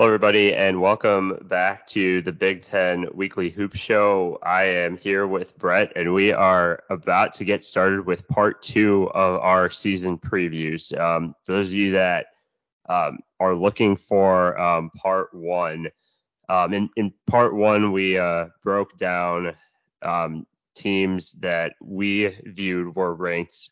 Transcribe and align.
Hello, 0.00 0.08
everybody, 0.08 0.54
and 0.54 0.80
welcome 0.80 1.36
back 1.42 1.86
to 1.88 2.22
the 2.22 2.32
Big 2.32 2.62
Ten 2.62 3.06
Weekly 3.12 3.50
Hoop 3.50 3.76
Show. 3.76 4.38
I 4.42 4.62
am 4.62 4.96
here 4.96 5.26
with 5.26 5.58
Brett, 5.58 5.92
and 5.94 6.14
we 6.14 6.32
are 6.32 6.84
about 6.88 7.34
to 7.34 7.44
get 7.44 7.62
started 7.62 8.06
with 8.06 8.26
part 8.26 8.62
two 8.62 9.10
of 9.10 9.38
our 9.42 9.68
season 9.68 10.16
previews. 10.16 10.98
Um, 10.98 11.34
those 11.46 11.66
of 11.66 11.74
you 11.74 11.92
that 11.92 12.28
um, 12.88 13.18
are 13.40 13.54
looking 13.54 13.94
for 13.94 14.58
um, 14.58 14.88
part 14.96 15.34
one, 15.34 15.88
um, 16.48 16.72
in, 16.72 16.88
in, 16.96 17.12
part 17.26 17.54
one, 17.54 17.92
we 17.92 18.18
uh, 18.18 18.46
broke 18.62 18.96
down 18.96 19.52
um, 20.00 20.46
teams 20.74 21.32
that 21.40 21.74
we 21.82 22.34
viewed 22.46 22.96
were 22.96 23.14
ranked 23.14 23.68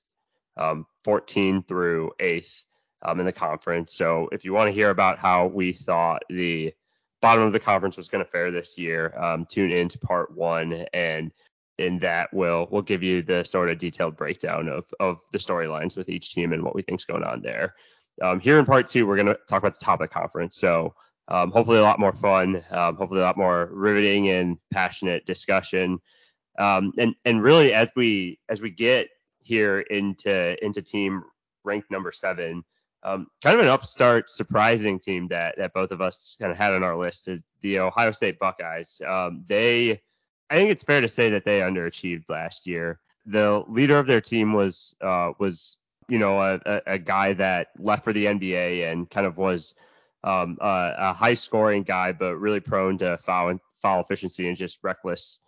um, 0.58 0.84
14 1.04 1.62
through 1.62 2.10
8th 2.20 2.66
um, 3.02 3.20
in 3.20 3.26
the 3.26 3.32
conference. 3.32 3.94
So 3.94 4.28
if 4.32 4.44
you 4.44 4.52
want 4.52 4.68
to 4.68 4.74
hear 4.74 4.90
about 4.90 5.18
how 5.18 5.46
we 5.46 5.72
thought 5.72 6.22
the 6.28 6.72
bottom 7.20 7.44
of 7.44 7.52
the 7.52 7.60
conference 7.60 7.96
was 7.96 8.08
going 8.08 8.24
to 8.24 8.30
fare 8.30 8.50
this 8.50 8.78
year, 8.78 9.16
um, 9.18 9.46
tune 9.46 9.70
in 9.70 9.88
to 9.88 9.98
part 9.98 10.36
one, 10.36 10.86
and 10.92 11.32
in 11.78 11.98
that 12.00 12.28
we'll 12.32 12.66
we'll 12.70 12.82
give 12.82 13.02
you 13.02 13.22
the 13.22 13.44
sort 13.44 13.70
of 13.70 13.78
detailed 13.78 14.16
breakdown 14.16 14.68
of 14.68 14.86
of 14.98 15.20
the 15.32 15.38
storylines 15.38 15.96
with 15.96 16.08
each 16.08 16.34
team 16.34 16.52
and 16.52 16.62
what 16.62 16.74
we 16.74 16.82
think's 16.82 17.04
going 17.04 17.22
on 17.22 17.40
there. 17.40 17.74
Um, 18.20 18.40
here 18.40 18.58
in 18.58 18.64
part 18.64 18.88
two, 18.88 19.06
we're 19.06 19.16
going 19.16 19.28
to 19.28 19.38
talk 19.48 19.62
about 19.62 19.78
the 19.78 19.84
top 19.84 20.00
of 20.00 20.10
conference. 20.10 20.56
So 20.56 20.94
um, 21.28 21.52
hopefully 21.52 21.78
a 21.78 21.82
lot 21.82 22.00
more 22.00 22.12
fun, 22.12 22.64
um, 22.70 22.96
hopefully 22.96 23.20
a 23.20 23.24
lot 23.24 23.36
more 23.36 23.68
riveting 23.72 24.28
and 24.28 24.58
passionate 24.72 25.24
discussion. 25.24 26.00
Um, 26.58 26.92
and 26.98 27.14
and 27.24 27.42
really 27.42 27.72
as 27.72 27.90
we 27.94 28.40
as 28.48 28.60
we 28.60 28.70
get 28.70 29.08
here 29.38 29.80
into 29.80 30.64
into 30.64 30.82
team 30.82 31.22
ranked 31.64 31.90
number 31.90 32.10
seven, 32.10 32.64
um, 33.02 33.28
kind 33.42 33.56
of 33.58 33.64
an 33.64 33.70
upstart, 33.70 34.28
surprising 34.28 34.98
team 34.98 35.28
that 35.28 35.56
that 35.58 35.72
both 35.72 35.92
of 35.92 36.00
us 36.00 36.36
kind 36.40 36.50
of 36.50 36.58
had 36.58 36.72
on 36.72 36.82
our 36.82 36.96
list 36.96 37.28
is 37.28 37.44
the 37.62 37.78
Ohio 37.78 38.10
State 38.10 38.38
Buckeyes. 38.38 39.00
Um, 39.06 39.44
they, 39.46 40.02
I 40.50 40.56
think 40.56 40.70
it's 40.70 40.82
fair 40.82 41.00
to 41.00 41.08
say 41.08 41.30
that 41.30 41.44
they 41.44 41.60
underachieved 41.60 42.28
last 42.28 42.66
year. 42.66 43.00
The 43.26 43.64
leader 43.68 43.98
of 43.98 44.06
their 44.06 44.20
team 44.20 44.52
was 44.52 44.96
uh, 45.00 45.32
was 45.38 45.78
you 46.08 46.18
know 46.18 46.40
a, 46.40 46.60
a, 46.66 46.82
a, 46.86 46.98
guy 46.98 47.34
that 47.34 47.68
left 47.78 48.02
for 48.02 48.12
the 48.12 48.24
NBA 48.24 48.90
and 48.90 49.08
kind 49.08 49.26
of 49.26 49.36
was 49.36 49.74
um, 50.24 50.58
a, 50.60 50.94
a, 50.98 51.12
high 51.12 51.34
scoring 51.34 51.82
guy, 51.82 52.12
but 52.12 52.36
really 52.36 52.60
prone 52.60 52.98
to 52.98 53.18
foul 53.18 53.50
and 53.50 53.60
foul 53.80 54.00
efficiency 54.00 54.48
and 54.48 54.56
just 54.56 54.78
reckless 54.82 55.40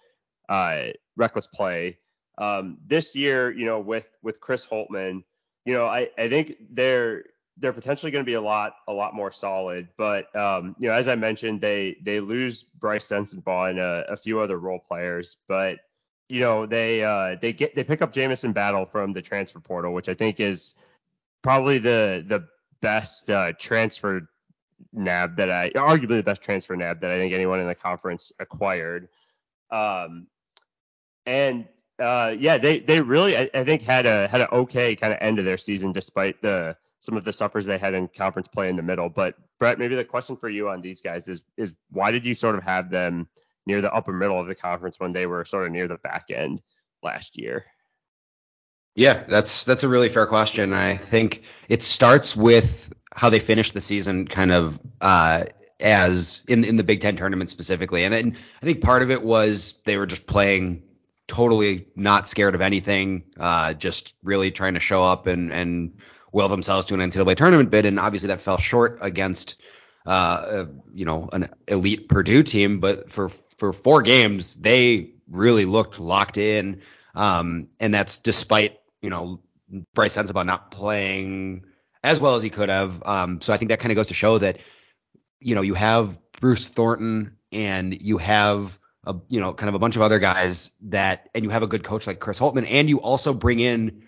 uh, 0.49 0.89
reckless 1.17 1.47
play. 1.47 1.99
Um, 2.39 2.79
this 2.87 3.17
year, 3.17 3.51
you 3.51 3.67
know, 3.67 3.81
with 3.81 4.17
with 4.23 4.41
Chris 4.41 4.65
Holtmann, 4.65 5.25
you 5.65 5.75
know, 5.75 5.87
I, 5.87 6.11
I 6.17 6.29
think 6.29 6.57
they're 6.71 7.25
they're 7.61 7.73
potentially 7.73 8.11
going 8.11 8.25
to 8.25 8.29
be 8.29 8.35
a 8.35 8.41
lot 8.41 8.73
a 8.89 8.93
lot 8.93 9.15
more 9.15 9.31
solid. 9.31 9.89
But 9.97 10.35
um, 10.35 10.75
you 10.79 10.89
know, 10.89 10.95
as 10.95 11.09
I 11.09 11.15
mentioned, 11.15 11.61
they 11.61 11.97
they 12.03 12.21
lose 12.21 12.65
Bryce 12.65 13.07
Sensabaugh 13.07 13.71
and 13.71 13.79
a, 13.79 14.05
a 14.09 14.17
few 14.17 14.41
other 14.41 14.59
role 14.59 14.79
players, 14.79 15.39
but 15.47 15.79
you 16.29 16.41
know 16.41 16.67
they 16.67 17.05
uh, 17.05 17.37
they 17.41 17.53
get 17.53 17.75
they 17.75 17.85
pick 17.85 18.03
up 18.03 18.13
Jamison 18.13 18.53
Battle 18.53 18.87
from 18.87 19.13
the 19.13 19.23
transfer 19.23 19.61
portal, 19.61 19.93
which 19.93 20.09
I 20.09 20.15
think 20.15 20.41
is 20.41 20.75
probably 21.43 21.79
the 21.79 22.25
the 22.27 22.47
best 22.81 23.31
uh, 23.31 23.53
transfer 23.59 24.29
nab 24.93 25.37
that 25.37 25.51
I 25.51 25.71
arguably 25.71 26.17
the 26.17 26.23
best 26.23 26.43
transfer 26.43 26.75
nab 26.75 27.01
that 27.01 27.11
I 27.11 27.19
think 27.19 27.33
anyone 27.33 27.61
in 27.61 27.67
the 27.67 27.75
conference 27.75 28.33
acquired. 28.41 29.09
Um, 29.71 30.27
and 31.27 31.69
uh, 31.99 32.35
yeah, 32.39 32.59
they 32.59 32.79
they 32.79 33.01
really 33.01 33.37
I, 33.37 33.51
I 33.53 33.65
think 33.65 33.83
had 33.83 34.07
a 34.07 34.27
had 34.29 34.41
an 34.41 34.49
okay 34.51 34.97
kind 34.97 35.13
of 35.13 35.19
end 35.21 35.39
of 35.39 35.45
their 35.45 35.59
season 35.59 35.93
despite 35.93 36.41
the 36.41 36.77
some 37.01 37.17
of 37.17 37.25
the 37.25 37.33
suppers 37.33 37.67
they 37.67 37.79
had 37.79 37.95
in 37.95 38.09
conference 38.09 38.47
play 38.47 38.69
in 38.69 38.77
the 38.77 38.83
middle. 38.83 39.09
But 39.09 39.35
Brett, 39.59 39.79
maybe 39.79 39.97
the 39.97 40.05
question 40.05 40.37
for 40.37 40.49
you 40.49 40.69
on 40.69 40.81
these 40.81 41.03
guys 41.03 41.27
is 41.27 41.43
is 41.57 41.73
why 41.91 42.13
did 42.13 42.25
you 42.25 42.35
sort 42.35 42.55
of 42.55 42.63
have 42.63 42.91
them 42.91 43.29
near 43.67 43.81
the 43.81 43.93
upper 43.93 44.13
middle 44.13 44.39
of 44.39 44.47
the 44.47 44.55
conference 44.55 45.01
when 45.01 45.13
they 45.13 45.27
were 45.27 45.45
sort 45.45 45.67
of 45.67 45.73
near 45.73 45.89
the 45.89 45.97
back 45.97 46.27
end 46.31 46.63
last 47.03 47.39
year? 47.39 47.65
Yeah, 48.95 49.25
that's 49.29 49.65
that's 49.65 49.83
a 49.83 49.89
really 49.89 50.09
fair 50.09 50.27
question. 50.27 50.73
I 50.73 50.97
think 50.97 51.43
it 51.69 51.83
starts 51.83 52.37
with 52.37 52.93
how 53.15 53.31
they 53.31 53.39
finished 53.39 53.73
the 53.73 53.81
season, 53.81 54.27
kind 54.27 54.53
of 54.53 54.79
uh, 55.01 55.45
as 55.81 56.43
in 56.49 56.65
in 56.65 56.77
the 56.77 56.85
Big 56.85 57.01
Ten 57.01 57.17
tournament 57.17 57.51
specifically, 57.51 58.05
and, 58.05 58.15
and 58.15 58.37
I 58.61 58.67
think 58.67 58.83
part 58.83 59.03
of 59.03 59.11
it 59.11 59.23
was 59.23 59.81
they 59.85 59.97
were 59.97 60.07
just 60.07 60.27
playing 60.27 60.83
totally 61.29 61.87
not 61.95 62.29
scared 62.29 62.57
of 62.57 62.61
anything, 62.61 63.23
uh, 63.39 63.73
just 63.73 64.15
really 64.25 64.51
trying 64.51 64.75
to 64.75 64.81
show 64.81 65.05
up 65.05 65.29
and 65.29 65.53
and 65.53 65.99
will 66.33 66.49
themselves 66.49 66.87
to 66.87 66.95
an 66.95 67.01
NCAA 67.01 67.37
tournament 67.37 67.71
bid, 67.71 67.87
and 67.87 67.99
obviously 67.99 68.29
that 68.29 68.41
fell 68.41 68.59
short 68.59 68.99
against 69.01 69.57
uh, 70.07 70.11
uh, 70.11 70.67
you 70.95 71.05
know 71.05 71.29
an 71.33 71.51
elite 71.69 72.09
Purdue 72.09 72.43
team. 72.43 72.81
But 72.81 73.11
for 73.11 73.29
for 73.59 73.73
four 73.73 74.03
games, 74.03 74.55
they 74.55 75.13
really 75.29 75.65
looked 75.65 76.01
locked 76.01 76.39
in, 76.39 76.83
um, 77.15 77.69
and 77.79 77.93
that's 77.93 78.19
despite 78.19 78.81
you 79.03 79.11
know 79.11 79.41
Bryce 79.95 80.17
Sensabaugh 80.17 80.47
not 80.47 80.71
playing 80.71 81.65
as 82.03 82.19
well 82.19 82.35
as 82.35 82.43
he 82.43 82.51
could 82.51 82.69
have. 82.69 83.03
Um, 83.05 83.41
so 83.41 83.53
I 83.53 83.57
think 83.57 83.71
that 83.71 83.81
kind 83.81 83.93
of 83.93 83.97
goes 83.97 84.09
to 84.09 84.15
show 84.15 84.39
that 84.39 84.59
you 85.41 85.55
know 85.55 85.63
you 85.63 85.75
have 85.75 86.19
Bruce 86.41 86.69
Thornton 86.69 87.37
and 87.53 88.01
you 88.01 88.19
have 88.19 88.79
a, 89.05 89.17
you 89.29 89.41
know 89.41 89.53
kind 89.53 89.69
of 89.69 89.75
a 89.75 89.79
bunch 89.79 89.97
of 89.97 90.03
other 90.03 90.19
guys 90.19 90.71
that 90.83 91.29
and 91.35 91.45
you 91.45 91.51
have 91.51 91.63
a 91.63 91.67
good 91.67 91.85
coach 91.85 92.07
like 92.07 92.21
Chris 92.21 92.39
Holtmann 92.39 92.67
and 92.69 92.89
you 92.89 93.01
also 93.01 93.33
bring 93.35 93.61
in 93.61 94.03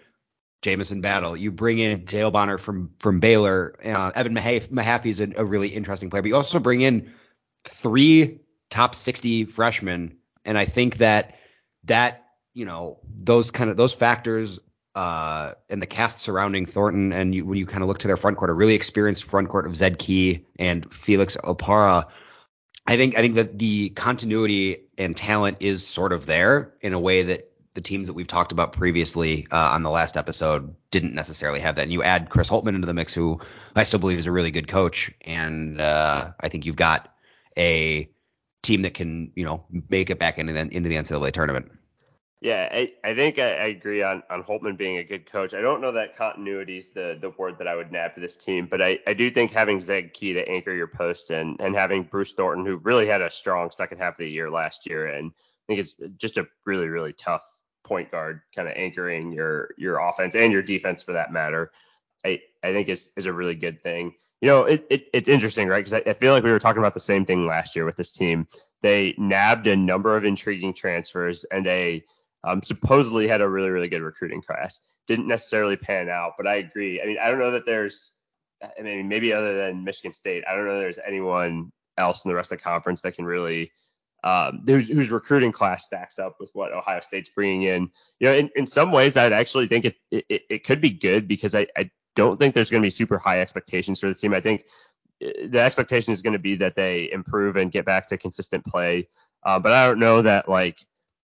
Jamison 0.62 1.00
Battle. 1.00 1.36
You 1.36 1.50
bring 1.50 1.78
in 1.78 2.04
Dale 2.04 2.30
Bonner 2.30 2.56
from 2.56 2.90
from 3.00 3.18
Baylor. 3.18 3.74
Uh, 3.84 4.12
Evan 4.14 4.34
Mahaffey 4.34 5.06
is 5.06 5.20
a, 5.20 5.28
a, 5.36 5.44
really 5.44 5.68
interesting 5.68 6.08
player. 6.08 6.22
But 6.22 6.28
you 6.28 6.36
also 6.36 6.60
bring 6.60 6.80
in 6.80 7.12
three 7.64 8.40
top 8.70 8.94
60 8.94 9.44
freshmen, 9.46 10.16
and 10.44 10.56
I 10.56 10.64
think 10.66 10.98
that 10.98 11.34
that 11.84 12.24
you 12.54 12.64
know 12.64 13.00
those 13.04 13.50
kind 13.50 13.70
of 13.70 13.76
those 13.76 13.92
factors 13.92 14.60
uh, 14.94 15.52
and 15.68 15.82
the 15.82 15.86
cast 15.86 16.20
surrounding 16.20 16.66
Thornton, 16.66 17.12
and 17.12 17.34
you, 17.34 17.44
when 17.44 17.58
you 17.58 17.66
kind 17.66 17.82
of 17.82 17.88
look 17.88 17.98
to 17.98 18.06
their 18.06 18.16
front 18.16 18.36
court, 18.36 18.50
a 18.50 18.54
really 18.54 18.74
experienced 18.74 19.24
front 19.24 19.48
court 19.48 19.66
of 19.66 19.74
Zed 19.74 19.98
Key 19.98 20.46
and 20.58 20.92
Felix 20.92 21.36
Okpara, 21.36 22.06
I 22.86 22.96
think 22.96 23.16
I 23.16 23.20
think 23.20 23.34
that 23.34 23.58
the 23.58 23.90
continuity 23.90 24.84
and 24.96 25.16
talent 25.16 25.58
is 25.60 25.86
sort 25.86 26.12
of 26.12 26.26
there 26.26 26.74
in 26.80 26.92
a 26.92 27.00
way 27.00 27.24
that 27.24 27.51
the 27.74 27.80
teams 27.80 28.06
that 28.06 28.12
we've 28.12 28.26
talked 28.26 28.52
about 28.52 28.72
previously 28.72 29.46
uh, 29.50 29.70
on 29.70 29.82
the 29.82 29.90
last 29.90 30.16
episode 30.16 30.74
didn't 30.90 31.14
necessarily 31.14 31.60
have 31.60 31.76
that. 31.76 31.82
And 31.82 31.92
you 31.92 32.02
add 32.02 32.28
Chris 32.28 32.48
Holtmann 32.48 32.74
into 32.74 32.86
the 32.86 32.94
mix, 32.94 33.14
who 33.14 33.40
I 33.74 33.84
still 33.84 34.00
believe 34.00 34.18
is 34.18 34.26
a 34.26 34.32
really 34.32 34.50
good 34.50 34.68
coach, 34.68 35.10
and 35.22 35.80
uh, 35.80 36.32
I 36.38 36.48
think 36.48 36.66
you've 36.66 36.76
got 36.76 37.14
a 37.56 38.10
team 38.62 38.82
that 38.82 38.94
can, 38.94 39.32
you 39.34 39.44
know, 39.44 39.64
make 39.88 40.10
it 40.10 40.18
back 40.18 40.38
into 40.38 40.52
the, 40.52 40.60
into 40.60 40.88
the 40.88 40.96
NCAA 40.96 41.32
tournament. 41.32 41.70
Yeah, 42.42 42.68
I, 42.72 42.92
I 43.04 43.14
think 43.14 43.38
I, 43.38 43.52
I, 43.52 43.66
agree 43.66 44.02
on, 44.02 44.24
on 44.28 44.42
Holtmann 44.42 44.76
being 44.76 44.98
a 44.98 45.04
good 45.04 45.30
coach. 45.30 45.54
I 45.54 45.60
don't 45.60 45.80
know 45.80 45.92
that 45.92 46.16
continuity 46.16 46.78
is 46.78 46.90
the, 46.90 47.16
the 47.20 47.30
word 47.30 47.56
that 47.58 47.68
I 47.68 47.76
would 47.76 47.92
nab 47.92 48.16
to 48.16 48.20
this 48.20 48.36
team, 48.36 48.66
but 48.68 48.82
I, 48.82 48.98
I 49.06 49.14
do 49.14 49.30
think 49.30 49.52
having 49.52 49.80
Zed 49.80 50.12
Key 50.12 50.32
to 50.32 50.48
anchor 50.48 50.74
your 50.74 50.88
post 50.88 51.30
and, 51.30 51.56
and 51.60 51.76
having 51.76 52.02
Bruce 52.02 52.32
Thornton, 52.32 52.66
who 52.66 52.78
really 52.78 53.06
had 53.06 53.22
a 53.22 53.30
strong 53.30 53.70
second 53.70 53.98
half 53.98 54.14
of 54.14 54.18
the 54.18 54.28
year 54.28 54.50
last 54.50 54.88
year, 54.88 55.06
and 55.06 55.30
I 55.30 55.62
think 55.68 55.78
it's 55.78 55.94
just 56.16 56.36
a 56.36 56.48
really, 56.66 56.88
really 56.88 57.12
tough 57.12 57.44
point 57.92 58.10
guard 58.10 58.40
kind 58.56 58.68
of 58.68 58.74
anchoring 58.74 59.32
your 59.32 59.74
your 59.76 59.98
offense 59.98 60.34
and 60.34 60.50
your 60.50 60.62
defense 60.62 61.02
for 61.02 61.12
that 61.12 61.30
matter, 61.30 61.70
I 62.24 62.40
I 62.62 62.72
think 62.72 62.88
is 62.88 63.10
is 63.18 63.26
a 63.26 63.32
really 63.34 63.54
good 63.54 63.82
thing. 63.82 64.14
You 64.40 64.48
know, 64.48 64.64
it, 64.64 64.86
it 64.88 65.04
it's 65.12 65.28
interesting, 65.28 65.68
right? 65.68 65.84
Because 65.84 65.92
I, 65.92 66.10
I 66.10 66.14
feel 66.14 66.32
like 66.32 66.42
we 66.42 66.50
were 66.50 66.58
talking 66.58 66.78
about 66.78 66.94
the 66.94 67.00
same 67.00 67.26
thing 67.26 67.46
last 67.46 67.76
year 67.76 67.84
with 67.84 67.96
this 67.96 68.12
team. 68.12 68.46
They 68.80 69.14
nabbed 69.18 69.66
a 69.66 69.76
number 69.76 70.16
of 70.16 70.24
intriguing 70.24 70.72
transfers, 70.72 71.44
and 71.44 71.66
they 71.66 72.04
um, 72.42 72.62
supposedly 72.62 73.28
had 73.28 73.42
a 73.42 73.48
really 73.48 73.68
really 73.68 73.88
good 73.88 74.00
recruiting 74.00 74.40
class. 74.40 74.80
Didn't 75.06 75.28
necessarily 75.28 75.76
pan 75.76 76.08
out, 76.08 76.32
but 76.38 76.46
I 76.46 76.54
agree. 76.54 77.02
I 77.02 77.04
mean, 77.04 77.18
I 77.22 77.28
don't 77.28 77.40
know 77.40 77.50
that 77.50 77.66
there's, 77.66 78.16
I 78.62 78.82
mean, 78.82 79.08
maybe 79.08 79.34
other 79.34 79.54
than 79.54 79.84
Michigan 79.84 80.14
State, 80.14 80.44
I 80.48 80.54
don't 80.54 80.66
know 80.66 80.78
there's 80.78 80.98
anyone 81.06 81.72
else 81.98 82.24
in 82.24 82.30
the 82.30 82.34
rest 82.36 82.52
of 82.52 82.58
the 82.58 82.64
conference 82.64 83.02
that 83.02 83.16
can 83.16 83.26
really 83.26 83.72
um, 84.24 84.62
whose, 84.66 85.10
recruiting 85.10 85.52
class 85.52 85.84
stacks 85.84 86.18
up 86.18 86.36
with 86.38 86.50
what 86.52 86.72
Ohio 86.72 87.00
State's 87.00 87.30
bringing 87.30 87.64
in. 87.64 87.90
You 88.20 88.28
know, 88.28 88.34
in, 88.34 88.50
in 88.54 88.66
some 88.66 88.92
ways, 88.92 89.16
I'd 89.16 89.32
actually 89.32 89.66
think 89.66 89.84
it, 89.84 89.96
it, 90.10 90.42
it 90.48 90.64
could 90.64 90.80
be 90.80 90.90
good 90.90 91.26
because 91.26 91.54
I, 91.54 91.66
I 91.76 91.90
don't 92.14 92.38
think 92.38 92.54
there's 92.54 92.70
going 92.70 92.82
to 92.82 92.86
be 92.86 92.90
super 92.90 93.18
high 93.18 93.40
expectations 93.40 94.00
for 94.00 94.08
the 94.08 94.14
team. 94.14 94.32
I 94.32 94.40
think 94.40 94.64
uh, 95.24 95.46
the 95.46 95.60
expectation 95.60 96.12
is 96.12 96.22
going 96.22 96.34
to 96.34 96.38
be 96.38 96.54
that 96.56 96.76
they 96.76 97.10
improve 97.10 97.56
and 97.56 97.72
get 97.72 97.84
back 97.84 98.08
to 98.08 98.16
consistent 98.16 98.64
play. 98.64 99.08
Uh, 99.44 99.58
but 99.58 99.72
I 99.72 99.86
don't 99.86 99.98
know 99.98 100.22
that 100.22 100.48
like, 100.48 100.78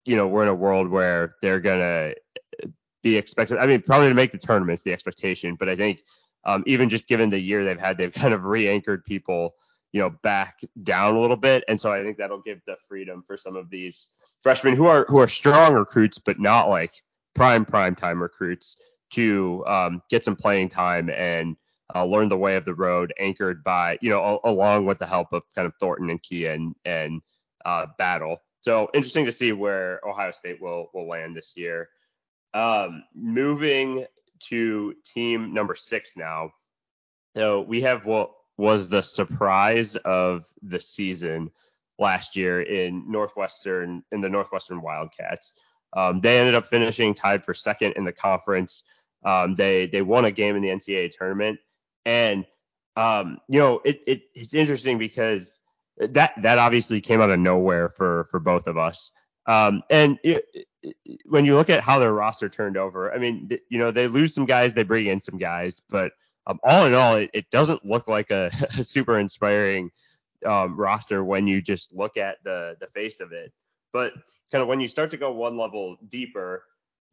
you 0.04 0.16
know, 0.16 0.28
we're 0.28 0.42
in 0.42 0.48
a 0.48 0.54
world 0.54 0.88
where 0.88 1.30
they're 1.40 1.60
going 1.60 1.80
to 1.80 2.70
be 3.02 3.16
expected. 3.16 3.58
I 3.58 3.66
mean, 3.66 3.82
probably 3.82 4.08
to 4.08 4.14
make 4.14 4.32
the 4.32 4.38
tournament's 4.38 4.82
the 4.82 4.92
expectation, 4.92 5.56
but 5.58 5.68
I 5.68 5.76
think 5.76 6.02
um, 6.44 6.62
even 6.66 6.88
just 6.88 7.06
given 7.06 7.30
the 7.30 7.40
year 7.40 7.64
they've 7.64 7.78
had, 7.78 7.96
they've 7.96 8.12
kind 8.12 8.34
of 8.34 8.44
re-anchored 8.44 9.04
people 9.04 9.54
you 9.92 10.00
know, 10.00 10.10
back 10.22 10.60
down 10.82 11.14
a 11.14 11.20
little 11.20 11.36
bit. 11.36 11.64
And 11.68 11.80
so 11.80 11.92
I 11.92 12.02
think 12.02 12.16
that'll 12.16 12.42
give 12.42 12.60
the 12.66 12.76
freedom 12.88 13.22
for 13.26 13.36
some 13.36 13.56
of 13.56 13.70
these 13.70 14.08
freshmen 14.42 14.74
who 14.74 14.86
are 14.86 15.04
who 15.08 15.18
are 15.20 15.28
strong 15.28 15.74
recruits, 15.74 16.18
but 16.18 16.40
not 16.40 16.68
like 16.68 16.94
prime 17.34 17.64
prime 17.64 17.94
time 17.94 18.20
recruits 18.20 18.76
to 19.10 19.64
um, 19.66 20.02
get 20.08 20.24
some 20.24 20.36
playing 20.36 20.70
time 20.70 21.10
and 21.10 21.56
uh, 21.94 22.04
learned 22.04 22.30
the 22.30 22.36
way 22.36 22.56
of 22.56 22.64
the 22.64 22.74
road, 22.74 23.12
anchored 23.18 23.62
by, 23.62 23.98
you 24.00 24.08
know, 24.08 24.40
a- 24.42 24.50
along 24.50 24.86
with 24.86 24.98
the 24.98 25.06
help 25.06 25.32
of 25.32 25.42
kind 25.54 25.66
of 25.66 25.74
Thornton 25.78 26.08
and 26.08 26.22
Key 26.22 26.46
and, 26.46 26.74
and 26.84 27.20
uh, 27.64 27.86
Battle. 27.98 28.38
So 28.62 28.88
interesting 28.94 29.26
to 29.26 29.32
see 29.32 29.52
where 29.52 30.00
Ohio 30.06 30.30
State 30.30 30.62
will 30.62 30.88
will 30.94 31.08
land 31.08 31.36
this 31.36 31.54
year. 31.56 31.88
Um, 32.54 33.04
moving 33.14 34.06
to 34.48 34.94
team 35.04 35.52
number 35.52 35.74
six 35.74 36.16
now. 36.16 36.52
So 37.36 37.62
we 37.62 37.82
have 37.82 38.04
what 38.04 38.30
was 38.56 38.88
the 38.88 39.02
surprise 39.02 39.96
of 39.96 40.44
the 40.62 40.80
season 40.80 41.50
last 41.98 42.36
year 42.36 42.62
in 42.62 43.10
Northwestern 43.10 44.02
in 44.12 44.20
the 44.20 44.28
Northwestern 44.28 44.82
Wildcats. 44.82 45.54
Um, 45.94 46.20
they 46.20 46.38
ended 46.38 46.54
up 46.54 46.66
finishing 46.66 47.14
tied 47.14 47.44
for 47.44 47.54
second 47.54 47.92
in 47.96 48.04
the 48.04 48.12
conference. 48.12 48.84
Um, 49.24 49.54
they 49.54 49.86
they 49.86 50.02
won 50.02 50.24
a 50.24 50.30
game 50.30 50.56
in 50.56 50.62
the 50.62 50.68
NCAA 50.68 51.12
tournament, 51.16 51.58
and 52.04 52.44
um, 52.96 53.38
you 53.48 53.58
know 53.58 53.80
it, 53.84 54.00
it 54.06 54.22
it's 54.34 54.54
interesting 54.54 54.98
because 54.98 55.60
that 55.98 56.32
that 56.42 56.58
obviously 56.58 57.00
came 57.00 57.20
out 57.20 57.30
of 57.30 57.38
nowhere 57.38 57.88
for 57.88 58.24
for 58.24 58.40
both 58.40 58.66
of 58.66 58.76
us. 58.76 59.12
Um, 59.46 59.82
and 59.90 60.18
it, 60.22 60.44
it, 60.82 60.96
when 61.26 61.44
you 61.44 61.56
look 61.56 61.68
at 61.68 61.80
how 61.80 61.98
their 61.98 62.12
roster 62.12 62.48
turned 62.48 62.76
over, 62.76 63.12
I 63.12 63.18
mean, 63.18 63.50
you 63.68 63.78
know, 63.78 63.90
they 63.90 64.06
lose 64.06 64.34
some 64.34 64.46
guys, 64.46 64.72
they 64.72 64.84
bring 64.84 65.06
in 65.06 65.18
some 65.18 65.36
guys, 65.36 65.80
but 65.88 66.12
um, 66.46 66.58
all 66.62 66.86
in 66.86 66.94
all, 66.94 67.16
it, 67.16 67.30
it, 67.32 67.50
doesn't 67.50 67.84
look 67.84 68.08
like 68.08 68.30
a, 68.30 68.50
a 68.78 68.82
super 68.82 69.18
inspiring 69.18 69.90
um, 70.44 70.76
roster 70.76 71.24
when 71.24 71.46
you 71.46 71.62
just 71.62 71.92
look 71.94 72.16
at 72.16 72.42
the 72.44 72.76
the 72.80 72.86
face 72.88 73.20
of 73.20 73.32
it. 73.32 73.52
But 73.92 74.12
kind 74.50 74.62
of 74.62 74.68
when 74.68 74.80
you 74.80 74.88
start 74.88 75.10
to 75.10 75.16
go 75.16 75.32
one 75.32 75.56
level 75.56 75.96
deeper, 76.08 76.64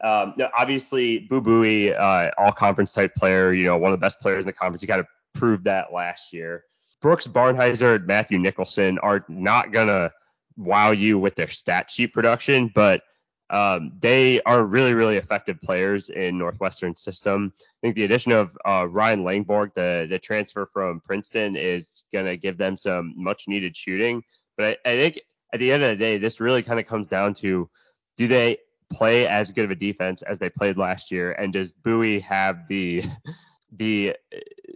um, 0.02 0.36
obviously 0.58 1.20
Boo 1.20 1.42
Buie, 1.42 1.94
uh, 1.94 2.32
all 2.38 2.52
conference 2.52 2.92
type 2.92 3.14
player, 3.16 3.54
you 3.54 3.66
know, 3.66 3.78
one 3.78 3.92
of 3.92 4.00
the 4.00 4.04
best 4.04 4.20
players 4.20 4.46
in 4.46 4.48
the 4.48 4.54
conference. 4.54 4.82
You 4.82 4.88
kind 4.88 5.02
of 5.02 5.08
proved 5.34 5.66
that 5.66 5.94
last 5.94 6.34
year. 6.34 6.64
Brooks 7.02 7.28
Barnhizer 7.28 7.96
and 7.96 8.08
Matthew 8.08 8.40
Nicholson 8.40 8.98
are 9.00 9.26
not 9.28 9.72
gonna 9.72 10.12
wow 10.58 10.92
you 10.92 11.20
with 11.20 11.36
their 11.36 11.48
stat 11.48 11.90
sheet 11.90 12.14
production, 12.14 12.72
but 12.74 13.04
um, 13.50 13.94
they 14.00 14.42
are 14.44 14.64
really, 14.64 14.94
really 14.94 15.18
effective 15.18 15.60
players 15.60 16.10
in 16.10 16.38
Northwestern 16.38 16.96
system. 16.96 17.54
I 17.58 17.64
think 17.82 17.96
the 17.96 18.04
addition 18.04 18.32
of 18.32 18.58
uh, 18.66 18.88
Ryan 18.88 19.24
Langborg, 19.24 19.74
the 19.74 20.08
the 20.10 20.20
transfer 20.20 20.66
from 20.66 21.02
Princeton, 21.02 21.56
is 21.56 22.06
going 22.14 22.26
to 22.26 22.38
give 22.38 22.58
them 22.58 22.78
some 22.78 23.14
much 23.16 23.48
needed 23.48 23.76
shooting. 23.76 24.24
But 24.58 24.80
I, 24.86 24.92
I 24.92 24.96
think 24.96 25.22
at 25.54 25.60
the 25.60 25.72
end 25.72 25.84
of 25.84 25.90
the 25.90 25.96
day, 25.96 26.18
this 26.18 26.40
really 26.40 26.62
kind 26.62 26.80
of 26.80 26.86
comes 26.86 27.08
down 27.08 27.34
to 27.36 27.70
do 28.18 28.28
they 28.28 28.58
play 28.92 29.28
as 29.28 29.52
good 29.52 29.66
of 29.66 29.72
a 29.72 29.76
defense 29.76 30.22
as 30.22 30.38
they 30.40 30.50
played 30.50 30.78
last 30.78 31.12
year, 31.12 31.32
and 31.32 31.52
does 31.52 31.72
Buie 31.72 32.22
have 32.22 32.68
the 32.68 33.04
the 33.72 34.16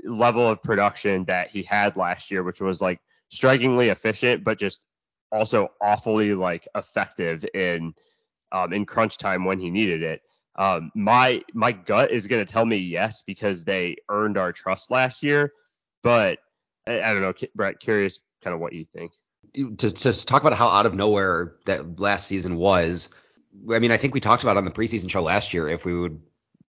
level 0.04 0.48
of 0.48 0.62
production 0.62 1.26
that 1.26 1.50
he 1.50 1.64
had 1.64 1.96
last 1.96 2.32
year, 2.32 2.44
which 2.44 2.62
was 2.62 2.82
like 2.82 3.00
strikingly 3.30 3.90
efficient, 3.90 4.44
but 4.44 4.58
just 4.58 4.82
also 5.32 5.70
awfully 5.82 6.34
like 6.34 6.68
effective 6.76 7.44
in 7.54 7.94
um, 8.54 8.72
in 8.72 8.86
crunch 8.86 9.18
time 9.18 9.44
when 9.44 9.60
he 9.60 9.70
needed 9.70 10.04
it. 10.04 10.22
Um, 10.56 10.92
my 10.94 11.44
my 11.54 11.72
gut 11.72 12.12
is 12.12 12.28
going 12.28 12.46
to 12.46 12.52
tell 12.52 12.66
me 12.66 12.78
yes 12.78 13.24
because 13.26 13.64
they 13.64 13.98
earned 14.08 14.38
our 14.38 14.52
trust 14.52 14.92
last 14.92 15.24
year, 15.24 15.52
but 16.04 16.40
I, 16.88 17.02
I 17.02 17.14
don't 17.14 17.22
know, 17.22 17.34
Brett. 17.56 17.80
Curious, 17.80 18.20
kind 18.44 18.54
of 18.54 18.60
what 18.60 18.74
you 18.74 18.86
think. 18.86 19.14
To, 19.56 19.92
to 19.92 20.26
talk 20.26 20.42
about 20.42 20.58
how 20.58 20.68
out 20.70 20.86
of 20.86 20.94
nowhere 20.94 21.56
that 21.66 22.00
last 22.00 22.28
season 22.28 22.56
was, 22.56 23.10
I 23.72 23.80
mean, 23.80 23.92
I 23.92 23.98
think 23.98 24.14
we 24.14 24.20
talked 24.20 24.44
about 24.44 24.58
on 24.58 24.66
the 24.66 24.72
preseason 24.72 25.10
show 25.10 25.22
last 25.22 25.54
year 25.54 25.68
if 25.68 25.86
we 25.86 25.94
would 25.98 26.22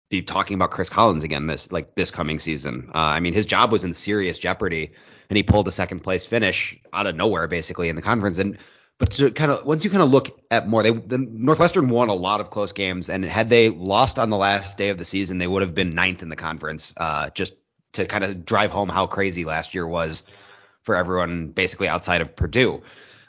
be 0.09 0.21
talking 0.21 0.55
about 0.55 0.71
Chris 0.71 0.89
Collins 0.89 1.23
again 1.23 1.47
this 1.47 1.71
like 1.71 1.93
this 1.93 2.09
coming 2.09 2.39
season. 2.39 2.91
Uh, 2.95 2.97
I 2.97 3.19
mean, 3.19 3.33
his 3.33 3.45
job 3.45 3.71
was 3.71 3.83
in 3.83 3.93
serious 3.93 4.39
jeopardy, 4.39 4.93
and 5.29 5.37
he 5.37 5.43
pulled 5.43 5.67
a 5.67 5.71
second 5.71 5.99
place 5.99 6.25
finish 6.25 6.79
out 6.91 7.05
of 7.05 7.15
nowhere 7.15 7.47
basically 7.47 7.89
in 7.89 7.95
the 7.95 8.01
conference. 8.01 8.39
And 8.39 8.57
but 8.99 9.11
to 9.11 9.31
kind 9.31 9.51
of 9.51 9.65
once 9.65 9.83
you 9.83 9.91
kind 9.91 10.01
of 10.01 10.09
look 10.09 10.41
at 10.49 10.67
more, 10.67 10.81
they 10.81 10.91
the 10.91 11.17
Northwestern 11.17 11.89
won 11.89 12.09
a 12.09 12.15
lot 12.15 12.41
of 12.41 12.49
close 12.49 12.71
games, 12.71 13.09
and 13.09 13.23
had 13.23 13.49
they 13.49 13.69
lost 13.69 14.17
on 14.17 14.29
the 14.29 14.37
last 14.37 14.77
day 14.77 14.89
of 14.89 14.97
the 14.97 15.05
season, 15.05 15.37
they 15.37 15.47
would 15.47 15.61
have 15.61 15.75
been 15.75 15.93
ninth 15.93 16.23
in 16.23 16.29
the 16.29 16.35
conference. 16.35 16.93
Uh, 16.97 17.29
just 17.29 17.53
to 17.93 18.05
kind 18.05 18.23
of 18.23 18.45
drive 18.45 18.71
home 18.71 18.89
how 18.89 19.07
crazy 19.07 19.45
last 19.45 19.75
year 19.75 19.87
was 19.87 20.23
for 20.81 20.95
everyone, 20.95 21.49
basically 21.49 21.87
outside 21.87 22.21
of 22.21 22.35
Purdue. 22.35 22.81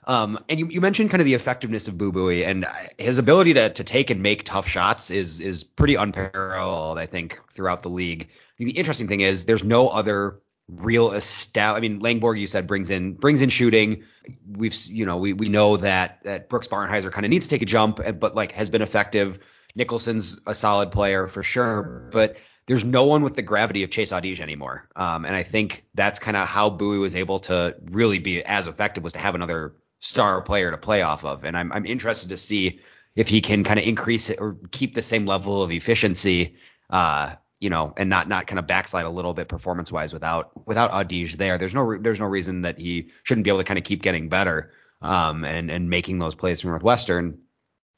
Um, 0.07 0.39
and 0.49 0.59
you, 0.59 0.69
you, 0.69 0.81
mentioned 0.81 1.11
kind 1.11 1.21
of 1.21 1.27
the 1.27 1.35
effectiveness 1.35 1.87
of 1.87 1.99
Boo 1.99 2.13
Buie 2.13 2.47
and 2.47 2.65
his 2.97 3.19
ability 3.19 3.53
to 3.55 3.69
to 3.69 3.85
take 3.85 4.09
and 4.09 4.23
make 4.23 4.43
tough 4.43 4.67
shots 4.67 5.11
is 5.11 5.41
is 5.41 5.65
pretty 5.65 5.97
unparalleled, 5.97 6.99
I 6.99 7.05
think, 7.05 7.39
throughout 7.51 7.83
the 7.83 7.91
league. 7.91 8.29
The 8.57 8.71
interesting 8.71 9.07
thing 9.07 9.21
is 9.21 9.45
there's 9.45 9.65
no 9.65 9.91
other 9.91 10.41
real 10.69 11.11
estab 11.11 11.75
I 11.75 11.81
mean, 11.81 12.01
Langborg, 12.01 12.39
you 12.39 12.47
said 12.47 12.67
brings 12.67 12.91
in 12.91 13.15
brings 13.15 13.43
in 13.43 13.49
shooting. 13.49 14.05
We've 14.47 14.75
you 14.87 15.07
know 15.07 15.17
we 15.17 15.33
we 15.33 15.49
know 15.49 15.79
that 15.79 16.23
that 16.25 16.49
Brooks 16.49 16.69
Barnhizer 16.69 17.11
kind 17.11 17.25
of 17.25 17.31
needs 17.31 17.47
to 17.47 17.51
take 17.51 17.63
a 17.63 17.67
jump, 17.67 18.01
but 18.19 18.35
like 18.35 18.53
has 18.53 18.71
been 18.71 18.83
effective. 18.83 19.39
Nicholson's 19.75 20.41
a 20.47 20.55
solid 20.55 20.91
player 20.91 21.27
for 21.27 21.43
sure, 21.43 22.09
but 22.13 22.37
there's 22.67 22.85
no 22.85 23.05
one 23.05 23.23
with 23.23 23.35
the 23.35 23.43
gravity 23.43 23.83
of 23.83 23.91
Chase 23.91 24.13
Audige 24.13 24.41
anymore. 24.41 24.89
Um, 24.95 25.25
and 25.25 25.35
I 25.35 25.43
think 25.43 25.87
that's 25.95 26.19
kind 26.19 26.37
of 26.37 26.47
how 26.47 26.69
Buie 26.69 26.99
was 26.99 27.17
able 27.17 27.41
to 27.41 27.77
really 27.85 28.19
be 28.19 28.45
as 28.45 28.67
effective 28.67 29.05
was 29.05 29.15
to 29.15 29.19
have 29.19 29.35
another 29.35 29.75
star 30.01 30.43
player 30.43 30.71
to 30.71 30.77
play 30.77 31.03
off 31.03 31.25
of. 31.25 31.45
And 31.45 31.57
I'm 31.57 31.73
I'm 31.73 31.87
interested 31.87 32.29
to 32.31 32.37
see 32.37 32.81
if 33.17 33.29
he 33.29 33.41
can 33.41 33.65
kind 33.65 33.81
of 33.81 33.87
increase 33.87 34.31
it 34.31 34.39
or 34.41 34.57
keep 34.71 34.95
the 34.95 35.03
same 35.03 35.27
level 35.27 35.63
of 35.63 35.71
efficiency 35.71 36.57
uh, 36.91 37.35
you 37.61 37.71
know, 37.71 37.93
and 37.97 38.09
not 38.09 38.29
not 38.29 38.47
kind 38.47 38.59
of 38.59 38.67
backslide 38.67 39.05
a 39.05 39.11
little 39.11 39.35
bit 39.35 39.49
performance 39.49 39.91
wise 39.91 40.13
without 40.13 40.51
without 40.67 40.91
Audige 40.91 41.37
there. 41.37 41.59
There's 41.59 41.75
no 41.75 41.99
there's 41.99 42.21
no 42.21 42.27
reason 42.27 42.63
that 42.63 42.79
he 42.79 43.11
shouldn't 43.25 43.45
be 43.45 43.51
able 43.51 43.59
to 43.59 43.65
kind 43.65 43.79
of 43.79 43.85
keep 43.85 44.03
getting 44.03 44.29
better 44.29 44.73
um, 45.03 45.45
and 45.45 45.71
and 45.71 45.91
making 45.91 46.19
those 46.19 46.35
plays 46.35 46.61
for 46.61 46.69
Northwestern. 46.69 47.39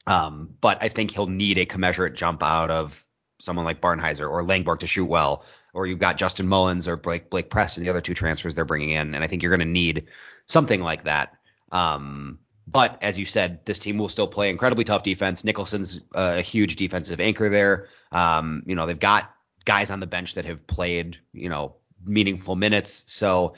Um, 0.07 0.55
but 0.61 0.79
I 0.81 0.89
think 0.89 1.11
he'll 1.11 1.27
need 1.27 1.57
a 1.59 1.65
commensurate 1.65 2.15
jump 2.15 2.41
out 2.41 2.71
of 2.71 3.05
someone 3.39 3.65
like 3.65 3.81
Barnhizer 3.81 4.29
or 4.29 4.43
Langborg 4.43 4.79
to 4.79 4.87
shoot 4.87 5.05
well, 5.05 5.45
or 5.73 5.85
you've 5.85 5.99
got 5.99 6.17
Justin 6.17 6.47
Mullins 6.47 6.87
or 6.87 6.97
Blake 6.97 7.29
Blake 7.29 7.49
Preston, 7.49 7.83
the 7.83 7.89
other 7.89 8.01
two 8.01 8.15
transfers 8.15 8.55
they're 8.55 8.65
bringing 8.65 8.91
in, 8.91 9.13
and 9.13 9.23
I 9.23 9.27
think 9.27 9.43
you're 9.43 9.55
going 9.55 9.67
to 9.67 9.71
need 9.71 10.07
something 10.47 10.81
like 10.81 11.03
that. 11.03 11.37
Um, 11.71 12.39
but 12.67 12.97
as 13.01 13.19
you 13.19 13.25
said, 13.25 13.65
this 13.65 13.79
team 13.79 13.97
will 13.97 14.07
still 14.07 14.27
play 14.27 14.49
incredibly 14.49 14.83
tough 14.83 15.03
defense. 15.03 15.43
Nicholson's 15.43 16.01
a 16.13 16.41
huge 16.41 16.75
defensive 16.77 17.19
anchor 17.19 17.49
there. 17.49 17.87
Um, 18.11 18.63
you 18.65 18.75
know, 18.75 18.85
they've 18.85 18.99
got 18.99 19.33
guys 19.65 19.91
on 19.91 19.99
the 19.99 20.07
bench 20.07 20.35
that 20.35 20.45
have 20.45 20.65
played, 20.67 21.17
you 21.33 21.49
know, 21.49 21.75
meaningful 22.03 22.55
minutes. 22.55 23.03
So, 23.07 23.55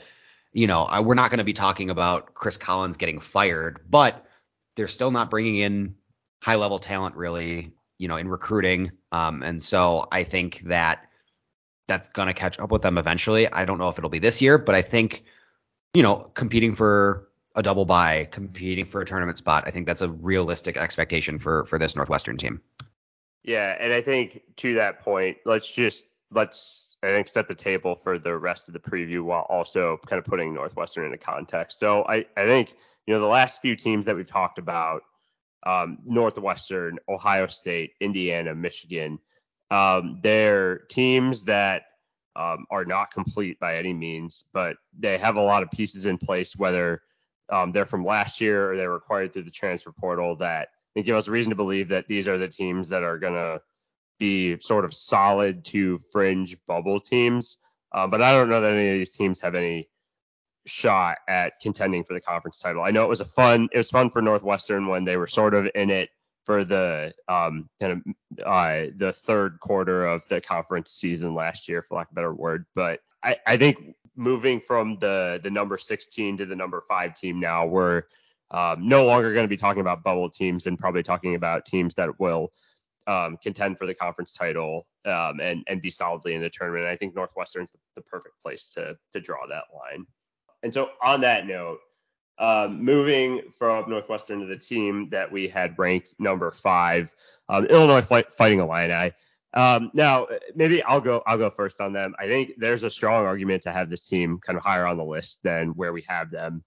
you 0.52 0.66
know, 0.66 0.82
I, 0.82 1.00
we're 1.00 1.14
not 1.14 1.30
going 1.30 1.38
to 1.38 1.44
be 1.44 1.52
talking 1.52 1.90
about 1.90 2.34
Chris 2.34 2.56
Collins 2.56 2.96
getting 2.96 3.20
fired, 3.20 3.80
but 3.88 4.26
they're 4.76 4.88
still 4.88 5.10
not 5.10 5.30
bringing 5.30 5.56
in 5.56 5.96
high 6.40 6.56
level 6.56 6.78
talent 6.78 7.16
really, 7.16 7.72
you 7.98 8.08
know, 8.08 8.16
in 8.16 8.28
recruiting. 8.28 8.92
Um, 9.12 9.42
and 9.42 9.62
so 9.62 10.06
I 10.10 10.24
think 10.24 10.60
that 10.60 11.06
that's 11.86 12.08
going 12.08 12.28
to 12.28 12.34
catch 12.34 12.58
up 12.58 12.70
with 12.70 12.82
them 12.82 12.98
eventually. 12.98 13.50
I 13.50 13.64
don't 13.64 13.78
know 13.78 13.88
if 13.88 13.98
it'll 13.98 14.10
be 14.10 14.18
this 14.18 14.42
year, 14.42 14.58
but 14.58 14.74
I 14.74 14.82
think, 14.82 15.24
you 15.92 16.02
know, 16.02 16.30
competing 16.34 16.74
for 16.74 17.28
a 17.54 17.62
double 17.62 17.84
bye, 17.84 18.28
competing 18.30 18.84
for 18.84 19.00
a 19.00 19.06
tournament 19.06 19.38
spot, 19.38 19.64
I 19.66 19.70
think 19.70 19.86
that's 19.86 20.02
a 20.02 20.08
realistic 20.08 20.76
expectation 20.76 21.38
for 21.38 21.64
for 21.64 21.78
this 21.78 21.94
Northwestern 21.94 22.36
team. 22.36 22.60
Yeah, 23.44 23.76
and 23.78 23.92
I 23.92 24.00
think 24.00 24.40
to 24.56 24.74
that 24.74 25.00
point, 25.00 25.36
let's 25.44 25.70
just 25.70 26.04
let's 26.30 26.96
I 27.02 27.08
think 27.08 27.28
set 27.28 27.46
the 27.46 27.54
table 27.54 27.94
for 27.94 28.18
the 28.18 28.36
rest 28.36 28.68
of 28.68 28.74
the 28.74 28.80
preview 28.80 29.22
while 29.22 29.46
also 29.50 29.98
kind 30.06 30.18
of 30.18 30.24
putting 30.24 30.54
Northwestern 30.54 31.04
into 31.04 31.18
context. 31.18 31.78
So 31.78 32.04
I 32.04 32.24
I 32.36 32.46
think 32.46 32.74
you 33.06 33.14
know 33.14 33.20
the 33.20 33.26
last 33.26 33.60
few 33.60 33.76
teams 33.76 34.06
that 34.06 34.16
we've 34.16 34.26
talked 34.26 34.58
about, 34.58 35.02
um, 35.66 35.98
Northwestern, 36.06 36.98
Ohio 37.08 37.46
State, 37.46 37.92
Indiana, 38.00 38.54
Michigan, 38.54 39.18
um, 39.70 40.20
they're 40.22 40.78
teams 40.78 41.44
that 41.44 41.82
um, 42.36 42.64
are 42.70 42.86
not 42.86 43.12
complete 43.12 43.60
by 43.60 43.76
any 43.76 43.92
means, 43.92 44.44
but 44.54 44.76
they 44.98 45.18
have 45.18 45.36
a 45.36 45.42
lot 45.42 45.62
of 45.62 45.70
pieces 45.70 46.06
in 46.06 46.16
place, 46.16 46.56
whether 46.56 47.02
um, 47.50 47.72
they're 47.72 47.84
from 47.84 48.04
last 48.04 48.40
year 48.40 48.72
or 48.72 48.76
they're 48.76 48.94
acquired 48.94 49.32
through 49.32 49.42
the 49.42 49.50
transfer 49.50 49.92
portal 49.92 50.34
that 50.36 50.68
give 51.02 51.16
us 51.16 51.28
reason 51.28 51.50
to 51.50 51.56
believe 51.56 51.88
that 51.88 52.06
these 52.06 52.28
are 52.28 52.38
the 52.38 52.48
teams 52.48 52.88
that 52.90 53.02
are 53.02 53.18
going 53.18 53.34
to 53.34 53.60
be 54.18 54.58
sort 54.60 54.84
of 54.84 54.94
solid 54.94 55.64
to 55.64 55.98
fringe 56.12 56.56
bubble 56.66 57.00
teams. 57.00 57.58
Um, 57.92 58.10
but 58.10 58.22
I 58.22 58.34
don't 58.34 58.48
know 58.48 58.60
that 58.60 58.72
any 58.72 58.90
of 58.90 58.94
these 58.94 59.10
teams 59.10 59.40
have 59.40 59.54
any 59.54 59.88
shot 60.66 61.18
at 61.28 61.60
contending 61.60 62.04
for 62.04 62.14
the 62.14 62.20
conference 62.20 62.60
title. 62.60 62.82
I 62.82 62.90
know 62.90 63.04
it 63.04 63.08
was 63.08 63.20
a 63.20 63.26
fun, 63.26 63.68
it 63.72 63.78
was 63.78 63.90
fun 63.90 64.10
for 64.10 64.22
Northwestern 64.22 64.86
when 64.86 65.04
they 65.04 65.16
were 65.16 65.26
sort 65.26 65.54
of 65.54 65.68
in 65.74 65.90
it 65.90 66.10
for 66.44 66.64
the 66.64 67.12
um, 67.28 67.68
kind 67.80 67.92
of 67.92 68.44
uh, 68.44 68.90
the 68.96 69.12
third 69.12 69.58
quarter 69.60 70.06
of 70.06 70.26
the 70.28 70.40
conference 70.40 70.90
season 70.90 71.34
last 71.34 71.68
year, 71.68 71.82
for 71.82 71.96
lack 71.96 72.08
of 72.08 72.12
a 72.12 72.14
better 72.16 72.34
word. 72.34 72.66
But 72.74 73.00
I, 73.22 73.36
I 73.46 73.56
think 73.56 73.94
moving 74.16 74.60
from 74.60 74.98
the 74.98 75.40
the 75.42 75.50
number 75.50 75.78
16 75.78 76.38
to 76.38 76.46
the 76.46 76.56
number 76.56 76.82
five 76.86 77.14
team 77.14 77.40
now, 77.40 77.66
we're 77.66 78.04
um, 78.50 78.88
no 78.88 79.04
longer 79.04 79.32
going 79.32 79.44
to 79.44 79.48
be 79.48 79.56
talking 79.56 79.80
about 79.80 80.02
bubble 80.02 80.30
teams 80.30 80.66
and 80.66 80.78
probably 80.78 81.02
talking 81.02 81.34
about 81.34 81.64
teams 81.64 81.94
that 81.94 82.18
will 82.20 82.50
um, 83.06 83.36
contend 83.42 83.78
for 83.78 83.86
the 83.86 83.94
conference 83.94 84.32
title 84.32 84.86
um, 85.04 85.40
and 85.40 85.62
and 85.66 85.82
be 85.82 85.90
solidly 85.90 86.34
in 86.34 86.42
the 86.42 86.50
tournament. 86.50 86.86
I 86.86 86.96
think 86.96 87.14
Northwestern's 87.14 87.72
the, 87.72 87.78
the 87.96 88.02
perfect 88.02 88.40
place 88.42 88.70
to 88.74 88.96
to 89.12 89.20
draw 89.20 89.46
that 89.48 89.64
line. 89.74 90.06
And 90.62 90.72
so 90.72 90.90
on 91.02 91.20
that 91.20 91.46
note, 91.46 91.78
um, 92.38 92.82
moving 92.82 93.42
from 93.56 93.88
Northwestern 93.88 94.40
to 94.40 94.46
the 94.46 94.56
team 94.56 95.06
that 95.06 95.30
we 95.30 95.46
had 95.46 95.78
ranked 95.78 96.14
number 96.18 96.50
five, 96.50 97.14
um, 97.48 97.66
Illinois 97.66 98.00
Fight, 98.00 98.32
Fighting 98.32 98.60
Illini. 98.60 99.12
Um, 99.52 99.92
now, 99.94 100.26
maybe 100.56 100.82
I'll 100.82 101.00
go. 101.00 101.22
I'll 101.26 101.38
go 101.38 101.48
first 101.48 101.80
on 101.80 101.92
them. 101.92 102.14
I 102.18 102.26
think 102.26 102.52
there's 102.56 102.82
a 102.82 102.90
strong 102.90 103.24
argument 103.24 103.62
to 103.62 103.72
have 103.72 103.88
this 103.88 104.08
team 104.08 104.40
kind 104.44 104.58
of 104.58 104.64
higher 104.64 104.84
on 104.84 104.96
the 104.96 105.04
list 105.04 105.44
than 105.44 105.68
where 105.76 105.92
we 105.92 106.02
have 106.08 106.30
them, 106.30 106.64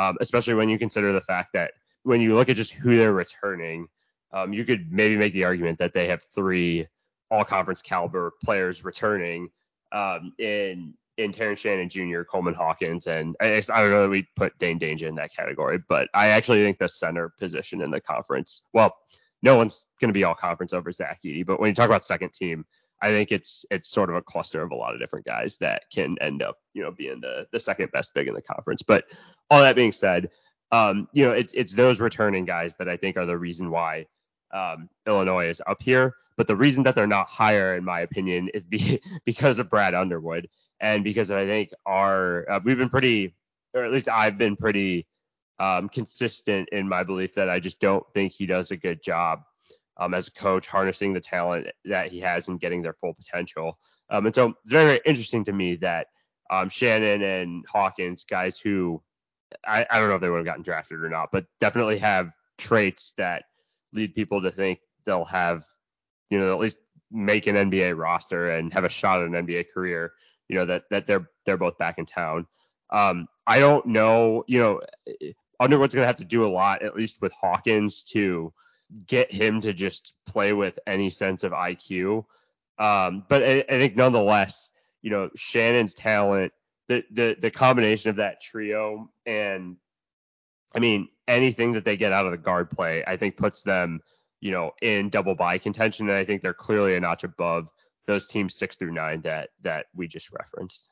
um, 0.00 0.16
especially 0.20 0.54
when 0.54 0.70
you 0.70 0.78
consider 0.78 1.12
the 1.12 1.20
fact 1.20 1.52
that 1.52 1.72
when 2.04 2.22
you 2.22 2.34
look 2.34 2.48
at 2.48 2.56
just 2.56 2.72
who 2.72 2.96
they're 2.96 3.12
returning, 3.12 3.86
um, 4.32 4.52
you 4.54 4.64
could 4.64 4.90
maybe 4.90 5.14
make 5.14 5.34
the 5.34 5.44
argument 5.44 5.78
that 5.78 5.92
they 5.92 6.08
have 6.08 6.22
three 6.22 6.86
all-conference 7.30 7.82
caliber 7.82 8.32
players 8.42 8.82
returning 8.82 9.50
um, 9.92 10.32
in 10.38 10.94
in 11.18 11.32
Terrence 11.32 11.60
Shannon 11.60 11.90
Jr., 11.90 12.22
Coleman 12.22 12.54
Hawkins, 12.54 13.06
and 13.06 13.36
I, 13.42 13.62
I 13.74 13.80
don't 13.82 13.90
know 13.90 14.02
that 14.02 14.08
we 14.08 14.26
put 14.36 14.58
Dain 14.58 14.78
Dainja 14.78 15.02
in 15.02 15.16
that 15.16 15.34
category, 15.36 15.78
but 15.86 16.08
I 16.14 16.28
actually 16.28 16.64
think 16.64 16.78
the 16.78 16.88
center 16.88 17.34
position 17.38 17.82
in 17.82 17.90
the 17.90 18.00
conference, 18.00 18.62
well, 18.72 18.96
no 19.42 19.54
one's 19.56 19.88
going 20.00 20.08
to 20.08 20.14
be 20.14 20.24
all 20.24 20.34
conference 20.34 20.72
over 20.72 20.90
Zach 20.90 21.18
Edey, 21.22 21.44
but 21.44 21.60
when 21.60 21.68
you 21.68 21.74
talk 21.74 21.90
about 21.90 22.04
second 22.06 22.32
team, 22.32 22.64
I 23.02 23.08
think 23.08 23.32
it's 23.32 23.64
it's 23.70 23.88
sort 23.88 24.10
of 24.10 24.16
a 24.16 24.22
cluster 24.22 24.62
of 24.62 24.70
a 24.70 24.74
lot 24.74 24.94
of 24.94 25.00
different 25.00 25.26
guys 25.26 25.58
that 25.58 25.84
can 25.92 26.16
end 26.20 26.42
up, 26.42 26.58
you 26.74 26.82
know, 26.82 26.90
being 26.90 27.20
the 27.20 27.46
the 27.52 27.60
second 27.60 27.90
best 27.92 28.14
big 28.14 28.28
in 28.28 28.34
the 28.34 28.42
conference. 28.42 28.82
But 28.82 29.04
all 29.48 29.60
that 29.60 29.76
being 29.76 29.92
said, 29.92 30.30
um, 30.72 31.08
you 31.12 31.24
know, 31.24 31.32
it's 31.32 31.54
it's 31.54 31.72
those 31.72 32.00
returning 32.00 32.44
guys 32.44 32.76
that 32.76 32.88
I 32.88 32.96
think 32.96 33.16
are 33.16 33.26
the 33.26 33.38
reason 33.38 33.70
why 33.70 34.06
um, 34.52 34.88
Illinois 35.06 35.46
is 35.46 35.62
up 35.66 35.82
here. 35.82 36.14
But 36.36 36.46
the 36.46 36.56
reason 36.56 36.84
that 36.84 36.94
they're 36.94 37.06
not 37.06 37.28
higher, 37.28 37.74
in 37.76 37.84
my 37.84 38.00
opinion, 38.00 38.48
is 38.54 38.66
be, 38.66 39.00
because 39.24 39.58
of 39.58 39.68
Brad 39.68 39.94
Underwood 39.94 40.48
and 40.80 41.04
because 41.04 41.30
I 41.30 41.46
think 41.46 41.70
our 41.86 42.50
uh, 42.50 42.60
we've 42.64 42.78
been 42.78 42.88
pretty, 42.88 43.34
or 43.74 43.84
at 43.84 43.92
least 43.92 44.08
I've 44.08 44.38
been 44.38 44.56
pretty 44.56 45.06
um, 45.58 45.88
consistent 45.88 46.70
in 46.70 46.88
my 46.88 47.02
belief 47.02 47.34
that 47.34 47.50
I 47.50 47.60
just 47.60 47.80
don't 47.80 48.04
think 48.14 48.32
he 48.32 48.46
does 48.46 48.70
a 48.70 48.76
good 48.76 49.02
job 49.02 49.42
um, 50.00 50.14
as 50.14 50.26
a 50.26 50.32
coach 50.32 50.66
harnessing 50.66 51.12
the 51.12 51.20
talent 51.20 51.68
that 51.84 52.10
he 52.10 52.18
has 52.20 52.48
and 52.48 52.58
getting 52.58 52.82
their 52.82 52.94
full 52.94 53.14
potential. 53.14 53.78
Um, 54.08 54.26
and 54.26 54.34
so 54.34 54.54
it's 54.62 54.72
very, 54.72 54.84
very 54.84 55.00
interesting 55.04 55.44
to 55.44 55.52
me 55.52 55.76
that 55.76 56.08
um, 56.50 56.68
Shannon 56.68 57.22
and 57.22 57.64
Hawkins, 57.70 58.24
guys 58.24 58.58
who 58.58 59.02
I, 59.66 59.86
I 59.90 59.98
don't 59.98 60.08
know 60.08 60.14
if 60.14 60.20
they 60.20 60.30
would 60.30 60.38
have 60.38 60.46
gotten 60.46 60.62
drafted 60.62 61.02
or 61.02 61.10
not, 61.10 61.30
but 61.30 61.44
definitely 61.60 61.98
have 61.98 62.32
traits 62.58 63.14
that 63.18 63.44
lead 63.92 64.14
people 64.14 64.42
to 64.42 64.50
think 64.50 64.80
they'll 65.04 65.24
have, 65.26 65.62
you 66.30 66.38
know, 66.38 66.52
at 66.52 66.60
least 66.60 66.78
make 67.10 67.46
an 67.46 67.56
NBA 67.56 67.96
roster 67.96 68.50
and 68.50 68.72
have 68.72 68.84
a 68.84 68.88
shot 68.88 69.20
at 69.20 69.26
an 69.26 69.46
NBA 69.46 69.66
career. 69.72 70.12
You 70.48 70.56
know 70.56 70.66
that 70.66 70.84
that 70.90 71.06
they're 71.06 71.28
they're 71.46 71.56
both 71.56 71.78
back 71.78 71.98
in 71.98 72.06
town. 72.06 72.46
Um, 72.90 73.28
I 73.46 73.60
don't 73.60 73.86
know, 73.86 74.44
you 74.48 74.60
know, 74.60 74.80
Underwood's 75.60 75.94
to 75.94 76.04
have 76.04 76.16
to 76.16 76.24
do 76.24 76.44
a 76.44 76.48
lot, 76.50 76.82
at 76.82 76.96
least 76.96 77.22
with 77.22 77.32
Hawkins, 77.32 78.02
to 78.04 78.52
get 79.06 79.32
him 79.32 79.60
to 79.60 79.72
just 79.72 80.14
play 80.26 80.52
with 80.52 80.78
any 80.86 81.10
sense 81.10 81.44
of 81.44 81.52
IQ. 81.52 82.24
Um, 82.78 83.24
but 83.28 83.42
I, 83.42 83.64
I, 83.68 83.78
think 83.78 83.96
nonetheless, 83.96 84.70
you 85.02 85.10
know, 85.10 85.30
Shannon's 85.36 85.94
talent, 85.94 86.52
the, 86.88 87.04
the 87.10 87.36
the 87.38 87.50
combination 87.50 88.10
of 88.10 88.16
that 88.16 88.40
trio, 88.40 89.10
and 89.26 89.76
I 90.74 90.78
mean 90.78 91.08
anything 91.28 91.74
that 91.74 91.84
they 91.84 91.96
get 91.96 92.12
out 92.12 92.24
of 92.24 92.32
the 92.32 92.38
guard 92.38 92.70
play, 92.70 93.04
I 93.06 93.16
think 93.16 93.36
puts 93.36 93.62
them, 93.62 94.00
you 94.40 94.50
know, 94.50 94.72
in 94.80 95.10
double 95.10 95.34
bye 95.34 95.58
contention, 95.58 96.08
and 96.08 96.16
I 96.16 96.24
think 96.24 96.42
they're 96.42 96.54
clearly 96.54 96.96
a 96.96 97.00
notch 97.00 97.22
above 97.22 97.70
those 98.06 98.26
teams 98.26 98.56
six 98.56 98.76
through 98.76 98.92
nine 98.92 99.20
that 99.22 99.50
that 99.62 99.86
we 99.94 100.08
just 100.08 100.32
referenced. 100.32 100.90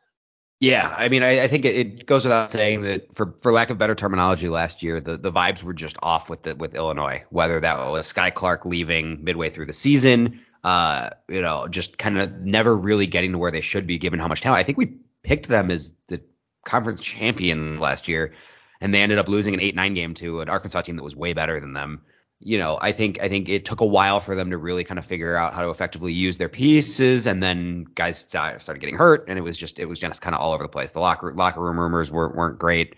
Yeah, 0.60 0.92
I 0.96 1.08
mean, 1.08 1.22
I, 1.22 1.44
I 1.44 1.48
think 1.48 1.64
it, 1.64 1.76
it, 1.76 2.06
goes 2.06 2.24
without 2.24 2.50
saying 2.50 2.82
that 2.82 3.14
for 3.14 3.36
for 3.40 3.52
lack 3.52 3.70
of 3.70 3.78
better 3.78 3.94
terminology, 3.94 4.48
last 4.48 4.82
year 4.82 5.00
the, 5.00 5.16
the 5.16 5.30
vibes 5.30 5.62
were 5.62 5.72
just 5.72 5.96
off 6.02 6.28
with 6.28 6.42
the 6.42 6.56
with 6.56 6.74
Illinois. 6.74 7.22
Whether 7.30 7.60
that 7.60 7.78
was 7.88 8.12
Skyy 8.12 8.34
Clark 8.34 8.64
leaving 8.64 9.22
midway 9.22 9.50
through 9.50 9.66
the 9.66 9.72
season, 9.72 10.40
uh, 10.64 11.10
you 11.28 11.42
know, 11.42 11.68
just 11.68 11.96
kind 11.96 12.18
of 12.18 12.40
never 12.40 12.76
really 12.76 13.06
getting 13.06 13.32
to 13.32 13.38
where 13.38 13.52
they 13.52 13.60
should 13.60 13.86
be 13.86 13.98
given 13.98 14.18
how 14.18 14.26
much 14.26 14.40
talent. 14.40 14.58
I 14.58 14.64
think 14.64 14.78
we 14.78 14.96
picked 15.22 15.46
them 15.46 15.70
as 15.70 15.94
the 16.08 16.20
conference 16.64 17.02
champion 17.02 17.78
last 17.78 18.08
year, 18.08 18.32
and 18.80 18.92
they 18.92 19.00
ended 19.00 19.18
up 19.18 19.28
losing 19.28 19.54
an 19.54 19.60
eight 19.60 19.76
nine 19.76 19.94
game 19.94 20.14
to 20.14 20.40
an 20.40 20.48
Arkansas 20.48 20.80
team 20.80 20.96
that 20.96 21.04
was 21.04 21.14
way 21.14 21.34
better 21.34 21.60
than 21.60 21.72
them 21.72 22.02
you 22.40 22.58
know, 22.58 22.78
I 22.80 22.92
think 22.92 23.20
I 23.20 23.28
think 23.28 23.48
it 23.48 23.64
took 23.64 23.80
a 23.80 23.86
while 23.86 24.20
for 24.20 24.34
them 24.34 24.50
to 24.50 24.58
really 24.58 24.84
kind 24.84 24.98
of 24.98 25.04
figure 25.04 25.36
out 25.36 25.54
how 25.54 25.62
to 25.62 25.70
effectively 25.70 26.12
use 26.12 26.38
their 26.38 26.48
pieces, 26.48 27.26
and 27.26 27.42
then 27.42 27.84
guys 27.94 28.18
started 28.18 28.78
getting 28.78 28.96
hurt, 28.96 29.28
and 29.28 29.38
it 29.38 29.42
was 29.42 29.56
just 29.56 29.78
it 29.78 29.86
was 29.86 29.98
just 29.98 30.20
kind 30.20 30.34
of 30.34 30.40
all 30.40 30.52
over 30.52 30.62
the 30.62 30.68
place. 30.68 30.92
The 30.92 31.00
locker 31.00 31.32
locker 31.34 31.60
room 31.60 31.78
rumors 31.78 32.10
weren't 32.10 32.36
weren't 32.36 32.58
great. 32.58 32.94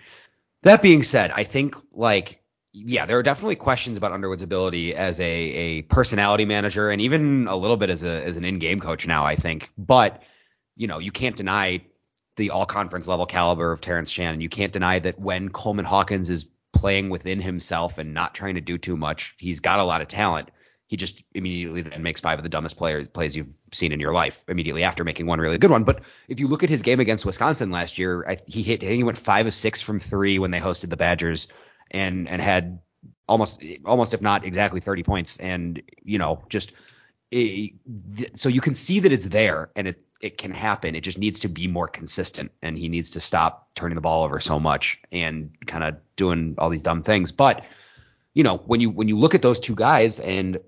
That 0.62 0.82
being 0.82 1.02
said, 1.02 1.30
I 1.30 1.44
think 1.44 1.74
like 1.92 2.42
yeah, 2.72 3.06
there 3.06 3.18
are 3.18 3.22
definitely 3.22 3.56
questions 3.56 3.96
about 3.96 4.12
Underwood's 4.12 4.42
ability 4.42 4.94
as 4.94 5.18
a 5.20 5.24
a 5.24 5.82
personality 5.82 6.44
manager, 6.44 6.90
and 6.90 7.00
even 7.00 7.48
a 7.48 7.56
little 7.56 7.78
bit 7.78 7.88
as 7.88 8.04
a 8.04 8.22
as 8.24 8.36
an 8.36 8.44
in 8.44 8.58
game 8.58 8.78
coach 8.78 9.06
now. 9.06 9.24
I 9.24 9.36
think, 9.36 9.72
but 9.78 10.22
you 10.76 10.86
know, 10.86 10.98
you 10.98 11.12
can't 11.12 11.34
deny 11.34 11.82
the 12.36 12.50
all 12.50 12.66
conference 12.66 13.06
level 13.06 13.26
caliber 13.26 13.72
of 13.72 13.80
Terrence 13.80 14.10
Shannon. 14.10 14.40
You 14.40 14.48
can't 14.50 14.72
deny 14.72 14.98
that 14.98 15.18
when 15.18 15.48
Coleman 15.48 15.84
Hawkins 15.84 16.30
is 16.30 16.46
playing 16.72 17.10
within 17.10 17.40
himself 17.40 17.98
and 17.98 18.14
not 18.14 18.34
trying 18.34 18.54
to 18.54 18.60
do 18.60 18.78
too 18.78 18.96
much. 18.96 19.34
He's 19.38 19.60
got 19.60 19.80
a 19.80 19.84
lot 19.84 20.02
of 20.02 20.08
talent. 20.08 20.50
He 20.86 20.96
just 20.96 21.22
immediately 21.34 21.82
then 21.82 22.02
makes 22.02 22.20
five 22.20 22.38
of 22.38 22.42
the 22.42 22.48
dumbest 22.48 22.76
players 22.76 23.06
plays 23.08 23.36
you've 23.36 23.52
seen 23.72 23.92
in 23.92 24.00
your 24.00 24.12
life 24.12 24.44
immediately 24.48 24.82
after 24.82 25.04
making 25.04 25.26
one 25.26 25.38
really 25.38 25.58
good 25.58 25.70
one. 25.70 25.84
But 25.84 26.02
if 26.28 26.40
you 26.40 26.48
look 26.48 26.64
at 26.64 26.70
his 26.70 26.82
game 26.82 26.98
against 26.98 27.24
Wisconsin 27.24 27.70
last 27.70 27.98
year, 27.98 28.24
I, 28.26 28.38
he 28.46 28.62
hit 28.62 28.82
I 28.82 28.86
think 28.86 28.96
he 28.96 29.04
went 29.04 29.18
five 29.18 29.46
of 29.46 29.54
six 29.54 29.82
from 29.82 30.00
three 30.00 30.38
when 30.38 30.50
they 30.50 30.58
hosted 30.58 30.90
the 30.90 30.96
Badgers 30.96 31.46
and 31.90 32.28
and 32.28 32.42
had 32.42 32.80
almost 33.28 33.62
almost 33.84 34.14
if 34.14 34.20
not 34.20 34.44
exactly 34.44 34.80
30 34.80 35.02
points 35.04 35.36
and 35.36 35.80
you 36.02 36.18
know 36.18 36.42
just 36.48 36.72
eh, 37.30 37.68
it, 38.18 38.36
so 38.36 38.48
you 38.48 38.60
can 38.60 38.74
see 38.74 39.00
that 39.00 39.12
it's 39.12 39.26
there 39.26 39.70
and 39.76 39.86
it 39.86 40.02
it 40.20 40.36
can 40.36 40.50
happen. 40.50 40.94
It 40.94 41.00
just 41.00 41.18
needs 41.18 41.40
to 41.40 41.48
be 41.48 41.66
more 41.66 41.88
consistent, 41.88 42.52
and 42.62 42.76
he 42.76 42.88
needs 42.88 43.12
to 43.12 43.20
stop 43.20 43.74
turning 43.74 43.94
the 43.94 44.02
ball 44.02 44.24
over 44.24 44.38
so 44.38 44.60
much 44.60 45.00
and 45.10 45.54
kind 45.66 45.82
of 45.82 45.96
doing 46.16 46.54
all 46.58 46.68
these 46.68 46.82
dumb 46.82 47.02
things. 47.02 47.32
But 47.32 47.64
you 48.34 48.44
know, 48.44 48.58
when 48.58 48.80
you 48.80 48.90
when 48.90 49.08
you 49.08 49.18
look 49.18 49.34
at 49.34 49.42
those 49.42 49.60
two 49.60 49.74
guys 49.74 50.20
and 50.20 50.60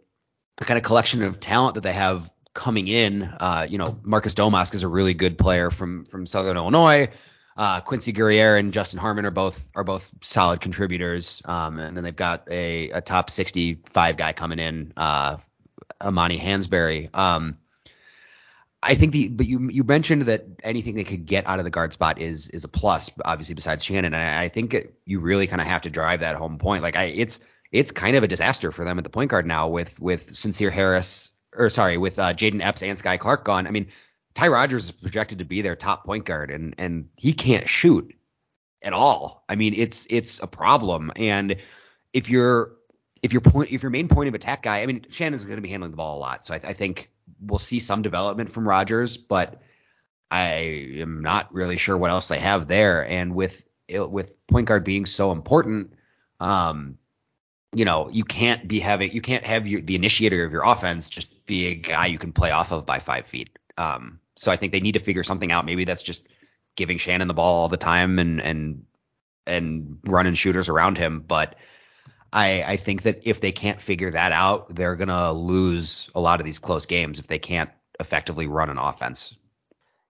the 0.57 0.65
kind 0.65 0.79
of 0.79 0.85
collection 0.85 1.23
of 1.23 1.39
talent 1.41 1.75
that 1.75 1.83
they 1.83 1.93
have 1.93 2.33
coming 2.55 2.89
in, 2.89 3.23
uh, 3.23 3.67
you 3.69 3.79
know, 3.79 3.99
Marcus 4.03 4.35
Domask 4.35 4.75
is 4.75 4.83
a 4.83 4.89
really 4.89 5.15
good 5.15 5.39
player 5.39 5.71
from 5.71 6.05
from 6.05 6.27
Southern 6.27 6.57
Illinois. 6.57 7.11
Uh, 7.55 7.81
Quincy 7.81 8.13
Guerrier 8.13 8.57
and 8.57 8.73
Justin 8.73 8.99
Harmon 8.99 9.27
are 9.27 9.31
both 9.31 9.69
are 9.75 9.85
both 9.85 10.11
solid 10.23 10.61
contributors. 10.61 11.43
Um, 11.45 11.79
and 11.79 11.97
then 11.97 12.03
they've 12.05 12.17
got 12.17 12.49
a, 12.51 12.91
a 12.91 13.01
top 13.03 13.29
65 13.29 14.17
guy 14.17 14.33
coming 14.33 14.59
in, 14.59 14.93
uh, 14.97 15.37
Amani 16.01 16.39
Hansberry. 16.39 17.15
Um, 17.15 17.59
I 18.83 18.97
think 18.97 19.12
the 19.12 19.29
but 19.29 19.47
you 19.47 19.71
you 19.71 19.85
mentioned 19.85 20.23
that 20.23 20.45
anything 20.65 20.97
they 20.97 21.05
could 21.05 21.25
get 21.25 21.47
out 21.47 21.59
of 21.59 21.65
the 21.65 21.71
guard 21.71 21.93
spot 21.93 22.21
is 22.21 22.49
is 22.49 22.65
a 22.65 22.69
plus, 22.69 23.11
obviously 23.25 23.55
besides 23.55 23.85
Shannon. 23.85 24.12
And 24.12 24.17
I, 24.17 24.45
I 24.45 24.49
think 24.49 24.77
you 25.05 25.21
really 25.21 25.47
kind 25.47 25.61
of 25.61 25.69
have 25.69 25.83
to 25.83 25.91
drive 25.91 26.21
that 26.21 26.35
home 26.35 26.59
point. 26.59 26.83
Like 26.83 26.97
I, 26.97 27.05
it's 27.05 27.41
it's 27.71 27.93
kind 27.93 28.17
of 28.17 28.25
a 28.25 28.29
disaster 28.29 28.73
for 28.73 28.85
them 28.85 28.99
at 28.99 29.05
the 29.05 29.11
point 29.11 29.31
guard 29.31 29.47
now 29.47 29.69
with 29.69 30.01
with 30.01 30.33
Sencire 30.33 30.73
Harris 30.73 31.31
or 31.55 31.71
sorry 31.71 31.97
with 31.97 32.19
uh, 32.19 32.33
Jayden 32.33 32.65
Epps 32.65 32.83
and 32.83 32.99
Skyy 32.99 33.19
Clark 33.19 33.45
gone. 33.45 33.67
I 33.67 33.71
mean, 33.71 33.89
Ty 34.35 34.49
Rodgers 34.49 34.87
is 34.87 34.93
projected 34.93 35.39
to 35.39 35.45
be 35.45 35.62
their 35.62 35.77
top 35.77 36.05
point 36.05 36.25
guard, 36.25 36.51
and 36.51 36.75
and 36.79 37.09
he 37.17 37.35
can't 37.35 37.69
shoot 37.69 38.15
at 38.83 38.93
all. 38.93 39.45
I 39.49 39.55
mean, 39.55 39.75
it's 39.75 40.07
it's 40.11 40.43
a 40.43 40.47
problem. 40.49 41.12
And 41.15 41.57
if 42.12 42.29
you're 42.29 42.73
if 43.23 43.33
your 43.33 43.43
point 43.43 43.71
if 43.71 43.83
your 43.83 43.91
main 43.91 44.09
point 44.09 44.29
of 44.29 44.35
attack 44.35 44.62
guy, 44.62 44.83
I 44.83 44.87
mean, 44.87 45.07
Shannon's 45.11 45.45
going 45.45 45.57
to 45.57 45.62
be 45.62 45.69
handling 45.69 45.93
the 45.93 45.97
ball 45.97 46.19
a 46.19 46.21
lot, 46.21 46.45
so 46.45 46.55
I, 46.55 46.57
I 46.57 46.73
think 46.73 47.12
we'll 47.41 47.59
see 47.59 47.79
some 47.79 48.03
development 48.03 48.51
from 48.51 48.69
Rodgers, 48.69 49.17
but 49.17 49.61
I 50.31 50.97
am 50.99 51.23
not 51.23 51.53
really 51.53 51.77
sure 51.77 51.97
what 51.97 52.11
else 52.11 52.29
they 52.29 52.39
have 52.39 52.67
there. 52.67 53.07
And 53.07 53.35
with 53.35 53.65
with 53.89 54.47
point 54.47 54.67
guard 54.67 54.85
being 54.85 55.05
so 55.05 55.33
important, 55.33 55.93
um, 56.41 56.99
you 57.75 57.85
know, 57.85 58.09
you 58.09 58.25
can't 58.25 58.67
be 58.67 58.81
having 58.81 59.12
you 59.12 59.21
can't 59.21 59.45
have 59.45 59.69
your, 59.69 59.81
the 59.81 59.95
initiator 59.95 60.45
of 60.45 60.53
your 60.53 60.65
offense 60.65 61.11
just 61.11 61.45
be 61.47 61.67
a 61.67 61.75
guy 61.75 62.07
you 62.07 62.19
can 62.19 62.33
play 62.33 62.51
off 62.51 62.73
of 62.73 62.87
by 62.87 62.99
five 62.99 63.27
feet. 63.27 63.59
Um, 63.77 64.21
so 64.37 64.51
I 64.51 64.57
think 64.57 64.73
they 64.73 64.81
need 64.81 64.93
to 64.93 65.01
figure 65.01 65.25
something 65.25 65.53
out. 65.53 65.67
Maybe 65.67 65.85
that's 65.85 66.03
just 66.03 66.27
giving 66.77 66.99
Shannon 66.99 67.29
the 67.29 67.35
ball 67.35 67.62
all 67.62 67.69
the 67.69 67.77
time 67.77 68.19
and 68.19 68.41
and 68.41 68.85
and 69.47 69.99
running 70.07 70.35
shooters 70.35 70.69
around 70.69 70.99
him, 70.99 71.21
but 71.21 71.57
I, 72.33 72.62
I 72.62 72.77
think 72.77 73.03
that 73.03 73.27
if 73.27 73.41
they 73.41 73.53
can't 73.53 73.81
figure 73.81 74.11
that 74.11 74.33
out, 74.33 74.75
they're 74.75 74.97
gonna 74.97 75.33
lose 75.33 76.11
a 76.15 76.21
lot 76.21 76.41
of 76.41 76.47
these 76.47 76.59
close 76.59 76.87
games 76.87 77.19
if 77.19 77.27
they 77.27 77.39
can't 77.39 77.71
effectively 78.01 78.47
run 78.47 78.71
an 78.71 78.79
offense. 78.79 79.37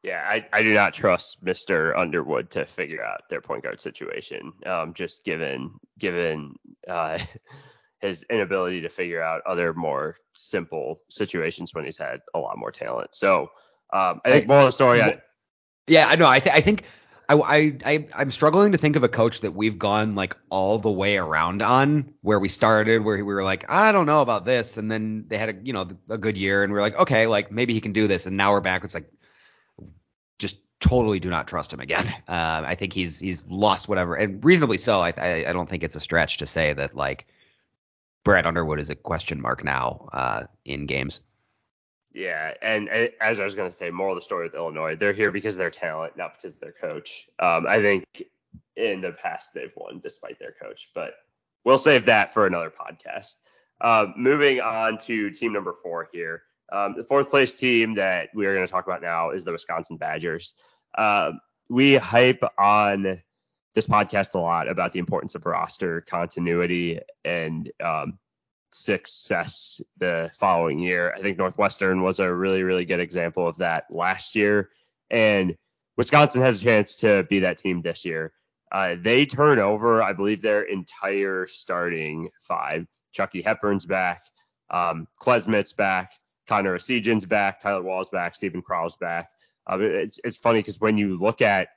Yeah, 0.03 0.25
I, 0.29 0.45
I 0.53 0.63
do 0.63 0.75
not 0.75 0.95
trust 0.95 1.45
Mr. 1.45 1.97
Underwood 1.97 2.51
to 2.53 2.67
figure 2.67 3.05
out 3.05 3.29
their 3.31 3.41
point 3.41 3.63
guard 3.63 3.81
situation. 3.81 4.53
Um, 4.67 4.95
just 4.95 5.25
given 5.25 5.73
given 5.99 6.57
uh, 6.89 7.19
his 8.01 8.25
inability 8.29 8.81
to 8.81 8.89
figure 8.89 9.23
out 9.23 9.43
other 9.47 9.73
more 9.73 10.17
simple 10.35 11.01
situations 11.09 11.73
when 11.73 11.85
he's 11.85 11.99
had 11.99 12.21
a 12.35 12.39
lot 12.39 12.59
more 12.59 12.73
talent. 12.73 13.15
So 13.15 13.43
um, 13.93 14.21
I 14.25 14.31
think 14.31 14.49
more 14.49 14.61
of 14.61 14.67
the 14.67 14.73
story. 14.73 15.01
I, 15.01 15.19
yeah, 15.87 16.09
I 16.09 16.17
know. 16.17 16.29
I, 16.29 16.41
th- 16.41 16.55
I 16.55 16.61
think 16.61 16.85
I, 17.29 17.35
I, 17.85 18.07
I 18.15 18.23
am 18.23 18.31
struggling 18.31 18.73
to 18.73 18.79
think 18.79 18.97
of 18.97 19.05
a 19.05 19.09
coach 19.09 19.41
that 19.41 19.53
we've 19.53 19.79
gone 19.79 20.15
like 20.15 20.37
all 20.51 20.79
the 20.79 20.91
way 20.91 21.17
around 21.17 21.63
on 21.63 22.15
where 22.21 22.39
we 22.39 22.49
started 22.49 23.03
where 23.03 23.17
we 23.17 23.23
were 23.23 23.45
like 23.45 23.71
I 23.71 23.93
don't 23.93 24.07
know 24.07 24.23
about 24.23 24.45
this 24.45 24.77
and 24.77 24.91
then 24.91 25.25
they 25.29 25.39
had 25.39 25.49
a 25.49 25.55
you 25.63 25.73
know 25.73 25.89
a 26.09 26.19
good 26.19 26.37
year 26.37 26.63
and 26.63 26.73
we 26.73 26.79
are 26.79 26.83
like 26.83 26.97
okay 26.97 27.27
like 27.27 27.51
maybe 27.51 27.75
he 27.75 27.81
can 27.81 27.93
do 27.93 28.07
this 28.07 28.27
and 28.27 28.37
now 28.37 28.53
we're 28.53 28.61
back 28.61 28.85
it's 28.85 28.95
like 28.95 29.11
just 30.39 30.59
totally 30.83 31.21
do 31.21 31.31
not 31.31 31.47
trust 31.47 31.73
him 31.73 31.81
again. 31.81 32.13
Uh, 32.29 32.63
I 32.67 32.77
think 32.77 32.95
he's 32.95 33.19
he's 33.19 33.45
lost 33.47 33.89
whatever 33.89 34.15
and 34.15 34.43
reasonably 34.43 34.79
so. 34.79 35.01
I, 35.01 35.13
I, 35.17 35.45
I 35.49 35.53
don't 35.53 35.69
think 35.69 35.83
it's 35.83 35.97
a 35.97 36.01
stretch 36.01 36.39
to 36.39 36.47
say 36.47 36.73
that 36.73 36.97
like 36.97 37.27
Brad 38.25 38.47
Underwood 38.47 38.79
is 38.79 38.89
a 38.89 38.95
question 38.95 39.41
mark 39.41 39.65
now 39.65 40.09
uh, 40.13 40.45
in 40.65 40.87
games. 40.87 41.21
Yeah, 42.15 42.53
and, 42.61 42.89
and, 42.89 43.11
as 43.21 43.41
I 43.41 43.45
was 43.45 43.55
going 43.55 43.71
to 43.71 43.77
say, 43.77 43.91
more 43.91 44.11
of 44.11 44.17
the 44.17 44.21
story 44.21 44.45
with 44.45 44.55
Illinois, 44.55 44.97
they're 44.97 45.13
here 45.13 45.31
because 45.31 45.55
of 45.55 45.59
their 45.59 45.71
talent, 45.71 46.17
not 46.17 46.35
because 46.35 46.55
of 46.55 46.61
their 46.61 46.73
coach. 46.73 47.29
Um, 47.39 47.67
I 47.67 47.81
think 47.81 48.05
in 48.77 49.01
the 49.01 49.13
past 49.13 49.55
they've 49.55 49.73
won 49.77 50.01
despite 50.03 50.39
their 50.39 50.53
coach, 50.53 50.91
but 50.95 51.15
we'll 51.65 51.79
save 51.79 52.07
that 52.07 52.35
for 52.35 52.47
another 52.47 52.71
podcast. 52.71 53.33
Um, 53.81 54.15
moving 54.17 54.61
on 54.61 54.99
to 54.99 55.31
team 55.31 55.53
number 55.53 55.75
four 55.83 56.09
here. 56.13 56.43
Um, 56.71 56.95
the 56.97 57.05
fourth 57.05 57.31
place 57.31 57.55
team 57.55 57.95
that 57.95 58.29
we 58.35 58.47
are 58.47 58.55
going 58.55 58.67
to 58.67 58.71
talk 58.71 58.87
about 58.87 59.03
now 59.03 59.31
is 59.31 59.45
the 59.45 59.53
Wisconsin 59.53 59.97
Badgers. 59.97 60.55
Um, 60.97 61.41
we 61.69 61.95
hype 61.95 62.43
on 62.59 63.23
this 63.75 63.87
podcast 63.87 64.35
a 64.35 64.39
lot 64.39 64.69
about 64.69 64.93
the 64.93 64.99
importance 64.99 65.35
of 65.35 65.47
roster 65.47 66.03
continuity 66.03 67.01
and 67.25 67.71
um, 67.83 68.19
success 68.75 69.81
the 69.99 70.31
following 70.35 70.79
year. 70.79 71.13
I 71.17 71.21
think 71.21 71.39
Northwestern 71.39 72.03
was 72.03 72.21
a 72.21 72.33
really, 72.33 72.63
really 72.63 72.85
good 72.85 73.01
example 73.01 73.47
of 73.47 73.59
that 73.59 73.85
last 73.91 74.35
year. 74.35 74.71
And 75.11 75.57
Wisconsin 75.97 76.43
has 76.43 76.61
a 76.61 76.65
chance 76.65 76.97
to 76.97 77.25
be 77.25 77.41
that 77.41 77.59
team 77.59 77.83
this 77.83 78.05
year. 78.05 78.33
Uh, 78.71 78.97
they 78.99 79.27
turn 79.27 79.59
over, 79.59 80.03
I 80.03 80.15
believe, 80.15 80.41
their 80.41 80.63
entire 80.63 81.47
starting 81.47 82.31
five. 82.41 82.87
Chucky 83.13 83.43
Hepburn's 83.43 83.85
back, 83.85 84.23
um, 84.71 85.07
back, 85.77 86.13
Connor 86.49 86.75
Essegian's 86.75 87.27
back, 87.27 87.61
Tyler 87.61 87.83
Wahl's 87.83 88.09
back, 88.09 88.35
Steven 88.35 88.63
Crowl 88.63 88.89
back. 88.99 89.29
Um, 89.67 89.83
it's 89.83 90.19
it's 90.25 90.39
funny 90.39 90.61
because 90.61 90.81
when 90.81 90.97
you 90.97 91.19
look 91.19 91.43
at 91.43 91.69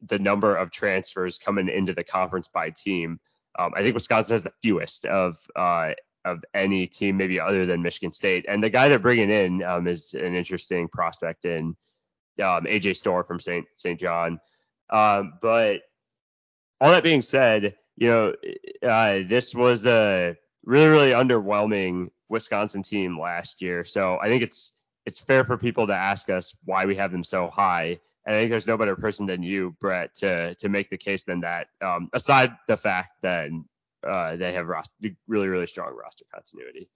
the 0.00 0.18
number 0.18 0.56
of 0.56 0.70
transfers 0.70 1.38
coming 1.38 1.68
into 1.68 1.92
the 1.92 2.02
conference 2.02 2.48
by 2.48 2.70
team, 2.70 3.20
um, 3.58 3.72
I 3.76 3.82
think 3.82 3.94
Wisconsin 3.94 4.34
has 4.34 4.44
the 4.44 4.52
fewest 4.62 5.06
of 5.06 5.36
uh, 5.54 5.92
of 6.24 6.44
any 6.54 6.86
team, 6.86 7.16
maybe 7.16 7.40
other 7.40 7.66
than 7.66 7.82
Michigan 7.82 8.12
State. 8.12 8.44
And 8.48 8.62
the 8.62 8.70
guy 8.70 8.88
they're 8.88 8.98
bringing 8.98 9.30
in 9.30 9.62
um, 9.62 9.86
is 9.86 10.14
an 10.14 10.34
interesting 10.34 10.88
prospect 10.88 11.44
in 11.44 11.76
um, 12.40 12.64
AJ 12.64 12.96
Storr 12.96 13.24
from 13.24 13.40
St. 13.40 13.66
St. 13.76 13.98
John. 13.98 14.40
Um, 14.90 15.34
but 15.40 15.82
all 16.80 16.90
that 16.90 17.02
being 17.02 17.22
said, 17.22 17.76
you 17.96 18.08
know, 18.08 18.34
uh, 18.86 19.20
this 19.26 19.54
was 19.54 19.86
a 19.86 20.36
really, 20.64 20.88
really 20.88 21.10
underwhelming 21.10 22.10
Wisconsin 22.28 22.82
team 22.82 23.18
last 23.18 23.62
year. 23.62 23.84
So 23.84 24.18
I 24.20 24.26
think 24.26 24.42
it's 24.42 24.72
it's 25.04 25.20
fair 25.20 25.44
for 25.44 25.56
people 25.56 25.88
to 25.88 25.94
ask 25.94 26.30
us 26.30 26.54
why 26.64 26.86
we 26.86 26.96
have 26.96 27.10
them 27.12 27.24
so 27.24 27.48
high. 27.48 27.98
And 28.24 28.36
I 28.36 28.40
think 28.40 28.50
there's 28.50 28.68
no 28.68 28.76
better 28.76 28.94
person 28.94 29.26
than 29.26 29.42
you, 29.42 29.76
Brett, 29.80 30.14
to 30.16 30.54
to 30.54 30.68
make 30.68 30.88
the 30.88 30.96
case 30.96 31.24
than 31.24 31.40
that. 31.40 31.68
Um, 31.80 32.08
aside 32.12 32.56
the 32.68 32.76
fact 32.76 33.10
that 33.22 33.50
uh, 34.06 34.36
they 34.36 34.52
have 34.52 34.66
really 35.26 35.48
really 35.48 35.66
strong 35.66 35.94
roster 35.94 36.24
continuity. 36.32 36.88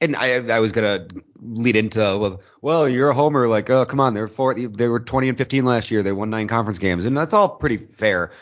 And 0.00 0.16
I 0.16 0.36
I 0.36 0.60
was 0.60 0.72
gonna 0.72 1.08
lead 1.38 1.76
into 1.76 2.00
well 2.00 2.40
well 2.62 2.88
you're 2.88 3.10
a 3.10 3.14
homer 3.14 3.48
like 3.48 3.68
oh 3.70 3.84
come 3.84 4.00
on 4.00 4.14
they're 4.14 4.28
four 4.28 4.54
they 4.54 4.88
were 4.88 5.00
20 5.00 5.28
and 5.28 5.38
15 5.38 5.64
last 5.64 5.90
year 5.90 6.02
they 6.02 6.12
won 6.12 6.30
nine 6.30 6.48
conference 6.48 6.78
games 6.78 7.04
and 7.04 7.16
that's 7.16 7.32
all 7.32 7.48
pretty 7.48 7.76
fair. 7.76 8.32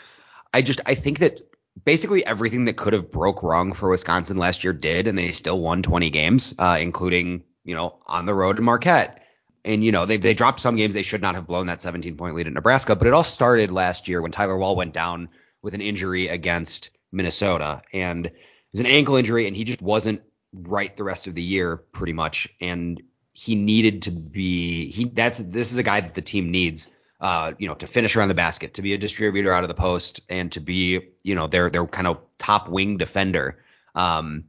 I 0.53 0.61
just 0.61 0.81
I 0.85 0.95
think 0.95 1.19
that 1.19 1.41
basically 1.83 2.25
everything 2.25 2.65
that 2.65 2.77
could 2.77 2.93
have 2.93 3.11
broke 3.11 3.43
wrong 3.43 3.73
for 3.73 3.89
Wisconsin 3.89 4.37
last 4.37 4.63
year 4.63 4.73
did 4.73 5.07
and 5.07 5.17
they 5.17 5.31
still 5.31 5.59
won 5.59 5.83
20 5.83 6.09
games 6.09 6.55
uh, 6.57 6.77
including 6.79 7.43
you 7.63 7.75
know 7.75 7.99
on 8.07 8.25
the 8.25 8.33
road 8.33 8.57
in 8.57 8.63
Marquette 8.63 9.23
and 9.65 9.83
you 9.83 9.91
know 9.91 10.05
they 10.05 10.17
they 10.17 10.33
dropped 10.33 10.61
some 10.61 10.77
games 10.77 10.93
they 10.93 11.03
should 11.03 11.21
not 11.21 11.35
have 11.35 11.47
blown 11.47 11.67
that 11.67 11.81
17 11.81 12.15
point 12.15 12.35
lead 12.35 12.47
at 12.47 12.53
Nebraska 12.53 12.95
but 12.95 13.07
it 13.07 13.13
all 13.13 13.23
started 13.23 13.71
last 13.71 14.07
year 14.07 14.21
when 14.21 14.31
Tyler 14.31 14.57
Wahl 14.57 14.75
went 14.75 14.93
down 14.93 15.29
with 15.61 15.73
an 15.73 15.81
injury 15.81 16.29
against 16.29 16.89
Minnesota, 17.11 17.81
and 17.93 18.27
it 18.27 18.33
was 18.71 18.81
an 18.81 18.87
ankle 18.87 19.15
injury, 19.15 19.47
and 19.47 19.55
he 19.55 19.63
just 19.63 19.81
wasn't 19.81 20.21
right 20.53 20.95
the 20.95 21.03
rest 21.03 21.27
of 21.27 21.35
the 21.35 21.41
year, 21.41 21.77
pretty 21.77 22.13
much. 22.13 22.49
And 22.59 23.01
he 23.33 23.55
needed 23.55 24.03
to 24.03 24.11
be 24.11 24.91
he. 24.91 25.05
That's 25.05 25.39
this 25.39 25.71
is 25.71 25.77
a 25.77 25.83
guy 25.83 26.01
that 26.01 26.15
the 26.15 26.21
team 26.21 26.51
needs. 26.51 26.87
Uh, 27.21 27.51
you 27.59 27.67
know, 27.67 27.73
to 27.73 27.85
finish 27.85 28.15
around 28.15 28.29
the 28.29 28.33
basket, 28.33 28.75
to 28.75 28.81
be 28.81 28.93
a 28.93 28.97
distributor 28.97 29.51
out 29.51 29.65
of 29.65 29.67
the 29.67 29.73
post, 29.73 30.21
and 30.29 30.53
to 30.53 30.61
be, 30.61 31.09
you 31.21 31.35
know, 31.35 31.47
their 31.47 31.69
their 31.69 31.85
kind 31.85 32.07
of 32.07 32.19
top 32.37 32.69
wing 32.69 32.97
defender. 32.97 33.61
Um, 33.93 34.45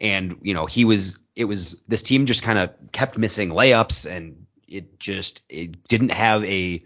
and 0.00 0.38
you 0.42 0.54
know, 0.54 0.66
he 0.66 0.84
was. 0.84 1.18
It 1.36 1.44
was 1.44 1.80
this 1.86 2.02
team 2.02 2.26
just 2.26 2.42
kind 2.42 2.58
of 2.58 2.70
kept 2.92 3.16
missing 3.16 3.50
layups, 3.50 4.10
and 4.10 4.46
it 4.66 4.98
just 4.98 5.42
it 5.48 5.86
didn't 5.88 6.10
have 6.10 6.44
a 6.44 6.84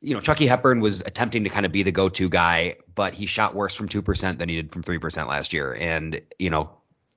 you 0.00 0.14
know, 0.14 0.20
Chucky 0.20 0.46
Hepburn 0.46 0.80
was 0.80 1.02
attempting 1.02 1.44
to 1.44 1.50
kind 1.50 1.66
of 1.66 1.72
be 1.72 1.82
the 1.82 1.92
go-to 1.92 2.28
guy, 2.28 2.76
but 2.94 3.12
he 3.12 3.26
shot 3.26 3.54
worse 3.54 3.74
from 3.74 3.88
2% 3.88 4.38
than 4.38 4.48
he 4.48 4.56
did 4.56 4.72
from 4.72 4.82
3% 4.82 5.28
last 5.28 5.52
year. 5.52 5.74
And, 5.74 6.22
you 6.38 6.48
know, 6.48 6.70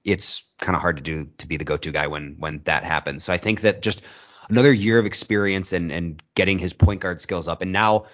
it's 0.04 0.43
kind 0.60 0.76
of 0.76 0.82
hard 0.82 0.98
to 0.98 1.04
do 1.04 1.30
to 1.38 1.48
be 1.48 1.58
the 1.58 1.63
go-to 1.63 1.91
guy 1.91 2.08
when 2.08 2.36
when 2.39 2.62
that 2.65 2.84
happens. 2.84 3.24
So 3.24 3.32
I 3.32 3.38
think 3.38 3.62
that 3.62 3.82
just 3.82 4.02
another 4.50 4.74
year 4.74 5.00
of 5.00 5.06
experience 5.06 5.74
and 5.74 5.91
and 5.91 6.22
getting 6.36 6.60
his 6.60 6.74
point 6.74 7.02
guard 7.02 7.22
skills 7.22 7.48
up. 7.48 7.62
And 7.62 7.72
now, 7.72 8.08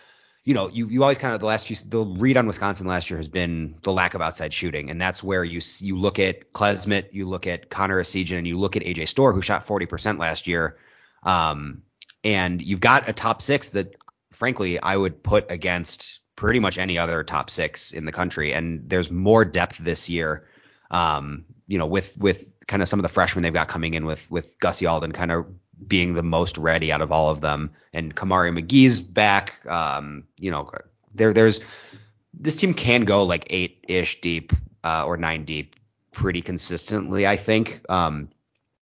you 0.44 0.54
know, 0.54 0.70
you 0.70 0.88
you 0.88 1.02
always 1.02 1.18
kind 1.18 1.34
of 1.34 1.40
the 1.40 1.48
last 1.48 1.68
few 1.68 1.76
the 1.88 2.06
read 2.06 2.38
on 2.38 2.46
Wisconsin 2.46 2.88
last 2.88 3.10
year 3.10 3.18
has 3.18 3.28
been 3.28 3.76
the 3.82 3.92
lack 3.92 4.14
of 4.14 4.22
outside 4.22 4.54
shooting, 4.54 4.90
and 4.90 5.02
that's 5.02 5.24
where 5.24 5.44
you 5.44 5.62
you 5.80 5.98
look 5.98 6.20
at 6.20 6.54
Klesmit, 6.54 7.12
you 7.12 7.28
look 7.28 7.48
at 7.48 7.70
Connor 7.70 8.02
Essegian, 8.02 8.38
and 8.38 8.48
you 8.48 8.60
look 8.60 8.76
at 8.76 8.84
AJ 8.84 9.08
Storr 9.08 9.34
who 9.34 9.42
shot 9.42 9.66
40% 9.66 10.20
last 10.20 10.48
year. 10.48 10.78
Um, 11.24 11.84
and 12.24 12.62
you've 12.62 12.82
got 12.82 13.10
a 13.10 13.14
top 13.14 13.42
six 13.42 13.70
that 13.70 13.96
frankly, 14.40 14.82
I 14.82 14.96
would 14.96 15.22
put 15.22 15.52
against 15.52 16.22
pretty 16.36 16.60
much 16.60 16.78
any 16.78 16.98
other 16.98 17.24
top 17.24 17.50
six 17.50 17.92
in 17.92 18.06
the 18.06 18.14
country. 18.14 18.54
And 18.54 18.90
there's 18.90 19.12
more 19.12 19.44
depth 19.44 19.78
this 19.78 20.10
year. 20.10 20.48
Um, 20.90 21.46
you 21.68 21.78
know, 21.78 21.86
with 21.86 22.18
with 22.18 22.50
kind 22.66 22.82
of 22.82 22.88
some 22.88 23.00
of 23.00 23.04
the 23.04 23.10
freshmen 23.10 23.44
they've 23.44 23.54
got 23.54 23.68
coming 23.68 23.94
in 23.94 24.06
with 24.06 24.32
with 24.32 24.58
Gus 24.60 24.82
Yalden 24.82 25.14
kind 25.14 25.32
of 25.32 25.46
being 25.86 26.14
the 26.14 26.24
most 26.24 26.58
ready 26.58 26.92
out 26.92 27.02
of 27.02 27.12
all 27.12 27.30
of 27.30 27.42
them, 27.42 27.72
and 27.94 28.16
Kamari 28.16 28.58
McGee's 28.58 29.02
back. 29.02 29.60
Um, 29.68 30.24
you 30.40 30.50
know, 30.50 30.72
there 31.14 31.34
there's 31.34 31.60
this 32.34 32.56
team 32.56 32.74
can 32.74 33.06
go 33.06 33.24
like 33.24 33.48
eight 33.50 33.86
ish 33.88 34.22
deep 34.22 34.54
uh, 34.84 35.04
or 35.06 35.18
nine 35.18 35.44
deep 35.44 35.76
pretty 36.12 36.42
consistently, 36.42 37.28
I 37.28 37.36
think. 37.36 37.82
Um, 37.90 38.30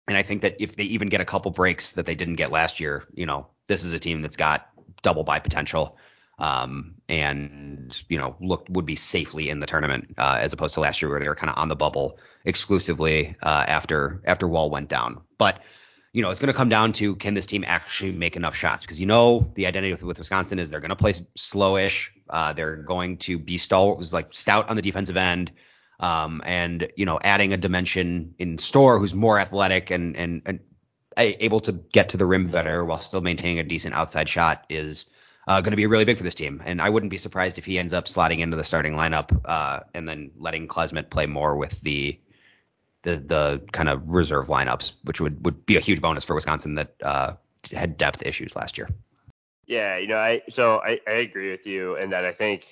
and 0.08 0.16
I 0.16 0.22
think 0.22 0.42
that 0.42 0.56
if 0.58 0.76
they 0.76 0.84
even 0.84 1.08
get 1.08 1.20
a 1.20 1.24
couple 1.24 1.50
breaks 1.50 1.92
that 1.92 2.06
they 2.06 2.14
didn't 2.14 2.36
get 2.36 2.50
last 2.50 2.80
year, 2.80 3.04
you 3.14 3.26
know, 3.26 3.46
this 3.66 3.84
is 3.84 3.92
a 3.92 3.98
team 3.98 4.22
that's 4.22 4.36
got 4.36 4.68
double 5.02 5.24
by 5.24 5.38
potential. 5.38 5.96
Um, 6.38 6.94
and 7.06 8.02
you 8.08 8.16
know 8.16 8.34
looked 8.40 8.70
would 8.70 8.86
be 8.86 8.96
safely 8.96 9.50
in 9.50 9.60
the 9.60 9.66
tournament 9.66 10.14
uh, 10.16 10.38
as 10.40 10.54
opposed 10.54 10.72
to 10.74 10.80
last 10.80 11.02
year 11.02 11.10
where 11.10 11.20
they 11.20 11.28
were 11.28 11.34
kind 11.34 11.50
of 11.50 11.58
on 11.58 11.68
the 11.68 11.76
bubble 11.76 12.18
exclusively 12.46 13.36
uh, 13.42 13.64
after 13.68 14.22
after 14.24 14.48
Wahl 14.48 14.70
went 14.70 14.88
down. 14.88 15.20
But 15.36 15.60
you 16.14 16.22
know 16.22 16.30
it's 16.30 16.40
going 16.40 16.52
to 16.52 16.56
come 16.56 16.70
down 16.70 16.92
to 16.94 17.14
can 17.16 17.34
this 17.34 17.44
team 17.44 17.62
actually 17.66 18.12
make 18.12 18.36
enough 18.36 18.56
shots 18.56 18.84
because 18.84 18.98
you 18.98 19.06
know 19.06 19.52
the 19.54 19.66
identity 19.66 19.92
with, 19.92 20.02
with 20.02 20.18
Wisconsin 20.18 20.58
is 20.58 20.70
they're 20.70 20.80
going 20.80 20.88
to 20.88 20.96
play 20.96 21.12
slowish. 21.36 22.08
Uh, 22.30 22.54
they're 22.54 22.76
going 22.76 23.18
to 23.18 23.38
be 23.38 23.58
stalwart, 23.58 24.10
like 24.10 24.32
stout 24.32 24.70
on 24.70 24.76
the 24.76 24.82
defensive 24.82 25.18
end. 25.18 25.52
Um, 25.98 26.40
and 26.46 26.88
you 26.96 27.04
know 27.04 27.20
adding 27.22 27.52
a 27.52 27.58
dimension 27.58 28.34
in 28.38 28.56
Storr, 28.56 28.98
who's 28.98 29.12
more 29.12 29.38
athletic 29.38 29.90
and 29.90 30.16
and, 30.16 30.40
and 30.46 30.60
able 31.22 31.60
to 31.60 31.72
get 31.72 32.10
to 32.10 32.16
the 32.16 32.26
rim 32.26 32.50
better 32.50 32.84
while 32.84 32.98
still 32.98 33.20
maintaining 33.20 33.58
a 33.58 33.64
decent 33.64 33.94
outside 33.94 34.28
shot 34.28 34.64
is 34.68 35.06
uh, 35.48 35.60
going 35.60 35.72
to 35.72 35.76
be 35.76 35.86
really 35.86 36.04
big 36.04 36.16
for 36.16 36.22
this 36.22 36.34
team. 36.34 36.62
And 36.64 36.80
I 36.80 36.90
wouldn't 36.90 37.10
be 37.10 37.18
surprised 37.18 37.58
if 37.58 37.64
he 37.64 37.78
ends 37.78 37.92
up 37.92 38.06
slotting 38.06 38.40
into 38.40 38.56
the 38.56 38.64
starting 38.64 38.94
lineup 38.94 39.40
uh, 39.44 39.80
and 39.94 40.08
then 40.08 40.30
letting 40.36 40.68
Klesmit 40.68 41.10
play 41.10 41.26
more 41.26 41.56
with 41.56 41.80
the 41.80 42.18
the 43.02 43.16
the 43.16 43.62
kind 43.72 43.88
of 43.88 44.06
reserve 44.06 44.48
lineups, 44.48 44.94
which 45.04 45.20
would 45.20 45.44
would 45.44 45.64
be 45.66 45.76
a 45.76 45.80
huge 45.80 46.00
bonus 46.00 46.24
for 46.24 46.34
Wisconsin 46.34 46.74
that 46.74 46.94
uh, 47.02 47.34
had 47.72 47.96
depth 47.96 48.26
issues 48.26 48.54
last 48.54 48.76
year. 48.76 48.88
Yeah, 49.66 49.96
you 49.98 50.08
know, 50.08 50.18
I 50.18 50.42
so 50.50 50.80
I, 50.80 51.00
I 51.06 51.12
agree 51.12 51.50
with 51.50 51.66
you 51.66 51.96
in 51.96 52.10
that 52.10 52.24
I 52.24 52.32
think 52.32 52.66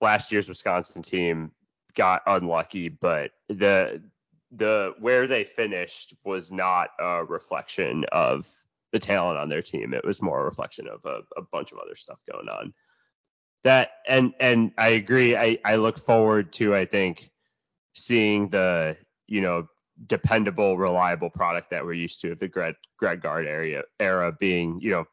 last 0.00 0.32
year's 0.32 0.48
Wisconsin 0.48 1.02
team 1.02 1.52
got 1.94 2.22
unlucky, 2.26 2.88
but 2.88 3.32
the 3.48 4.02
the 4.50 4.94
where 4.98 5.26
they 5.26 5.44
finished 5.44 6.14
was 6.24 6.50
not 6.50 6.90
a 6.98 7.24
reflection 7.24 8.04
of 8.12 8.48
the 8.92 8.98
talent 8.98 9.38
on 9.38 9.48
their 9.48 9.62
team. 9.62 9.92
It 9.92 10.04
was 10.04 10.22
more 10.22 10.40
a 10.40 10.44
reflection 10.44 10.88
of 10.88 11.04
a, 11.04 11.20
a 11.36 11.42
bunch 11.42 11.72
of 11.72 11.78
other 11.78 11.94
stuff 11.94 12.18
going 12.30 12.48
on. 12.48 12.72
That 13.64 13.90
and 14.06 14.32
and 14.40 14.72
I 14.78 14.90
agree. 14.90 15.36
I 15.36 15.58
I 15.64 15.76
look 15.76 15.98
forward 15.98 16.52
to 16.54 16.74
I 16.74 16.86
think 16.86 17.30
seeing 17.94 18.48
the 18.48 18.96
you 19.28 19.42
know, 19.42 19.68
dependable, 20.06 20.76
reliable 20.76 21.30
product 21.30 21.70
that 21.70 21.84
we're 21.84 21.92
used 21.92 22.20
to 22.22 22.32
of 22.32 22.38
the 22.38 22.48
Greg, 22.48 22.74
Greg 22.96 23.20
Gard 23.20 23.46
area 23.46 23.82
era 24.00 24.32
being, 24.32 24.80
you 24.80 24.90
know, 24.90 25.04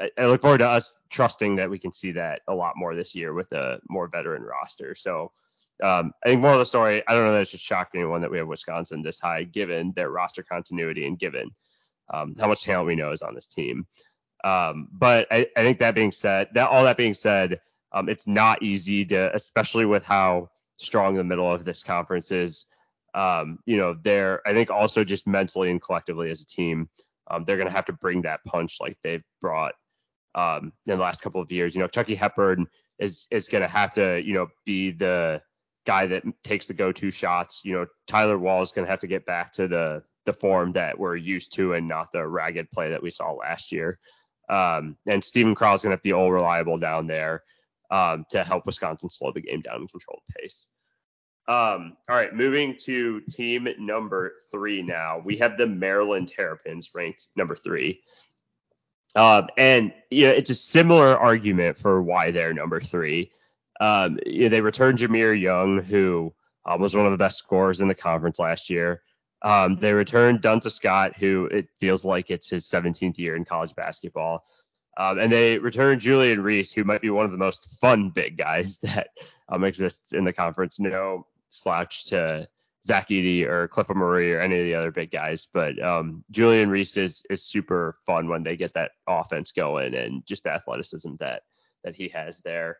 I, 0.00 0.10
I 0.16 0.26
look 0.26 0.40
forward 0.40 0.58
to 0.58 0.68
us 0.68 1.00
trusting 1.10 1.56
that 1.56 1.68
we 1.68 1.78
can 1.78 1.92
see 1.92 2.12
that 2.12 2.42
a 2.48 2.54
lot 2.54 2.74
more 2.76 2.94
this 2.94 3.14
year 3.14 3.34
with 3.34 3.52
a 3.52 3.80
more 3.88 4.06
veteran 4.06 4.42
roster. 4.42 4.94
So 4.94 5.32
um, 5.82 6.12
I 6.24 6.28
think 6.28 6.40
more 6.40 6.52
of 6.52 6.58
the 6.58 6.66
story, 6.66 7.02
I 7.06 7.14
don't 7.14 7.24
know 7.24 7.32
that 7.32 7.42
it 7.42 7.48
should 7.48 7.60
shock 7.60 7.90
anyone 7.94 8.20
that 8.20 8.30
we 8.30 8.38
have 8.38 8.46
Wisconsin 8.46 9.02
this 9.02 9.20
high, 9.20 9.44
given 9.44 9.92
their 9.92 10.10
roster 10.10 10.42
continuity 10.42 11.06
and 11.06 11.18
given 11.18 11.50
um, 12.12 12.34
how 12.38 12.48
much 12.48 12.64
talent 12.64 12.86
we 12.86 12.94
know 12.94 13.10
is 13.10 13.22
on 13.22 13.34
this 13.34 13.46
team. 13.46 13.86
Um, 14.44 14.88
but 14.92 15.26
I, 15.30 15.46
I, 15.56 15.62
think 15.62 15.78
that 15.78 15.94
being 15.94 16.12
said, 16.12 16.48
that 16.52 16.68
all 16.68 16.84
that 16.84 16.98
being 16.98 17.14
said, 17.14 17.60
um, 17.92 18.08
it's 18.08 18.26
not 18.26 18.62
easy 18.62 19.04
to, 19.06 19.34
especially 19.34 19.86
with 19.86 20.04
how 20.04 20.50
strong 20.76 21.14
the 21.14 21.24
middle 21.24 21.50
of 21.50 21.64
this 21.64 21.82
conference 21.82 22.30
is. 22.30 22.66
Um, 23.14 23.58
you 23.64 23.78
know, 23.78 23.94
they're 23.94 24.46
I 24.46 24.52
think 24.52 24.70
also 24.70 25.02
just 25.02 25.26
mentally 25.26 25.70
and 25.70 25.80
collectively 25.80 26.30
as 26.30 26.42
a 26.42 26.46
team, 26.46 26.90
um, 27.30 27.44
they're 27.44 27.56
going 27.56 27.68
to 27.68 27.74
have 27.74 27.86
to 27.86 27.92
bring 27.94 28.22
that 28.22 28.44
punch 28.44 28.78
like 28.80 28.98
they've 29.02 29.24
brought 29.40 29.74
in 30.36 30.72
the 30.84 30.96
last 30.96 31.22
couple 31.22 31.40
of 31.40 31.50
years. 31.50 31.74
You 31.74 31.80
know, 31.80 31.88
Chucky 31.88 32.14
Hepburn 32.14 32.66
is 32.98 33.26
is 33.30 33.48
going 33.48 33.62
to 33.62 33.68
have 33.68 33.94
to 33.94 34.22
you 34.22 34.34
know 34.34 34.48
be 34.66 34.90
the 34.90 35.40
guy 35.84 36.06
that 36.06 36.24
takes 36.42 36.66
the 36.66 36.74
go-to 36.74 37.10
shots. 37.10 37.62
You 37.64 37.74
know, 37.74 37.86
Tyler 38.06 38.38
Wahl 38.38 38.62
is 38.62 38.72
going 38.72 38.86
to 38.86 38.90
have 38.90 39.00
to 39.00 39.06
get 39.06 39.26
back 39.26 39.52
to 39.54 39.68
the 39.68 40.02
the 40.24 40.32
form 40.32 40.72
that 40.72 40.98
we're 40.98 41.16
used 41.16 41.54
to 41.54 41.74
and 41.74 41.86
not 41.86 42.10
the 42.10 42.26
ragged 42.26 42.70
play 42.70 42.90
that 42.90 43.02
we 43.02 43.10
saw 43.10 43.32
last 43.32 43.72
year. 43.72 43.98
Um, 44.48 44.96
and 45.06 45.22
Steven 45.22 45.54
Crowl 45.54 45.74
is 45.74 45.82
going 45.82 45.96
to 45.96 46.02
be 46.02 46.12
all 46.12 46.32
reliable 46.32 46.78
down 46.78 47.06
there 47.06 47.42
um, 47.90 48.24
to 48.30 48.42
help 48.42 48.66
Wisconsin 48.66 49.10
slow 49.10 49.32
the 49.32 49.42
game 49.42 49.60
down 49.60 49.76
and 49.76 49.90
control 49.90 50.22
the 50.26 50.40
pace. 50.40 50.68
Um, 51.46 51.96
all 52.08 52.16
right, 52.16 52.34
moving 52.34 52.76
to 52.84 53.20
team 53.28 53.68
number 53.78 54.32
three 54.50 54.82
now. 54.82 55.20
We 55.22 55.36
have 55.38 55.58
the 55.58 55.66
Maryland 55.66 56.28
Terrapins 56.28 56.90
ranked 56.94 57.26
number 57.36 57.54
three. 57.54 58.00
Um, 59.14 59.48
and 59.58 59.92
you 60.10 60.26
know, 60.26 60.32
it's 60.32 60.50
a 60.50 60.54
similar 60.54 61.16
argument 61.16 61.76
for 61.76 62.02
why 62.02 62.30
they're 62.30 62.54
number 62.54 62.80
three. 62.80 63.30
Um, 63.80 64.18
they 64.24 64.60
returned 64.60 64.98
Jahmir 64.98 65.38
Young, 65.38 65.82
who 65.82 66.34
um, 66.64 66.80
was 66.80 66.94
one 66.94 67.06
of 67.06 67.12
the 67.12 67.18
best 67.18 67.38
scorers 67.38 67.80
in 67.80 67.88
the 67.88 67.94
conference 67.94 68.38
last 68.38 68.70
year. 68.70 69.02
Um, 69.42 69.76
they 69.76 69.92
returned 69.92 70.40
Donta 70.40 70.70
Scott, 70.70 71.16
who 71.16 71.46
it 71.46 71.68
feels 71.78 72.04
like 72.04 72.30
it's 72.30 72.48
his 72.48 72.64
17th 72.64 73.18
year 73.18 73.36
in 73.36 73.44
college 73.44 73.74
basketball. 73.74 74.42
Um, 74.96 75.18
and 75.18 75.30
they 75.30 75.58
returned 75.58 76.00
Julian 76.00 76.42
Reese, 76.42 76.72
who 76.72 76.84
might 76.84 77.02
be 77.02 77.10
one 77.10 77.26
of 77.26 77.32
the 77.32 77.36
most 77.36 77.80
fun 77.80 78.10
big 78.10 78.38
guys 78.38 78.78
that 78.82 79.08
um, 79.48 79.64
exists 79.64 80.12
in 80.12 80.24
the 80.24 80.32
conference. 80.32 80.80
No 80.80 81.26
slouch 81.48 82.06
to 82.06 82.48
Zach 82.84 83.08
Edey 83.08 83.44
or 83.44 83.68
Clifford 83.68 83.96
Omoruyi 83.96 84.34
or 84.34 84.40
any 84.40 84.58
of 84.58 84.64
the 84.64 84.74
other 84.74 84.90
big 84.90 85.10
guys, 85.10 85.48
but 85.52 85.82
um, 85.82 86.22
Julian 86.30 86.68
Reese 86.68 86.96
is 86.96 87.24
is 87.30 87.42
super 87.42 87.96
fun 88.04 88.28
when 88.28 88.42
they 88.42 88.56
get 88.56 88.74
that 88.74 88.92
offense 89.08 89.52
going 89.52 89.94
and 89.94 90.24
just 90.26 90.44
the 90.44 90.50
athleticism 90.50 91.14
that 91.18 91.42
that 91.82 91.96
he 91.96 92.08
has 92.08 92.40
there. 92.40 92.78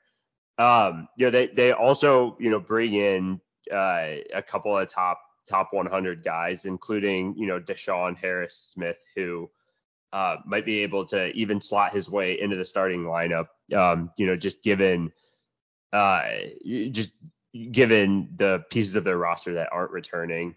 Um, 0.59 1.09
you 1.17 1.27
know, 1.27 1.31
they 1.31 1.49
they 1.49 1.73
also 1.73 2.37
you 2.39 2.51
know 2.51 2.61
bring 2.61 2.95
in 2.95 3.41
uh, 3.73 4.17
a 4.33 4.43
couple 4.43 4.77
of 4.77 4.89
top 4.89 5.21
top 5.47 5.69
100 5.73 6.25
guys, 6.25 6.65
including 6.65 7.35
you 7.37 7.47
know 7.47 7.61
DeShawn 7.61 8.17
Harris 8.17 8.57
Smith, 8.57 9.05
who 9.15 9.51
uh, 10.13 10.37
might 10.47 10.65
be 10.65 10.81
able 10.81 11.05
to 11.07 11.33
even 11.33 11.61
slot 11.61 11.93
his 11.93 12.09
way 12.09 12.41
into 12.41 12.57
the 12.57 12.65
starting 12.65 13.05
lineup. 13.05 13.49
Um, 13.75 14.11
you 14.17 14.27
know, 14.27 14.37
just 14.37 14.63
given 14.63 15.13
uh, 15.93 16.25
just 16.91 17.15
given 17.71 18.31
the 18.37 18.65
pieces 18.71 18.97
of 18.97 19.05
their 19.05 19.19
roster 19.19 19.55
that 19.55 19.73
aren't 19.73 19.93
returning. 19.93 20.57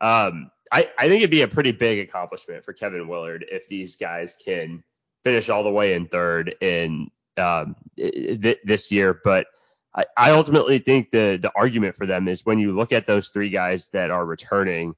Um, 0.00 0.50
I, 0.70 0.90
I 0.98 1.08
think 1.08 1.20
it'd 1.20 1.30
be 1.30 1.42
a 1.42 1.48
pretty 1.48 1.72
big 1.72 2.00
accomplishment 2.00 2.64
for 2.64 2.72
Kevin 2.72 3.08
Willard 3.08 3.44
if 3.50 3.68
these 3.68 3.96
guys 3.96 4.36
can 4.42 4.82
finish 5.22 5.48
all 5.48 5.62
the 5.62 5.70
way 5.70 5.94
in 5.94 6.06
third 6.06 6.54
in 6.60 7.10
um, 7.38 7.76
th- 7.96 8.58
this 8.64 8.90
year. 8.92 9.20
But 9.24 9.46
I, 9.94 10.04
I 10.16 10.30
ultimately 10.32 10.78
think 10.78 11.10
the 11.10 11.38
the 11.40 11.52
argument 11.56 11.96
for 11.96 12.06
them 12.06 12.28
is 12.28 12.44
when 12.44 12.58
you 12.58 12.72
look 12.72 12.92
at 12.92 13.06
those 13.06 13.28
three 13.28 13.50
guys 13.50 13.88
that 13.90 14.10
are 14.10 14.24
returning, 14.24 14.94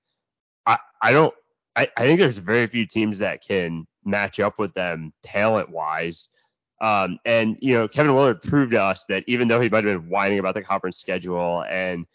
I, 0.66 0.78
I 1.02 1.12
don't 1.12 1.34
I, 1.76 1.88
I 1.96 2.02
think 2.02 2.18
there's 2.18 2.38
very 2.38 2.66
few 2.66 2.86
teams 2.86 3.18
that 3.18 3.42
can 3.42 3.86
match 4.04 4.40
up 4.40 4.58
with 4.58 4.72
them 4.74 5.12
talent 5.22 5.70
wise. 5.70 6.30
Um, 6.80 7.18
and 7.24 7.56
you 7.60 7.74
know, 7.74 7.88
Kevin 7.88 8.14
Willard 8.14 8.42
proved 8.42 8.72
to 8.72 8.82
us 8.82 9.04
that 9.06 9.24
even 9.26 9.48
though 9.48 9.60
he 9.60 9.68
might 9.68 9.84
have 9.84 10.00
been 10.02 10.10
whining 10.10 10.38
about 10.38 10.54
the 10.54 10.62
conference 10.62 10.98
schedule 10.98 11.64
and 11.68 12.06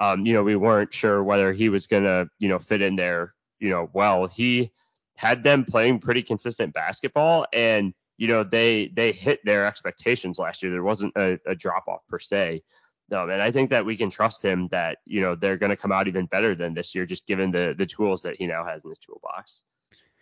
um, 0.00 0.24
you 0.24 0.32
know, 0.32 0.44
we 0.44 0.54
weren't 0.54 0.94
sure 0.94 1.24
whether 1.24 1.52
he 1.52 1.68
was 1.68 1.88
gonna, 1.88 2.26
you 2.38 2.48
know, 2.48 2.58
fit 2.58 2.82
in 2.82 2.94
there, 2.96 3.34
you 3.58 3.70
know, 3.70 3.90
well, 3.92 4.26
he 4.26 4.70
had 5.16 5.42
them 5.42 5.64
playing 5.64 5.98
pretty 5.98 6.22
consistent 6.22 6.72
basketball 6.72 7.46
and 7.52 7.92
you 8.18 8.28
know, 8.28 8.44
they 8.44 8.88
they 8.88 9.12
hit 9.12 9.42
their 9.44 9.64
expectations 9.64 10.38
last 10.38 10.62
year. 10.62 10.72
There 10.72 10.82
wasn't 10.82 11.16
a, 11.16 11.38
a 11.46 11.54
drop 11.54 11.88
off 11.88 12.00
per 12.08 12.18
se. 12.18 12.62
Um, 13.10 13.30
and 13.30 13.40
I 13.40 13.50
think 13.52 13.70
that 13.70 13.86
we 13.86 13.96
can 13.96 14.10
trust 14.10 14.44
him 14.44 14.68
that, 14.68 14.98
you 15.06 15.22
know, 15.22 15.34
they're 15.34 15.56
going 15.56 15.70
to 15.70 15.76
come 15.76 15.92
out 15.92 16.08
even 16.08 16.26
better 16.26 16.54
than 16.54 16.74
this 16.74 16.94
year, 16.94 17.06
just 17.06 17.26
given 17.26 17.50
the 17.52 17.74
the 17.78 17.86
tools 17.86 18.22
that 18.22 18.36
he 18.36 18.46
now 18.46 18.66
has 18.66 18.84
in 18.84 18.90
his 18.90 18.98
toolbox. 18.98 19.64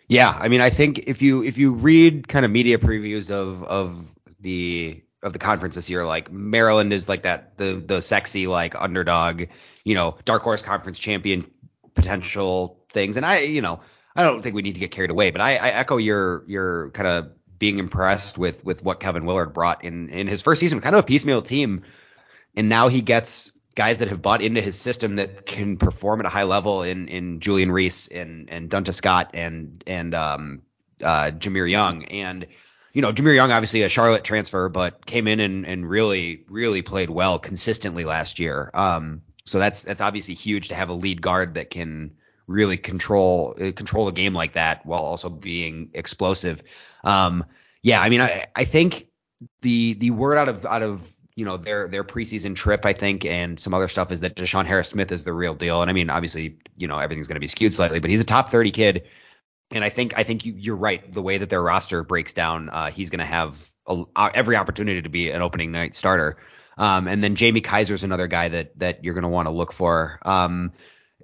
Yeah, 0.09 0.31
I 0.39 0.47
mean, 0.47 0.61
I 0.61 0.71
think 0.71 1.01
if 1.09 1.21
you 1.21 1.43
if 1.43 1.59
you 1.59 1.73
read 1.73 2.29
kind 2.29 2.45
of 2.45 2.53
media 2.53 2.79
previews 2.79 3.31
of 3.31 3.65
of 3.65 4.15
the 4.39 5.03
of 5.23 5.33
the 5.33 5.39
conference 5.41 5.75
this 5.75 5.91
year, 5.91 6.05
like 6.05 6.31
Maryland 6.31 6.93
is 6.93 7.09
like 7.09 7.23
that 7.23 7.57
the 7.57 7.83
the 7.85 8.01
sexy 8.01 8.47
like 8.47 8.75
underdog, 8.81 9.45
you 9.85 9.95
know, 9.95 10.17
dark 10.25 10.43
horse 10.43 10.63
conference 10.63 10.99
champion 10.99 11.51
potential 11.95 12.85
things, 12.91 13.17
and 13.17 13.27
I 13.27 13.39
you 13.41 13.63
know 13.63 13.81
I 14.15 14.23
don't 14.23 14.43
think 14.43 14.55
we 14.55 14.63
need 14.63 14.75
to 14.75 14.81
get 14.81 14.93
carried 14.93 15.11
away, 15.11 15.31
but 15.31 15.41
I, 15.41 15.57
I 15.57 15.69
echo 15.71 15.97
your 15.97 16.45
your 16.47 16.91
kind 16.91 17.09
of 17.09 17.31
being 17.59 17.79
impressed 17.79 18.39
with 18.39 18.65
with 18.65 18.83
what 18.83 19.01
Kevin 19.01 19.25
Willard 19.25 19.53
brought 19.53 19.85
in 19.85 20.09
in 20.11 20.27
his 20.27 20.43
first 20.43 20.61
season, 20.61 20.81
kind 20.81 20.95
of 20.95 21.05
a 21.05 21.07
piecemeal 21.07 21.43
team, 21.43 21.83
and 22.55 22.69
now 22.69 22.89
he 22.89 23.01
gets 23.01 23.53
guys 23.77 23.99
that 23.99 24.09
have 24.09 24.23
bought 24.23 24.43
into 24.43 24.61
his 24.61 24.77
system 24.79 25.17
that 25.17 25.47
can 25.47 25.77
perform 25.77 26.21
at 26.21 26.27
a 26.27 26.31
high 26.31 26.45
level 26.45 26.83
in 26.83 27.09
in 27.09 27.41
Julian 27.41 27.71
Reese 27.71 28.09
and 28.09 28.51
and 28.51 28.69
Donta 28.69 28.93
Scott 28.93 29.31
and 29.35 29.85
and 29.87 30.15
um 30.15 30.63
uh 31.03 31.31
Jahmir 31.31 31.71
Young 31.71 32.05
and 32.07 32.47
you 32.93 33.03
know 33.03 33.13
Jahmir 33.13 33.35
Young 33.35 33.53
obviously 33.53 33.83
a 33.83 33.89
Charlotte 33.89 34.25
transfer 34.25 34.69
but 34.69 35.05
came 35.07 35.29
in 35.29 35.41
and 35.41 35.67
and 35.67 35.89
really 35.89 36.45
really 36.49 36.83
played 36.83 37.11
well 37.11 37.39
consistently 37.39 38.05
last 38.05 38.41
year. 38.41 38.71
Um 38.75 39.21
so 39.45 39.59
that's 39.59 39.83
that's 39.83 40.01
obviously 40.01 40.35
huge 40.35 40.69
to 40.69 40.75
have 40.75 40.89
a 40.89 40.95
lead 40.95 41.21
guard 41.21 41.55
that 41.55 41.71
can 41.71 42.17
really 42.47 42.77
control 42.79 43.57
uh, 43.61 43.73
control 43.73 44.09
a 44.09 44.13
game 44.13 44.33
like 44.33 44.55
that 44.55 44.87
while 44.87 45.01
also 45.01 45.29
being 45.29 45.91
explosive. 45.93 46.63
Um, 47.07 47.45
yeah, 47.83 48.01
I 48.01 48.09
mean, 48.09 48.21
I, 48.21 48.47
I 48.55 48.65
think 48.65 49.07
the 49.63 49.95
the 49.95 50.11
word 50.11 50.39
out 50.39 50.49
of 50.49 50.67
out 50.67 50.83
of 50.83 51.15
you 51.37 51.45
know 51.45 51.57
their 51.57 51.89
their 51.89 52.05
preseason 52.05 52.57
trip, 52.57 52.85
I 52.85 52.93
think, 52.93 53.25
and 53.25 53.59
some 53.59 53.75
other 53.75 53.89
stuff 53.89 54.11
is 54.11 54.21
that 54.21 54.35
DeShawn 54.37 54.67
Harris 54.67 54.89
Smith 54.89 55.13
is 55.13 55.25
the 55.25 55.33
real 55.33 55.55
deal. 55.55 55.83
And 55.83 55.91
I 55.91 55.95
mean, 55.95 56.11
obviously, 56.11 56.59
you 56.77 56.89
know, 56.89 56.99
everything's 56.99 57.29
going 57.29 57.37
to 57.37 57.41
be 57.41 57.49
skewed 57.49 57.73
slightly, 57.73 58.01
but 58.01 58.11
he's 58.11 58.21
a 58.21 58.25
top 58.25 58.49
30 58.49 58.71
kid. 58.73 59.07
And 59.71 59.85
I 59.85 59.89
think 59.89 60.19
I 60.19 60.25
think 60.25 60.45
you, 60.45 60.73
are 60.73 60.77
right. 60.77 61.13
The 61.13 61.23
way 61.23 61.39
that 61.39 61.49
their 61.49 61.63
roster 61.63 62.03
breaks 62.03 62.33
down, 62.33 62.71
uh, 62.71 62.91
he's 62.91 63.11
going 63.11 63.21
to 63.21 63.25
have 63.25 63.71
a, 63.87 64.05
every 64.35 64.57
opportunity 64.57 65.03
to 65.03 65.09
be 65.09 65.31
an 65.31 65.43
opening 65.43 65.73
night 65.73 65.95
starter. 65.95 66.39
Um, 66.79 67.09
and 67.09 67.23
then 67.23 67.37
Jamie 67.37 67.63
Kaiser 67.63 67.95
is 67.95 68.05
another 68.05 68.27
guy 68.27 68.49
that 68.49 68.79
that 68.79 69.05
you're 69.05 69.15
going 69.15 69.23
to 69.23 69.29
want 69.29 69.47
to 69.47 69.53
look 69.53 69.73
for. 69.73 70.19
Um, 70.23 70.73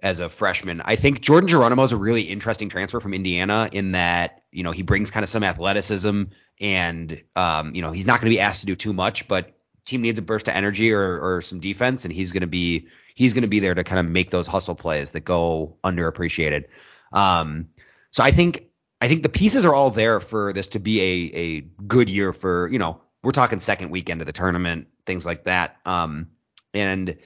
as 0.03 0.19
a 0.19 0.29
freshman. 0.29 0.83
I 0.85 0.97
think 0.97 1.21
Jordan 1.21 1.49
Geronimo 1.49 1.85
is 1.85 1.93
a 1.93 1.97
really 1.97 2.23
interesting 2.23 2.69
transfer 2.69 2.99
from 2.99 3.15
Indiana 3.15 3.69
in 3.71 3.93
that, 3.93 4.42
you 4.53 4.63
know, 4.63 4.71
he 4.71 4.83
brings 4.83 5.11
kind 5.11 5.25
of 5.25 5.31
some 5.31 5.43
athleticism 5.43 6.25
and, 6.61 7.23
um, 7.35 7.75
you 7.75 7.83
know, 7.83 7.91
he's 7.91 8.07
not 8.07 8.21
going 8.21 8.31
to 8.31 8.37
be 8.37 8.41
asked 8.41 8.61
to 8.61 8.67
do 8.67 8.77
too 8.77 8.93
much, 8.93 9.27
but 9.27 9.59
team 9.87 10.03
needs 10.03 10.19
a 10.19 10.23
burst 10.23 10.47
of 10.47 10.55
energy 10.55 10.93
or, 10.93 11.19
or 11.19 11.43
some 11.43 11.59
defense 11.59 12.05
and 12.05 12.13
he's 12.13 12.33
going 12.33 12.43
to 12.43 12.47
be, 12.47 12.89
he's 13.15 13.35
going 13.35 13.43
to 13.43 13.49
be 13.49 13.61
there 13.61 13.75
to 13.75 13.83
kind 13.83 13.99
of 13.99 14.07
make 14.07 14.31
those 14.31 14.47
hustle 14.47 14.75
plays 14.75 15.11
that 15.13 15.21
go 15.21 15.79
underappreciated. 15.83 16.67
Um, 17.13 17.71
so 18.11 18.23
I 18.23 18.31
think, 18.31 18.67
I 19.01 19.09
think 19.09 19.23
the 19.23 19.29
pieces 19.29 19.65
are 19.65 19.75
all 19.75 19.91
there 19.91 20.21
for 20.21 20.53
this 20.53 20.69
to 20.69 20.79
be 20.79 21.01
a, 21.01 21.37
a 21.37 21.61
good 21.87 22.09
year 22.09 22.33
for, 22.33 22.69
you 22.69 22.79
know, 22.79 23.01
we're 23.23 23.33
talking 23.33 23.59
second 23.59 23.91
weekend 23.91 24.21
of 24.21 24.27
the 24.27 24.33
tournament, 24.33 24.89
things 25.07 25.25
like 25.25 25.45
that. 25.45 25.77
Um, 25.85 26.29
and 26.75 27.17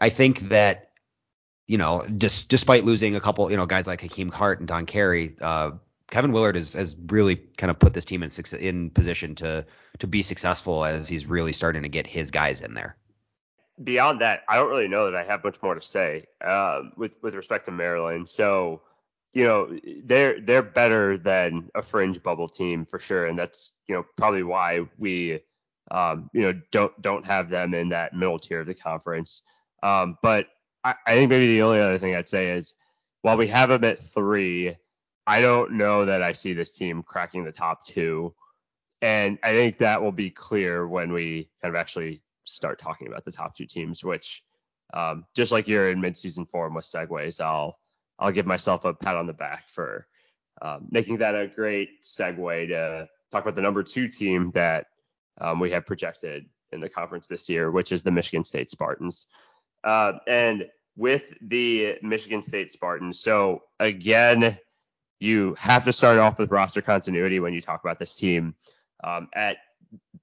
I 0.00 0.10
think 0.10 0.40
that 0.50 0.90
you 1.70 1.78
know, 1.78 2.04
just 2.16 2.48
despite 2.48 2.84
losing 2.84 3.14
a 3.14 3.20
couple, 3.20 3.48
you 3.48 3.56
know, 3.56 3.64
guys 3.64 3.86
like 3.86 4.00
Hakim 4.00 4.28
Hart 4.28 4.58
and 4.58 4.66
Don 4.66 4.86
Carey, 4.86 5.36
uh, 5.40 5.70
Kevin 6.10 6.32
Willard 6.32 6.56
has, 6.56 6.74
has 6.74 6.96
really 7.06 7.36
kind 7.36 7.70
of 7.70 7.78
put 7.78 7.94
this 7.94 8.04
team 8.04 8.22
in 8.22 8.30
in 8.58 8.90
position 8.90 9.34
to 9.36 9.64
to 9.98 10.06
be 10.06 10.22
successful 10.22 10.84
as 10.84 11.08
he's 11.08 11.26
really 11.26 11.52
starting 11.52 11.82
to 11.82 11.88
get 11.88 12.06
his 12.06 12.30
guys 12.30 12.60
in 12.60 12.74
there. 12.74 12.96
Beyond 13.82 14.20
that, 14.20 14.42
I 14.48 14.56
don't 14.56 14.68
really 14.68 14.88
know 14.88 15.10
that 15.10 15.16
I 15.16 15.24
have 15.24 15.42
much 15.42 15.62
more 15.62 15.74
to 15.74 15.80
say 15.80 16.26
um, 16.44 16.92
with 16.96 17.16
with 17.22 17.34
respect 17.34 17.66
to 17.66 17.70
Maryland. 17.70 18.28
So, 18.28 18.82
you 19.32 19.44
know, 19.44 19.78
they're 20.04 20.40
they're 20.40 20.62
better 20.62 21.16
than 21.16 21.70
a 21.74 21.82
fringe 21.82 22.22
bubble 22.22 22.48
team 22.48 22.84
for 22.84 22.98
sure, 22.98 23.26
and 23.26 23.38
that's 23.38 23.74
you 23.86 23.94
know 23.94 24.04
probably 24.16 24.42
why 24.42 24.86
we 24.98 25.40
um, 25.90 26.28
you 26.34 26.42
know 26.42 26.60
don't 26.72 27.00
don't 27.00 27.26
have 27.26 27.48
them 27.48 27.72
in 27.72 27.90
that 27.90 28.14
middle 28.14 28.38
tier 28.38 28.60
of 28.60 28.66
the 28.66 28.74
conference. 28.74 29.42
Um, 29.82 30.18
but 30.22 30.48
I, 30.84 30.94
I 31.06 31.14
think 31.14 31.30
maybe 31.30 31.46
the 31.46 31.62
only 31.62 31.80
other 31.80 31.98
thing 31.98 32.14
I'd 32.14 32.28
say 32.28 32.50
is 32.50 32.74
while 33.22 33.36
we 33.36 33.48
have 33.48 33.68
them 33.68 33.84
at 33.84 33.98
three, 33.98 34.76
I 35.26 35.40
don't 35.40 35.72
know 35.72 36.06
that 36.06 36.22
I 36.22 36.32
see 36.32 36.52
this 36.54 36.72
team 36.72 37.02
cracking 37.02 37.44
the 37.44 37.52
top 37.52 37.84
two. 37.84 38.34
And 39.02 39.38
I 39.42 39.52
think 39.52 39.78
that 39.78 40.02
will 40.02 40.12
be 40.12 40.30
clear 40.30 40.86
when 40.86 41.12
we 41.12 41.48
kind 41.62 41.74
of 41.74 41.78
actually 41.78 42.22
start 42.44 42.78
talking 42.78 43.06
about 43.06 43.24
the 43.24 43.32
top 43.32 43.54
two 43.54 43.66
teams, 43.66 44.04
which 44.04 44.42
um, 44.92 45.24
just 45.34 45.52
like 45.52 45.68
you're 45.68 45.90
in 45.90 46.00
midseason 46.00 46.48
form 46.48 46.74
with 46.74 46.84
segues, 46.84 47.40
I'll 47.40 47.78
I'll 48.18 48.32
give 48.32 48.46
myself 48.46 48.84
a 48.84 48.92
pat 48.92 49.16
on 49.16 49.26
the 49.26 49.32
back 49.32 49.70
for 49.70 50.06
um, 50.60 50.88
making 50.90 51.18
that 51.18 51.34
a 51.34 51.46
great 51.46 52.02
segue 52.02 52.68
to 52.68 53.08
talk 53.30 53.42
about 53.42 53.54
the 53.54 53.62
number 53.62 53.82
two 53.82 54.08
team 54.08 54.50
that 54.52 54.86
um, 55.40 55.58
we 55.58 55.70
have 55.70 55.86
projected 55.86 56.46
in 56.72 56.80
the 56.80 56.88
conference 56.88 57.26
this 57.26 57.48
year, 57.48 57.70
which 57.70 57.92
is 57.92 58.02
the 58.02 58.10
Michigan 58.10 58.44
State 58.44 58.70
Spartans. 58.70 59.26
Uh, 59.82 60.14
and 60.26 60.66
with 60.96 61.32
the 61.40 61.96
Michigan 62.02 62.42
State 62.42 62.70
Spartans, 62.70 63.18
so 63.18 63.62
again, 63.78 64.58
you 65.20 65.54
have 65.58 65.84
to 65.84 65.92
start 65.92 66.18
off 66.18 66.38
with 66.38 66.50
roster 66.50 66.82
continuity 66.82 67.38
when 67.40 67.52
you 67.52 67.60
talk 67.60 67.84
about 67.84 67.98
this 67.98 68.14
team. 68.14 68.54
Um, 69.04 69.28
at 69.34 69.58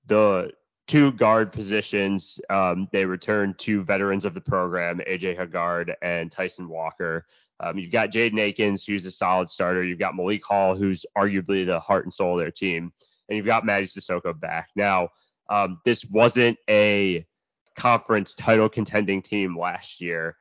the 0.07 0.51
two 0.87 1.11
guard 1.11 1.51
positions, 1.51 2.41
um, 2.49 2.89
they 2.91 3.05
return 3.05 3.55
two 3.57 3.83
veterans 3.83 4.25
of 4.25 4.33
the 4.33 4.41
program, 4.41 4.99
AJ 5.07 5.37
Hoggard 5.37 5.93
and 6.01 6.31
Tyson 6.31 6.67
Walker. 6.67 7.25
Um, 7.59 7.77
you've 7.77 7.91
got 7.91 8.11
Jaden 8.11 8.39
Akins, 8.39 8.85
who's 8.85 9.05
a 9.05 9.11
solid 9.11 9.49
starter. 9.49 9.83
You've 9.83 9.99
got 9.99 10.15
Malik 10.15 10.43
Hall, 10.43 10.75
who's 10.75 11.05
arguably 11.17 11.65
the 11.65 11.79
heart 11.79 12.05
and 12.05 12.13
soul 12.13 12.33
of 12.33 12.39
their 12.39 12.51
team. 12.51 12.91
And 13.29 13.37
you've 13.37 13.45
got 13.45 13.63
Mady 13.63 13.83
Sissoko 13.83 14.39
back. 14.39 14.69
Now, 14.75 15.09
um, 15.49 15.79
this 15.85 16.05
wasn't 16.05 16.57
a 16.69 17.25
conference 17.75 18.33
title 18.33 18.69
contending 18.69 19.21
team 19.21 19.57
last 19.57 20.01
year. 20.01 20.37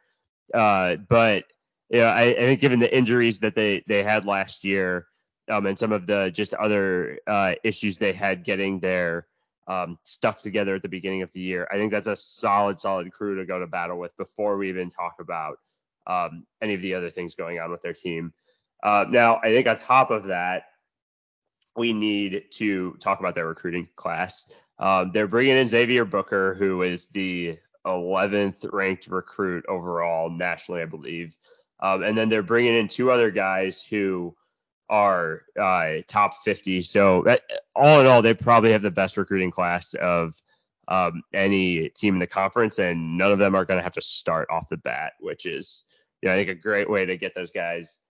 Uh, 0.52 0.96
but 0.96 1.44
you 1.90 2.00
know, 2.00 2.06
I, 2.06 2.22
I, 2.22 2.34
think 2.34 2.60
given 2.60 2.80
the 2.80 2.96
injuries 2.96 3.38
that 3.40 3.54
they, 3.54 3.84
they 3.86 4.02
had 4.02 4.26
last 4.26 4.64
year 4.64 5.06
um, 5.48 5.66
and 5.66 5.78
some 5.78 5.92
of 5.92 6.06
the 6.06 6.30
just 6.34 6.54
other 6.54 7.18
uh, 7.26 7.54
issues 7.62 7.98
they 7.98 8.12
had 8.12 8.44
getting 8.44 8.80
their 8.80 9.26
um, 9.68 9.98
stuck 10.02 10.40
together 10.40 10.74
at 10.74 10.82
the 10.82 10.88
beginning 10.88 11.22
of 11.22 11.32
the 11.32 11.40
year, 11.40 11.68
I 11.70 11.76
think 11.76 11.92
that's 11.92 12.08
a 12.08 12.16
solid, 12.16 12.80
solid 12.80 13.12
crew 13.12 13.36
to 13.36 13.46
go 13.46 13.60
to 13.60 13.66
battle 13.66 13.98
with 13.98 14.16
before 14.16 14.56
we 14.56 14.68
even 14.68 14.90
talk 14.90 15.16
about 15.20 15.58
um, 16.06 16.44
any 16.62 16.74
of 16.74 16.80
the 16.80 16.94
other 16.94 17.10
things 17.10 17.34
going 17.34 17.58
on 17.58 17.70
with 17.70 17.80
their 17.80 17.92
team. 17.92 18.32
Uh, 18.82 19.04
now, 19.08 19.40
I 19.42 19.52
think 19.52 19.66
on 19.66 19.76
top 19.76 20.10
of 20.10 20.24
that, 20.24 20.64
we 21.76 21.92
need 21.92 22.44
to 22.52 22.96
talk 23.00 23.20
about 23.20 23.34
their 23.34 23.46
recruiting 23.46 23.88
class. 23.96 24.50
Um, 24.78 25.10
they're 25.12 25.26
bringing 25.26 25.56
in 25.56 25.66
Xavier 25.66 26.04
Booker, 26.04 26.54
who 26.54 26.82
is 26.82 27.08
the 27.08 27.58
11th 27.86 28.72
ranked 28.72 29.06
recruit 29.08 29.64
overall 29.68 30.30
nationally, 30.30 30.82
I 30.82 30.86
believe. 30.86 31.36
Um, 31.80 32.02
and 32.02 32.16
then 32.16 32.28
they're 32.28 32.42
bringing 32.42 32.74
in 32.74 32.88
two 32.88 33.10
other 33.10 33.30
guys 33.30 33.82
who 33.82 34.34
are 34.88 35.42
uh, 35.60 35.96
top 36.06 36.34
50. 36.44 36.82
So 36.82 37.22
that, 37.26 37.42
all 37.74 38.00
in 38.00 38.06
all, 38.06 38.22
they 38.22 38.34
probably 38.34 38.72
have 38.72 38.82
the 38.82 38.90
best 38.90 39.16
recruiting 39.16 39.50
class 39.50 39.94
of 39.94 40.34
um, 40.88 41.22
any 41.34 41.88
team 41.90 42.14
in 42.14 42.20
the 42.20 42.26
conference, 42.26 42.78
and 42.78 43.18
none 43.18 43.32
of 43.32 43.38
them 43.38 43.54
are 43.54 43.64
going 43.64 43.78
to 43.78 43.84
have 43.84 43.94
to 43.94 44.02
start 44.02 44.48
off 44.50 44.68
the 44.68 44.76
bat, 44.76 45.14
which 45.20 45.44
is 45.44 45.84
you 46.22 46.28
know, 46.28 46.34
I 46.34 46.38
think 46.38 46.48
a 46.48 46.54
great 46.54 46.88
way 46.88 47.04
to 47.06 47.16
get 47.16 47.34
those 47.34 47.50
guys 47.50 48.00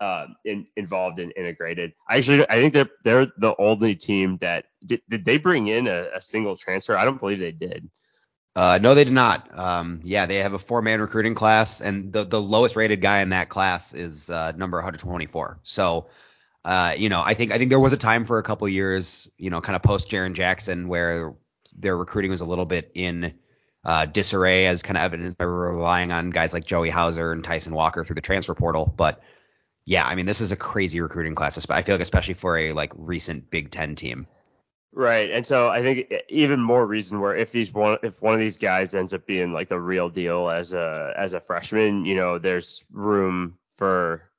um, 0.00 0.36
in, 0.44 0.66
involved 0.76 1.18
and 1.18 1.32
integrated. 1.36 1.92
I 2.08 2.18
actually 2.18 2.48
I 2.48 2.54
think 2.54 2.74
they're 2.74 2.90
they're 3.04 3.32
the 3.38 3.54
only 3.58 3.94
team 3.94 4.38
that 4.38 4.66
did, 4.84 5.00
did 5.08 5.24
they 5.24 5.38
bring 5.38 5.68
in 5.68 5.86
a, 5.86 6.08
a 6.14 6.20
single 6.20 6.56
transfer? 6.56 6.96
I 6.96 7.04
don't 7.04 7.20
believe 7.20 7.38
they 7.38 7.52
did. 7.52 7.88
Uh, 8.56 8.78
no, 8.80 8.94
they 8.94 9.04
did 9.04 9.12
not. 9.12 9.56
Um, 9.58 10.00
yeah, 10.04 10.26
they 10.26 10.36
have 10.36 10.52
a 10.52 10.58
four-man 10.58 11.00
recruiting 11.00 11.34
class, 11.34 11.80
and 11.80 12.12
the 12.12 12.24
the 12.24 12.40
lowest 12.40 12.76
rated 12.76 13.00
guy 13.00 13.20
in 13.20 13.30
that 13.30 13.48
class 13.48 13.94
is 13.94 14.30
uh, 14.30 14.52
number 14.52 14.78
124. 14.78 15.58
So, 15.62 16.06
uh, 16.64 16.94
you 16.96 17.08
know, 17.08 17.20
I 17.20 17.34
think 17.34 17.50
I 17.50 17.58
think 17.58 17.70
there 17.70 17.80
was 17.80 17.92
a 17.92 17.96
time 17.96 18.24
for 18.24 18.38
a 18.38 18.44
couple 18.44 18.68
years, 18.68 19.28
you 19.38 19.50
know, 19.50 19.60
kind 19.60 19.74
of 19.74 19.82
post 19.82 20.08
Jaren 20.08 20.34
Jackson, 20.34 20.86
where 20.86 21.34
their 21.76 21.96
recruiting 21.96 22.30
was 22.30 22.42
a 22.42 22.44
little 22.44 22.64
bit 22.64 22.92
in 22.94 23.34
uh, 23.84 24.06
disarray, 24.06 24.66
as 24.66 24.82
kind 24.84 24.96
of 24.96 25.02
evidence 25.02 25.34
by 25.34 25.44
relying 25.44 26.12
on 26.12 26.30
guys 26.30 26.52
like 26.52 26.64
Joey 26.64 26.90
Hauser 26.90 27.32
and 27.32 27.42
Tyson 27.42 27.74
Walker 27.74 28.04
through 28.04 28.14
the 28.14 28.20
transfer 28.20 28.54
portal. 28.54 28.86
But 28.86 29.20
yeah, 29.84 30.06
I 30.06 30.14
mean, 30.14 30.26
this 30.26 30.40
is 30.40 30.52
a 30.52 30.56
crazy 30.56 31.00
recruiting 31.00 31.34
class. 31.34 31.68
I 31.68 31.82
feel 31.82 31.96
like 31.96 32.02
especially 32.02 32.34
for 32.34 32.56
a 32.56 32.72
like 32.72 32.92
recent 32.94 33.50
Big 33.50 33.72
Ten 33.72 33.96
team. 33.96 34.28
Right, 34.96 35.28
and 35.32 35.44
so 35.44 35.68
I 35.68 35.82
think 35.82 36.12
even 36.28 36.60
more 36.60 36.86
reason 36.86 37.18
where 37.20 37.34
if 37.34 37.50
these 37.50 37.72
one 37.72 37.98
if 38.04 38.22
one 38.22 38.32
of 38.34 38.38
these 38.38 38.56
guys 38.58 38.94
ends 38.94 39.12
up 39.12 39.26
being 39.26 39.52
like 39.52 39.66
the 39.66 39.80
real 39.80 40.08
deal 40.08 40.48
as 40.48 40.72
a 40.72 41.12
as 41.16 41.32
a 41.34 41.40
freshman, 41.40 42.04
you 42.04 42.14
know, 42.14 42.38
there's 42.38 42.84
room 42.92 43.58
for 43.74 44.30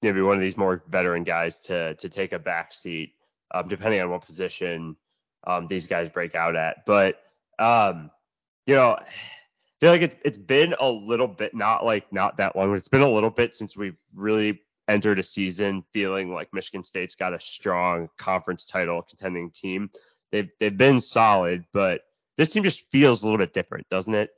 maybe 0.00 0.22
one 0.22 0.36
of 0.36 0.40
these 0.40 0.56
more 0.56 0.82
veteran 0.88 1.22
guys 1.22 1.60
to 1.60 1.94
to 1.96 2.08
take 2.08 2.32
a 2.32 2.38
back 2.38 2.72
seat, 2.72 3.12
um, 3.54 3.68
depending 3.68 4.00
on 4.00 4.08
what 4.08 4.24
position 4.24 4.96
um, 5.46 5.66
these 5.66 5.86
guys 5.86 6.08
break 6.08 6.34
out 6.34 6.56
at. 6.56 6.86
But 6.86 7.20
um, 7.58 8.10
you 8.66 8.74
know, 8.74 8.92
I 8.92 9.04
feel 9.80 9.90
like 9.90 10.00
it's 10.02 10.16
it's 10.24 10.38
been 10.38 10.74
a 10.80 10.88
little 10.90 11.28
bit 11.28 11.54
not 11.54 11.84
like 11.84 12.10
not 12.10 12.38
that 12.38 12.56
long, 12.56 12.70
but 12.70 12.78
it's 12.78 12.88
been 12.88 13.02
a 13.02 13.10
little 13.10 13.28
bit 13.30 13.54
since 13.54 13.76
we've 13.76 14.00
really 14.16 14.62
entered 14.90 15.18
a 15.18 15.22
season 15.22 15.84
feeling 15.92 16.34
like 16.34 16.52
Michigan 16.52 16.84
State's 16.84 17.14
got 17.14 17.32
a 17.32 17.40
strong 17.40 18.08
conference 18.18 18.66
title 18.66 19.02
contending 19.02 19.50
team. 19.50 19.90
They've 20.32 20.50
they've 20.58 20.76
been 20.76 21.00
solid, 21.00 21.64
but 21.72 22.02
this 22.36 22.50
team 22.50 22.62
just 22.62 22.90
feels 22.90 23.22
a 23.22 23.26
little 23.26 23.38
bit 23.38 23.52
different, 23.52 23.88
doesn't 23.88 24.14
it? 24.14 24.30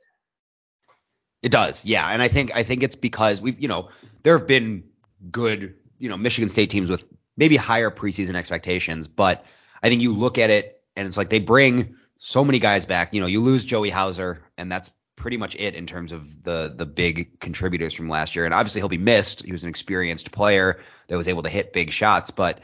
It 1.41 1.51
does, 1.51 1.83
yeah. 1.83 2.07
And 2.07 2.21
I 2.21 2.27
think 2.27 2.55
I 2.55 2.63
think 2.63 2.83
it's 2.83 2.95
because 2.95 3.41
we've 3.41 3.59
you 3.59 3.67
know 3.67 3.89
there 4.23 4.37
have 4.37 4.47
been 4.47 4.83
good 5.31 5.75
you 5.99 6.09
know 6.09 6.17
Michigan 6.17 6.49
State 6.49 6.69
teams 6.69 6.89
with 6.89 7.05
maybe 7.35 7.57
higher 7.57 7.91
preseason 7.91 8.35
expectations, 8.35 9.07
but 9.07 9.45
I 9.81 9.89
think 9.89 10.01
you 10.01 10.13
look 10.13 10.37
at 10.37 10.49
it 10.49 10.81
and 10.95 11.07
it's 11.07 11.17
like 11.17 11.29
they 11.29 11.39
bring 11.39 11.95
so 12.17 12.45
many 12.45 12.59
guys 12.59 12.85
back. 12.85 13.13
You 13.13 13.21
know, 13.21 13.27
you 13.27 13.41
lose 13.41 13.65
Joey 13.65 13.89
Hauser, 13.89 14.43
and 14.57 14.71
that's 14.71 14.89
pretty 15.15 15.37
much 15.37 15.55
it 15.55 15.75
in 15.75 15.85
terms 15.85 16.11
of 16.11 16.43
the 16.43 16.73
the 16.75 16.85
big 16.85 17.39
contributors 17.39 17.93
from 17.93 18.09
last 18.09 18.35
year. 18.35 18.45
And 18.45 18.53
obviously 18.53 18.81
he'll 18.81 18.89
be 18.89 18.97
missed. 18.97 19.45
He 19.45 19.51
was 19.51 19.63
an 19.63 19.69
experienced 19.69 20.31
player 20.31 20.79
that 21.07 21.17
was 21.17 21.27
able 21.27 21.43
to 21.43 21.49
hit 21.49 21.73
big 21.73 21.91
shots, 21.91 22.31
but 22.31 22.59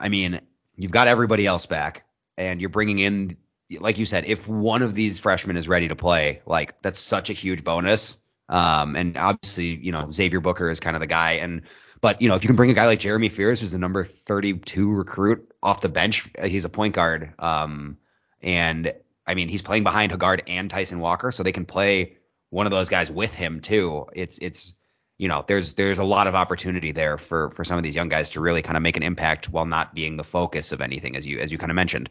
I 0.00 0.08
mean, 0.08 0.40
you've 0.76 0.90
got 0.90 1.08
everybody 1.08 1.46
else 1.46 1.66
back 1.66 2.04
and 2.36 2.60
you're 2.60 2.70
bringing 2.70 2.98
in 2.98 3.36
like 3.80 3.98
you 3.98 4.04
said, 4.04 4.24
if 4.26 4.46
one 4.46 4.82
of 4.82 4.94
these 4.94 5.18
freshmen 5.18 5.56
is 5.56 5.68
ready 5.68 5.88
to 5.88 5.96
play, 5.96 6.42
like 6.46 6.80
that's 6.82 6.98
such 6.98 7.30
a 7.30 7.32
huge 7.32 7.64
bonus. 7.64 8.18
Um, 8.48 8.96
and 8.96 9.16
obviously, 9.16 9.74
you 9.76 9.92
know, 9.92 10.10
Xavier 10.10 10.40
Booker 10.40 10.68
is 10.68 10.80
kind 10.80 10.96
of 10.96 11.00
the 11.00 11.06
guy. 11.06 11.32
And 11.34 11.62
but 12.00 12.20
you 12.20 12.28
know, 12.28 12.34
if 12.34 12.42
you 12.42 12.48
can 12.48 12.56
bring 12.56 12.70
a 12.70 12.74
guy 12.74 12.86
like 12.86 13.00
Jeremy 13.00 13.28
Fears, 13.28 13.60
who's 13.60 13.72
the 13.72 13.78
number 13.78 14.04
32 14.04 14.92
recruit 14.92 15.50
off 15.62 15.80
the 15.80 15.88
bench, 15.88 16.28
he's 16.44 16.64
a 16.64 16.68
point 16.68 16.94
guard. 16.94 17.32
Um, 17.38 17.96
and 18.42 18.92
I 19.26 19.34
mean, 19.34 19.48
he's 19.48 19.62
playing 19.62 19.84
behind 19.84 20.12
Hoggard 20.12 20.42
and 20.46 20.68
Tyson 20.68 20.98
Walker, 20.98 21.30
so 21.30 21.42
they 21.42 21.52
can 21.52 21.66
play 21.66 22.16
one 22.50 22.66
of 22.66 22.72
those 22.72 22.88
guys 22.88 23.10
with 23.10 23.34
him 23.34 23.60
too. 23.60 24.06
It's 24.14 24.38
it's 24.38 24.74
you 25.18 25.28
know, 25.28 25.44
there's 25.46 25.74
there's 25.74 25.98
a 25.98 26.04
lot 26.04 26.26
of 26.26 26.34
opportunity 26.34 26.92
there 26.92 27.16
for 27.16 27.50
for 27.50 27.64
some 27.64 27.76
of 27.76 27.84
these 27.84 27.94
young 27.94 28.08
guys 28.08 28.30
to 28.30 28.40
really 28.40 28.62
kind 28.62 28.76
of 28.76 28.82
make 28.82 28.96
an 28.96 29.02
impact 29.02 29.50
while 29.50 29.66
not 29.66 29.94
being 29.94 30.16
the 30.16 30.24
focus 30.24 30.72
of 30.72 30.80
anything, 30.80 31.16
as 31.16 31.26
you 31.26 31.38
as 31.38 31.52
you 31.52 31.58
kind 31.58 31.70
of 31.70 31.76
mentioned. 31.76 32.10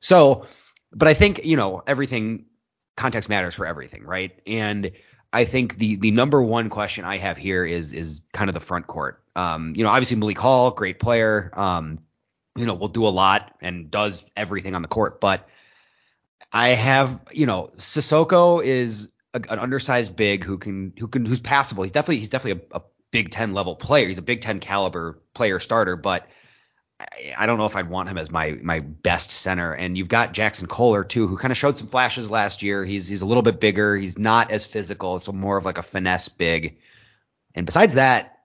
So, 0.00 0.46
but 0.92 1.06
I 1.06 1.14
think 1.14 1.44
you 1.44 1.56
know 1.56 1.82
everything 1.86 2.46
context 2.96 3.28
matters 3.28 3.54
for 3.54 3.66
everything, 3.66 4.04
right? 4.04 4.38
And 4.46 4.90
I 5.32 5.44
think 5.44 5.76
the 5.76 5.96
the 5.96 6.10
number 6.10 6.42
one 6.42 6.70
question 6.70 7.04
I 7.04 7.18
have 7.18 7.38
here 7.38 7.64
is 7.64 7.92
is 7.92 8.20
kind 8.32 8.50
of 8.50 8.54
the 8.54 8.60
front 8.60 8.86
court. 8.86 9.22
Um, 9.36 9.74
you 9.76 9.84
know, 9.84 9.90
obviously 9.90 10.16
Malik 10.16 10.38
Hall, 10.38 10.72
great 10.72 10.98
player. 10.98 11.50
Um, 11.54 12.00
you 12.56 12.66
know, 12.66 12.74
will 12.74 12.88
do 12.88 13.06
a 13.06 13.10
lot 13.10 13.54
and 13.60 13.90
does 13.90 14.24
everything 14.36 14.74
on 14.74 14.82
the 14.82 14.88
court, 14.88 15.20
but 15.20 15.48
I 16.52 16.68
have, 16.70 17.20
you 17.32 17.46
know, 17.46 17.70
Sissoko 17.76 18.62
is 18.64 19.10
a, 19.34 19.40
an 19.48 19.58
undersized 19.58 20.16
big 20.16 20.44
who 20.44 20.58
can 20.58 20.92
who 20.98 21.08
can 21.08 21.24
who's 21.24 21.40
passable. 21.40 21.84
He's 21.84 21.92
definitely 21.92 22.18
he's 22.18 22.30
definitely 22.30 22.66
a, 22.72 22.78
a 22.78 22.82
Big 23.10 23.30
Ten 23.30 23.54
level 23.54 23.76
player. 23.76 24.06
He's 24.08 24.18
a 24.18 24.22
Big 24.22 24.40
Ten 24.40 24.60
caliber 24.60 25.20
player 25.34 25.58
starter, 25.60 25.96
but 25.96 26.28
I, 26.98 27.34
I 27.38 27.46
don't 27.46 27.58
know 27.58 27.64
if 27.64 27.76
I'd 27.76 27.88
want 27.88 28.08
him 28.08 28.18
as 28.18 28.30
my 28.30 28.58
my 28.62 28.80
best 28.80 29.30
center. 29.30 29.72
And 29.72 29.96
you've 29.96 30.08
got 30.08 30.34
Jaxon 30.34 30.68
Kohler 30.68 31.04
too, 31.04 31.26
who 31.26 31.36
kind 31.36 31.52
of 31.52 31.58
showed 31.58 31.76
some 31.76 31.86
flashes 31.88 32.30
last 32.30 32.62
year. 32.62 32.84
He's 32.84 33.08
he's 33.08 33.22
a 33.22 33.26
little 33.26 33.42
bit 33.42 33.60
bigger. 33.60 33.96
He's 33.96 34.18
not 34.18 34.50
as 34.50 34.64
physical, 34.64 35.18
so 35.18 35.32
more 35.32 35.56
of 35.56 35.64
like 35.64 35.78
a 35.78 35.82
finesse 35.82 36.28
big. 36.28 36.78
And 37.54 37.66
besides 37.66 37.94
that, 37.94 38.38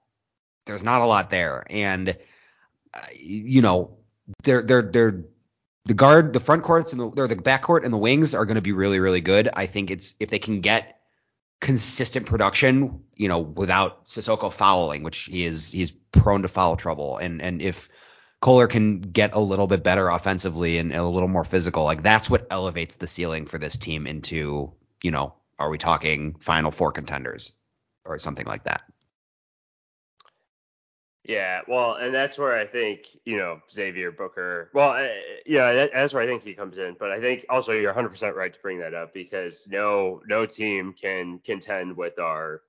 there's 0.65 0.84
not 0.84 1.02
a 1.02 1.06
lot 1.06 1.30
there. 1.30 1.65
And 1.70 2.18
uh, 2.94 3.02
you 3.20 3.62
know, 3.62 3.98
they're 4.44 4.62
they're 4.62 4.82
they're 4.82 5.26
the 5.86 5.93
guard, 5.93 6.34
the 6.34 6.39
front 6.39 6.63
courts 6.63 6.93
and 6.93 7.02
the 7.02 7.21
or 7.21 7.28
the 7.28 7.36
back 7.36 7.62
court 7.62 7.84
and 7.86 7.93
the 7.93 7.98
wings 7.98 8.34
are 8.34 8.45
going 8.45 8.56
to 8.56 8.62
be 8.62 8.71
really 8.71 9.00
really 9.00 9.21
good. 9.21 9.50
I 9.54 9.67
think 9.67 9.91
it's 9.91 10.13
if 10.19 10.30
they 10.30 10.39
can 10.39 10.62
get 10.62 11.00
consistent 11.62 12.26
production, 12.26 13.04
you 13.15 13.28
know, 13.28 13.39
without 13.39 14.06
Sissoko 14.08 14.52
fouling, 14.52 15.04
which 15.04 15.24
he 15.24 15.45
is 15.45 15.71
he's 15.71 15.91
prone 15.91 16.41
to 16.41 16.48
foul 16.48 16.76
trouble, 16.78 17.17
and 17.17 17.41
and 17.41 17.62
if 17.62 17.89
Kohler 18.41 18.67
can 18.67 19.02
get 19.02 19.34
a 19.34 19.39
little 19.39 19.67
bit 19.67 19.84
better 19.84 20.10
offensively 20.10 20.78
and, 20.78 20.91
and 20.91 21.02
a 21.02 21.08
little 21.08 21.30
more 21.30 21.43
physical, 21.43 21.84
like 21.84 22.04
that's 22.04 22.30
what 22.30 22.48
elevates 22.52 22.95
the 22.98 23.08
ceiling 23.08 23.45
for 23.45 23.58
this 23.58 23.78
team 23.78 24.06
into, 24.06 24.74
you 25.02 25.12
know, 25.12 25.34
are 25.58 25.69
we 25.69 25.78
talking 25.78 26.36
Final 26.39 26.71
Four 26.71 26.91
contenders? 26.91 27.54
or 28.06 28.19
something 28.19 28.45
like 28.45 28.63
that. 28.63 28.84
Yeah, 31.28 31.62
well, 31.68 31.96
and 31.96 32.14
that's 32.14 32.38
where 32.38 32.56
I 32.56 32.68
think 32.68 33.08
you 33.26 33.38
know 33.38 33.60
Xavier 33.72 34.12
Booker. 34.12 34.70
Well, 34.74 34.92
uh, 34.92 35.08
yeah, 35.46 35.74
that, 35.74 35.92
that's 35.92 36.14
where 36.14 36.22
I 36.22 36.28
think 36.28 36.44
he 36.44 36.54
comes 36.54 36.78
in. 36.78 36.96
But 37.00 37.12
I 37.12 37.20
think 37.20 37.46
also 37.50 37.72
you're 37.72 37.94
100% 37.94 38.36
right 38.36 38.54
to 38.54 38.60
bring 38.60 38.80
that 38.80 38.94
up 38.94 39.12
because 39.14 39.68
no 39.68 40.22
no 40.28 40.46
team 40.46 40.94
can 40.94 41.40
contend 41.40 41.98
with 41.98 42.20
our 42.20 42.62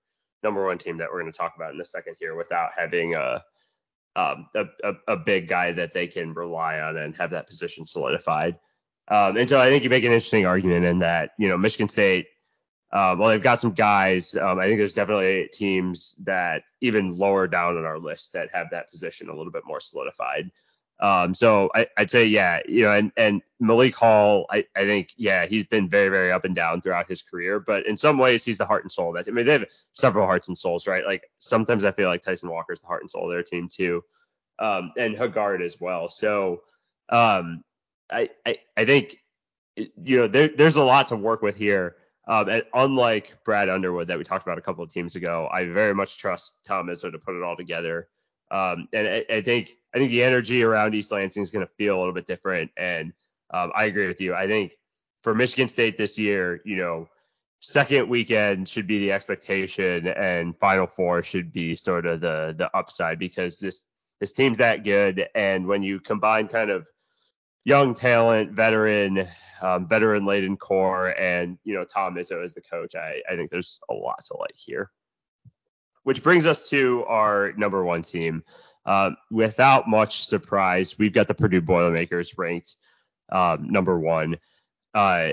number 0.42 0.64
one 0.64 0.78
team 0.78 0.96
that 0.98 1.08
we're 1.12 1.20
going 1.20 1.30
to 1.32 1.36
talk 1.36 1.54
about 1.56 1.74
in 1.74 1.80
a 1.80 1.84
second 1.84 2.16
here 2.18 2.34
without 2.34 2.70
having 2.76 3.14
a 3.14 3.44
um, 4.16 4.48
a, 4.54 4.64
a, 4.82 4.94
a 5.08 5.16
big 5.18 5.48
guy 5.48 5.72
that 5.72 5.92
they 5.92 6.06
can 6.06 6.32
rely 6.32 6.80
on 6.80 6.96
and 6.96 7.14
have 7.16 7.30
that 7.30 7.46
position 7.46 7.84
solidified. 7.84 8.58
Um, 9.08 9.36
and 9.36 9.48
so 9.48 9.60
I 9.60 9.68
think 9.68 9.84
you 9.84 9.90
make 9.90 10.04
an 10.04 10.12
interesting 10.12 10.46
argument 10.46 10.86
in 10.86 11.00
that 11.00 11.32
you 11.38 11.50
know 11.50 11.58
Michigan 11.58 11.88
State 11.88 12.28
uh, 12.92 13.16
well, 13.18 13.28
they've 13.28 13.42
got 13.42 13.60
some 13.60 13.72
guys. 13.72 14.36
Um, 14.36 14.58
I 14.58 14.66
think 14.66 14.78
there's 14.78 14.94
definitely 14.94 15.48
teams 15.52 16.16
that 16.24 16.62
even 16.80 17.18
lower 17.18 17.46
down 17.48 17.76
on 17.76 17.84
our 17.84 17.98
list 17.98 18.32
that 18.34 18.50
have 18.52 18.68
that 18.70 18.90
position 18.90 19.28
a 19.28 19.34
little 19.34 19.52
bit 19.52 19.66
more 19.66 19.80
solidified. 19.80 20.50
Um, 20.98 21.34
so 21.34 21.68
I, 21.74 21.88
would 21.98 22.10
say, 22.10 22.24
yeah, 22.24 22.60
you 22.66 22.84
know, 22.84 22.92
and, 22.92 23.12
and 23.18 23.42
Malik 23.60 23.94
Hall, 23.94 24.46
I, 24.50 24.64
I 24.74 24.84
think, 24.84 25.10
yeah, 25.16 25.44
he's 25.44 25.66
been 25.66 25.90
very, 25.90 26.08
very 26.08 26.32
up 26.32 26.46
and 26.46 26.54
down 26.54 26.80
throughout 26.80 27.08
his 27.08 27.20
career, 27.20 27.60
but 27.60 27.86
in 27.86 27.98
some 27.98 28.16
ways, 28.16 28.44
he's 28.44 28.56
the 28.56 28.64
heart 28.64 28.82
and 28.82 28.90
soul 28.90 29.10
of 29.10 29.16
that. 29.22 29.30
I 29.30 29.34
mean, 29.34 29.44
they 29.44 29.52
have 29.52 29.66
several 29.92 30.26
hearts 30.26 30.48
and 30.48 30.56
souls, 30.56 30.86
right? 30.86 31.04
Like 31.04 31.28
sometimes 31.36 31.84
I 31.84 31.92
feel 31.92 32.08
like 32.08 32.22
Tyson 32.22 32.48
Walker 32.48 32.72
is 32.72 32.80
the 32.80 32.86
heart 32.86 33.02
and 33.02 33.10
soul 33.10 33.24
of 33.24 33.30
their 33.30 33.42
team 33.42 33.68
too, 33.68 34.04
um, 34.58 34.92
and 34.96 35.14
Hoggard 35.16 35.62
as 35.62 35.78
well. 35.78 36.08
So 36.08 36.62
um, 37.10 37.62
I, 38.10 38.30
I, 38.46 38.56
I 38.74 38.86
think, 38.86 39.18
you 39.76 40.20
know, 40.20 40.28
there, 40.28 40.48
there's 40.48 40.76
a 40.76 40.84
lot 40.84 41.08
to 41.08 41.16
work 41.16 41.42
with 41.42 41.56
here. 41.56 41.96
Um, 42.26 42.48
and 42.48 42.64
unlike 42.74 43.38
Brad 43.44 43.68
Underwood 43.68 44.08
that 44.08 44.18
we 44.18 44.24
talked 44.24 44.46
about 44.46 44.58
a 44.58 44.62
couple 44.62 44.82
of 44.82 44.90
teams 44.90 45.14
ago, 45.16 45.48
I 45.52 45.64
very 45.64 45.94
much 45.94 46.18
trust 46.18 46.58
Tom 46.64 46.88
Izzo 46.88 47.12
to 47.12 47.18
put 47.18 47.36
it 47.36 47.42
all 47.42 47.56
together. 47.56 48.08
Um, 48.50 48.88
and 48.92 49.06
I, 49.06 49.24
I, 49.30 49.40
think 49.42 49.76
I 49.94 49.98
think 49.98 50.10
the 50.10 50.24
energy 50.24 50.62
around 50.62 50.94
East 50.94 51.12
Lansing 51.12 51.42
is 51.42 51.50
going 51.50 51.66
to 51.66 51.72
feel 51.74 51.96
a 51.96 51.98
little 51.98 52.14
bit 52.14 52.26
different. 52.26 52.70
And 52.76 53.12
um, 53.52 53.72
I 53.74 53.84
agree 53.84 54.06
with 54.06 54.20
you. 54.20 54.34
I 54.34 54.46
think 54.46 54.74
for 55.22 55.34
Michigan 55.34 55.68
State 55.68 55.98
this 55.98 56.18
year, 56.18 56.60
you 56.64 56.76
know, 56.76 57.08
second 57.60 58.08
weekend 58.08 58.68
should 58.68 58.86
be 58.86 58.98
the 58.98 59.12
expectation, 59.12 60.06
and 60.06 60.56
Final 60.56 60.86
Four 60.86 61.22
should 61.22 61.52
be 61.52 61.74
sort 61.74 62.06
of 62.06 62.20
the 62.20 62.54
the 62.56 62.74
upside 62.76 63.18
because 63.18 63.58
this 63.58 63.84
this 64.20 64.32
team's 64.32 64.58
that 64.58 64.84
good. 64.84 65.28
And 65.34 65.66
when 65.66 65.82
you 65.82 66.00
combine 66.00 66.48
kind 66.48 66.70
of 66.70 66.86
young 67.66 67.94
talent, 67.94 68.52
veteran, 68.52 69.26
um, 69.60 69.88
veteran 69.88 70.24
laden 70.24 70.56
core, 70.56 71.08
and 71.08 71.58
you 71.64 71.74
know 71.74 71.84
Tom 71.84 72.14
Izzo 72.14 72.42
as 72.42 72.54
the 72.54 72.62
coach. 72.62 72.94
I, 72.94 73.20
I 73.28 73.34
think 73.34 73.50
there's 73.50 73.80
a 73.90 73.92
lot 73.92 74.24
to 74.26 74.36
like 74.38 74.54
here. 74.54 74.90
Which 76.04 76.22
brings 76.22 76.46
us 76.46 76.70
to 76.70 77.04
our 77.06 77.52
number 77.56 77.84
one 77.84 78.02
team. 78.02 78.44
Uh, 78.86 79.10
without 79.32 79.88
much 79.88 80.24
surprise, 80.24 80.96
we've 80.96 81.12
got 81.12 81.26
the 81.26 81.34
Purdue 81.34 81.60
Boilermakers 81.60 82.38
ranked 82.38 82.76
um, 83.32 83.68
number 83.68 83.98
one 83.98 84.36
uh, 84.94 85.32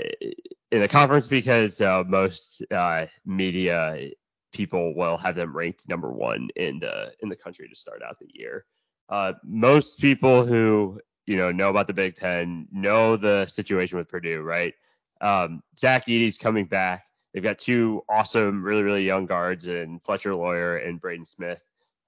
in 0.72 0.82
the 0.82 0.88
conference 0.88 1.28
because 1.28 1.80
uh, 1.80 2.04
most 2.08 2.64
uh, 2.72 3.06
media 3.28 4.10
people 4.52 4.96
will 4.96 5.18
have 5.18 5.36
them 5.36 5.56
ranked 5.56 5.88
number 5.88 6.12
one 6.12 6.50
in 6.56 6.80
the 6.80 7.14
in 7.20 7.30
the 7.30 7.36
country 7.36 7.70
to 7.70 7.76
start 7.76 8.02
out 8.02 8.18
the 8.18 8.28
year. 8.34 8.66
Uh, 9.08 9.34
most 9.44 10.00
people 10.00 10.44
who 10.44 11.00
you 11.26 11.38
know, 11.38 11.52
know 11.52 11.70
about 11.70 11.88
the 11.88 11.94
Big 11.94 12.16
Ten, 12.16 12.68
know 12.72 13.18
the 13.18 13.46
situation 13.48 13.98
with 13.98 14.10
Purdue, 14.10 14.42
right? 14.42 14.74
Um, 15.22 15.64
Zach 15.78 16.08
Edey's 16.08 16.38
coming 16.38 16.66
back. 16.66 17.06
They've 17.34 17.44
got 17.44 17.58
two 17.58 18.04
awesome, 18.10 18.64
really, 18.64 18.84
really 18.84 19.06
young 19.06 19.26
guards 19.26 19.68
and 19.68 20.02
Fletcher 20.04 20.36
Loyer 20.36 20.78
and 20.78 21.00
Braden 21.00 21.26
Smith. 21.26 21.64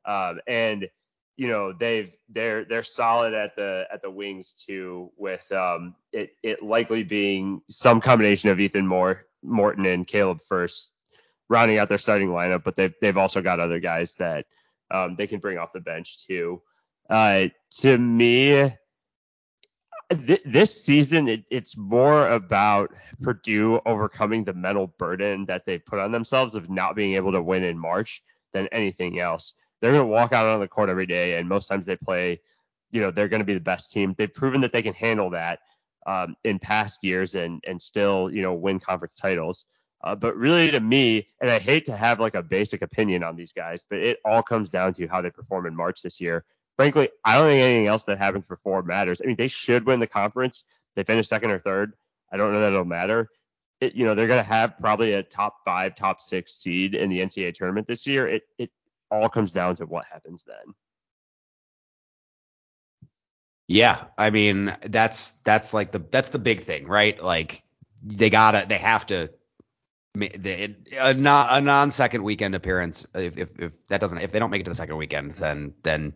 Um, 0.05 0.39
and 0.47 0.87
you 1.37 1.47
know 1.47 1.73
they've 1.73 2.15
they're 2.29 2.63
they're 2.63 2.83
solid 2.83 3.33
at 3.33 3.55
the 3.55 3.85
at 3.91 4.01
the 4.01 4.11
wings 4.11 4.63
too, 4.67 5.11
with 5.17 5.51
um, 5.51 5.95
it 6.13 6.31
it 6.43 6.63
likely 6.63 7.03
being 7.03 7.61
some 7.69 8.01
combination 8.01 8.49
of 8.49 8.59
Ethan 8.59 8.87
Moore, 8.87 9.25
Morton 9.43 9.85
and 9.85 10.07
Caleb 10.07 10.41
Furst 10.41 10.93
rounding 11.49 11.77
out 11.77 11.89
their 11.89 11.97
starting 11.97 12.29
lineup, 12.29 12.63
but 12.63 12.75
they've 12.75 12.93
they've 13.01 13.17
also 13.17 13.41
got 13.41 13.59
other 13.59 13.79
guys 13.79 14.15
that 14.15 14.45
um, 14.91 15.15
they 15.15 15.27
can 15.27 15.39
bring 15.39 15.57
off 15.57 15.73
the 15.73 15.79
bench 15.79 16.25
too. 16.25 16.61
Uh, 17.09 17.47
to 17.79 17.97
me, 17.97 18.71
th- 20.09 20.43
this 20.45 20.83
season 20.83 21.27
it, 21.27 21.45
it's 21.49 21.77
more 21.77 22.27
about 22.29 22.91
Purdue 23.21 23.79
overcoming 23.85 24.43
the 24.43 24.53
mental 24.53 24.87
burden 24.87 25.45
that 25.45 25.65
they 25.65 25.77
put 25.77 25.99
on 25.99 26.11
themselves 26.11 26.55
of 26.55 26.69
not 26.69 26.95
being 26.95 27.13
able 27.13 27.31
to 27.31 27.41
win 27.41 27.63
in 27.63 27.77
March 27.77 28.23
than 28.53 28.67
anything 28.67 29.19
else. 29.19 29.53
They're 29.81 29.91
going 29.91 30.03
to 30.03 30.07
walk 30.07 30.33
out 30.33 30.45
on 30.45 30.59
the 30.59 30.67
court 30.67 30.89
every 30.89 31.05
day, 31.05 31.37
and 31.37 31.49
most 31.49 31.67
times 31.67 31.85
they 31.85 31.95
play, 31.95 32.41
you 32.91 33.01
know, 33.01 33.11
they're 33.11 33.27
going 33.27 33.41
to 33.41 33.45
be 33.45 33.53
the 33.53 33.59
best 33.59 33.91
team. 33.91 34.15
They've 34.17 34.33
proven 34.33 34.61
that 34.61 34.71
they 34.71 34.81
can 34.81 34.93
handle 34.93 35.31
that 35.31 35.59
um, 36.07 36.35
in 36.43 36.59
past 36.59 37.03
years 37.03 37.35
and 37.35 37.63
and 37.67 37.81
still, 37.81 38.31
you 38.31 38.41
know, 38.41 38.53
win 38.53 38.79
conference 38.79 39.15
titles. 39.15 39.65
Uh, 40.03 40.15
but 40.15 40.35
really, 40.37 40.69
to 40.71 40.79
me, 40.79 41.27
and 41.41 41.49
I 41.49 41.59
hate 41.59 41.85
to 41.87 41.97
have 41.97 42.19
like 42.19 42.35
a 42.35 42.43
basic 42.43 42.81
opinion 42.81 43.23
on 43.23 43.35
these 43.35 43.51
guys, 43.51 43.85
but 43.89 43.99
it 43.99 44.19
all 44.23 44.43
comes 44.43 44.69
down 44.69 44.93
to 44.93 45.07
how 45.07 45.21
they 45.21 45.31
perform 45.31 45.65
in 45.65 45.75
March 45.75 46.01
this 46.01 46.21
year 46.21 46.45
frankly, 46.75 47.09
I 47.23 47.37
don't 47.37 47.47
think 47.47 47.63
anything 47.63 47.87
else 47.87 48.05
that 48.05 48.17
happens 48.17 48.45
before 48.47 48.81
matters. 48.83 49.21
I 49.21 49.27
mean, 49.27 49.35
they 49.35 49.47
should 49.47 49.85
win 49.85 49.99
the 49.99 50.07
conference. 50.07 50.63
They 50.95 51.03
finish 51.03 51.27
second 51.27 51.51
or 51.51 51.59
third. 51.59 51.93
I 52.31 52.37
don't 52.37 52.53
know 52.53 52.61
that 52.61 52.73
it'll 52.73 52.85
matter. 52.85 53.29
It, 53.81 53.95
you 53.95 54.05
know, 54.05 54.15
they're 54.15 54.27
going 54.27 54.43
to 54.43 54.49
have 54.49 54.79
probably 54.79 55.13
a 55.13 55.23
top 55.23 55.57
five, 55.65 55.95
top 55.95 56.21
six 56.21 56.53
seed 56.53 56.95
in 56.95 57.09
the 57.09 57.19
NCAA 57.19 57.53
tournament 57.53 57.87
this 57.87 58.07
year. 58.07 58.27
It 58.27 58.43
it 58.57 58.71
all 59.11 59.29
comes 59.29 59.51
down 59.51 59.75
to 59.77 59.85
what 59.85 60.05
happens 60.05 60.43
then. 60.45 60.73
Yeah, 63.67 64.05
I 64.17 64.29
mean 64.29 64.75
that's 64.81 65.33
that's 65.43 65.73
like 65.73 65.91
the 65.91 65.99
that's 65.99 66.29
the 66.29 66.39
big 66.39 66.63
thing, 66.63 66.87
right? 66.87 67.21
Like 67.21 67.63
they 68.03 68.29
gotta 68.29 68.65
they 68.67 68.77
have 68.77 69.07
to 69.07 69.31
the, 70.13 70.75
a, 70.97 71.13
non, 71.13 71.47
a 71.49 71.61
non 71.61 71.91
second 71.91 72.23
weekend 72.23 72.55
appearance. 72.55 73.07
If, 73.13 73.37
if 73.37 73.59
if 73.59 73.71
that 73.87 73.99
doesn't 73.99 74.19
if 74.19 74.31
they 74.31 74.39
don't 74.39 74.51
make 74.51 74.61
it 74.61 74.65
to 74.65 74.71
the 74.71 74.75
second 74.75 74.97
weekend, 74.97 75.33
then 75.33 75.73
then 75.83 76.13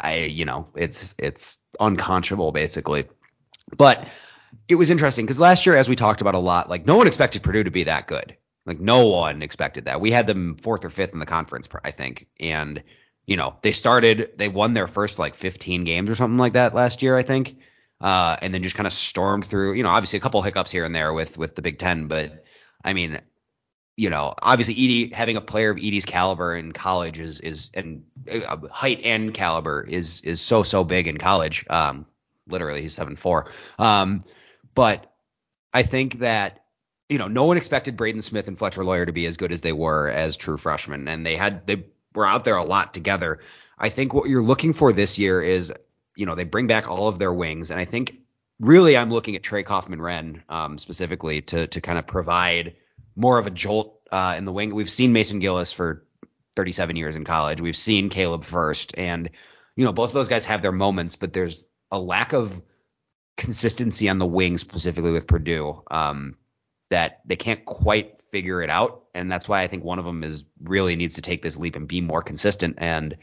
I, 0.00 0.24
you 0.24 0.44
know, 0.44 0.66
it's 0.76 1.14
it's 1.18 1.58
unconscionable 1.78 2.52
basically. 2.52 3.06
But 3.76 4.06
it 4.68 4.74
was 4.74 4.90
interesting 4.90 5.24
because 5.24 5.38
last 5.38 5.66
year, 5.66 5.76
as 5.76 5.88
we 5.88 5.96
talked 5.96 6.20
about 6.20 6.34
a 6.34 6.38
lot, 6.38 6.68
like 6.68 6.86
no 6.86 6.96
one 6.96 7.06
expected 7.06 7.42
Purdue 7.42 7.64
to 7.64 7.70
be 7.70 7.84
that 7.84 8.06
good. 8.06 8.36
Like 8.64 8.80
no 8.80 9.08
one 9.08 9.42
expected 9.42 9.86
that. 9.86 10.00
We 10.00 10.12
had 10.12 10.26
them 10.26 10.56
fourth 10.56 10.84
or 10.84 10.90
fifth 10.90 11.14
in 11.14 11.18
the 11.18 11.26
conference, 11.26 11.68
I 11.84 11.90
think, 11.90 12.28
and 12.38 12.82
you 13.26 13.36
know 13.36 13.56
they 13.62 13.72
started, 13.72 14.32
they 14.36 14.48
won 14.48 14.74
their 14.74 14.86
first 14.86 15.18
like 15.18 15.34
15 15.34 15.84
games 15.84 16.10
or 16.10 16.14
something 16.14 16.38
like 16.38 16.52
that 16.52 16.74
last 16.74 17.02
year, 17.02 17.16
I 17.16 17.22
think, 17.22 17.56
uh, 18.00 18.36
and 18.40 18.54
then 18.54 18.62
just 18.62 18.76
kind 18.76 18.86
of 18.86 18.92
stormed 18.92 19.44
through. 19.44 19.74
You 19.74 19.82
know, 19.82 19.88
obviously 19.88 20.18
a 20.18 20.20
couple 20.20 20.42
hiccups 20.42 20.70
here 20.70 20.84
and 20.84 20.94
there 20.94 21.12
with 21.12 21.36
with 21.36 21.54
the 21.54 21.62
Big 21.62 21.78
Ten, 21.78 22.06
but 22.06 22.44
I 22.84 22.92
mean, 22.92 23.20
you 23.96 24.10
know, 24.10 24.34
obviously 24.42 24.74
Edey 24.74 25.12
having 25.12 25.36
a 25.36 25.40
player 25.40 25.70
of 25.70 25.76
Edey's 25.76 26.06
caliber 26.06 26.56
in 26.56 26.72
college 26.72 27.20
is 27.20 27.40
is 27.40 27.70
and 27.74 28.04
uh, 28.30 28.56
height 28.70 29.02
and 29.04 29.34
caliber 29.34 29.82
is 29.82 30.20
is 30.22 30.40
so 30.40 30.62
so 30.62 30.84
big 30.84 31.08
in 31.08 31.18
college. 31.18 31.66
Um, 31.68 32.06
literally 32.46 32.82
he's 32.82 32.94
seven 32.94 33.16
four. 33.16 33.50
Um, 33.78 34.22
but 34.74 35.12
I 35.72 35.82
think 35.82 36.20
that 36.20 36.64
you 37.08 37.18
know 37.18 37.28
no 37.28 37.44
one 37.44 37.56
expected 37.56 37.96
Braden 37.96 38.22
Smith 38.22 38.48
and 38.48 38.58
Fletcher 38.58 38.84
Loyer 38.84 39.06
to 39.06 39.12
be 39.12 39.26
as 39.26 39.36
good 39.36 39.52
as 39.52 39.60
they 39.60 39.72
were 39.72 40.08
as 40.08 40.36
true 40.36 40.56
freshmen, 40.56 41.06
and 41.08 41.26
they 41.26 41.36
had 41.36 41.66
they 41.66 41.84
were 42.14 42.26
out 42.26 42.44
there 42.44 42.56
a 42.56 42.64
lot 42.64 42.94
together. 42.94 43.40
I 43.78 43.90
think 43.90 44.14
what 44.14 44.28
you're 44.28 44.42
looking 44.42 44.72
for 44.72 44.92
this 44.92 45.18
year 45.18 45.42
is 45.42 45.72
you 46.16 46.24
know 46.24 46.34
they 46.34 46.44
bring 46.44 46.66
back 46.66 46.88
all 46.88 47.08
of 47.08 47.18
their 47.18 47.32
wings, 47.32 47.70
and 47.70 47.78
I 47.78 47.84
think 47.84 48.16
really 48.58 48.96
I'm 48.96 49.10
looking 49.10 49.36
at 49.36 49.42
Trey 49.42 49.64
Kaufman 49.64 50.00
Renn 50.00 50.42
um, 50.48 50.78
specifically 50.78 51.42
to 51.42 51.66
to 51.66 51.80
kind 51.82 51.98
of 51.98 52.06
provide 52.06 52.76
more 53.16 53.38
of 53.38 53.46
a 53.46 53.50
jolt 53.50 54.00
uh, 54.10 54.34
in 54.36 54.44
the 54.44 54.52
wing. 54.52 54.74
We've 54.74 54.90
seen 54.90 55.12
Mason 55.12 55.38
Gillis 55.38 55.72
for 55.72 56.04
37 56.56 56.96
years 56.96 57.16
in 57.16 57.24
college. 57.24 57.60
We've 57.60 57.76
seen 57.76 58.10
Caleb 58.10 58.44
Furst, 58.44 58.98
and 58.98 59.30
you 59.76 59.84
know 59.84 59.92
both 59.92 60.10
of 60.10 60.14
those 60.14 60.28
guys 60.28 60.44
have 60.46 60.62
their 60.62 60.72
moments, 60.72 61.16
but 61.16 61.32
there's 61.32 61.66
a 61.90 61.98
lack 61.98 62.32
of 62.32 62.62
consistency 63.36 64.08
on 64.08 64.18
the 64.18 64.26
wing 64.26 64.58
specifically 64.58 65.10
with 65.10 65.26
Purdue 65.26 65.82
um, 65.90 66.36
that 66.90 67.20
they 67.24 67.36
can't 67.36 67.64
quite 67.64 68.20
figure 68.30 68.62
it 68.62 68.70
out, 68.70 69.04
and 69.14 69.30
that's 69.30 69.48
why 69.48 69.62
I 69.62 69.66
think 69.66 69.84
one 69.84 69.98
of 69.98 70.04
them 70.04 70.22
is 70.22 70.44
really 70.62 70.96
needs 70.96 71.16
to 71.16 71.22
take 71.22 71.42
this 71.42 71.56
leap 71.56 71.76
and 71.76 71.88
be 71.88 72.00
more 72.00 72.22
consistent, 72.22 72.76
and 72.78 73.16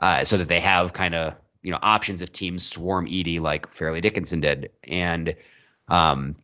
uh, 0.00 0.24
so 0.24 0.38
that 0.38 0.48
they 0.48 0.60
have 0.60 0.92
kind 0.92 1.14
of 1.14 1.34
you 1.62 1.72
know 1.72 1.78
options 1.80 2.22
if 2.22 2.32
teams 2.32 2.64
swarm 2.64 3.06
Edey 3.06 3.40
like 3.40 3.72
Fairleigh 3.72 4.00
Dickinson 4.00 4.40
did, 4.40 4.70
and 4.88 5.36
um, 5.88 6.36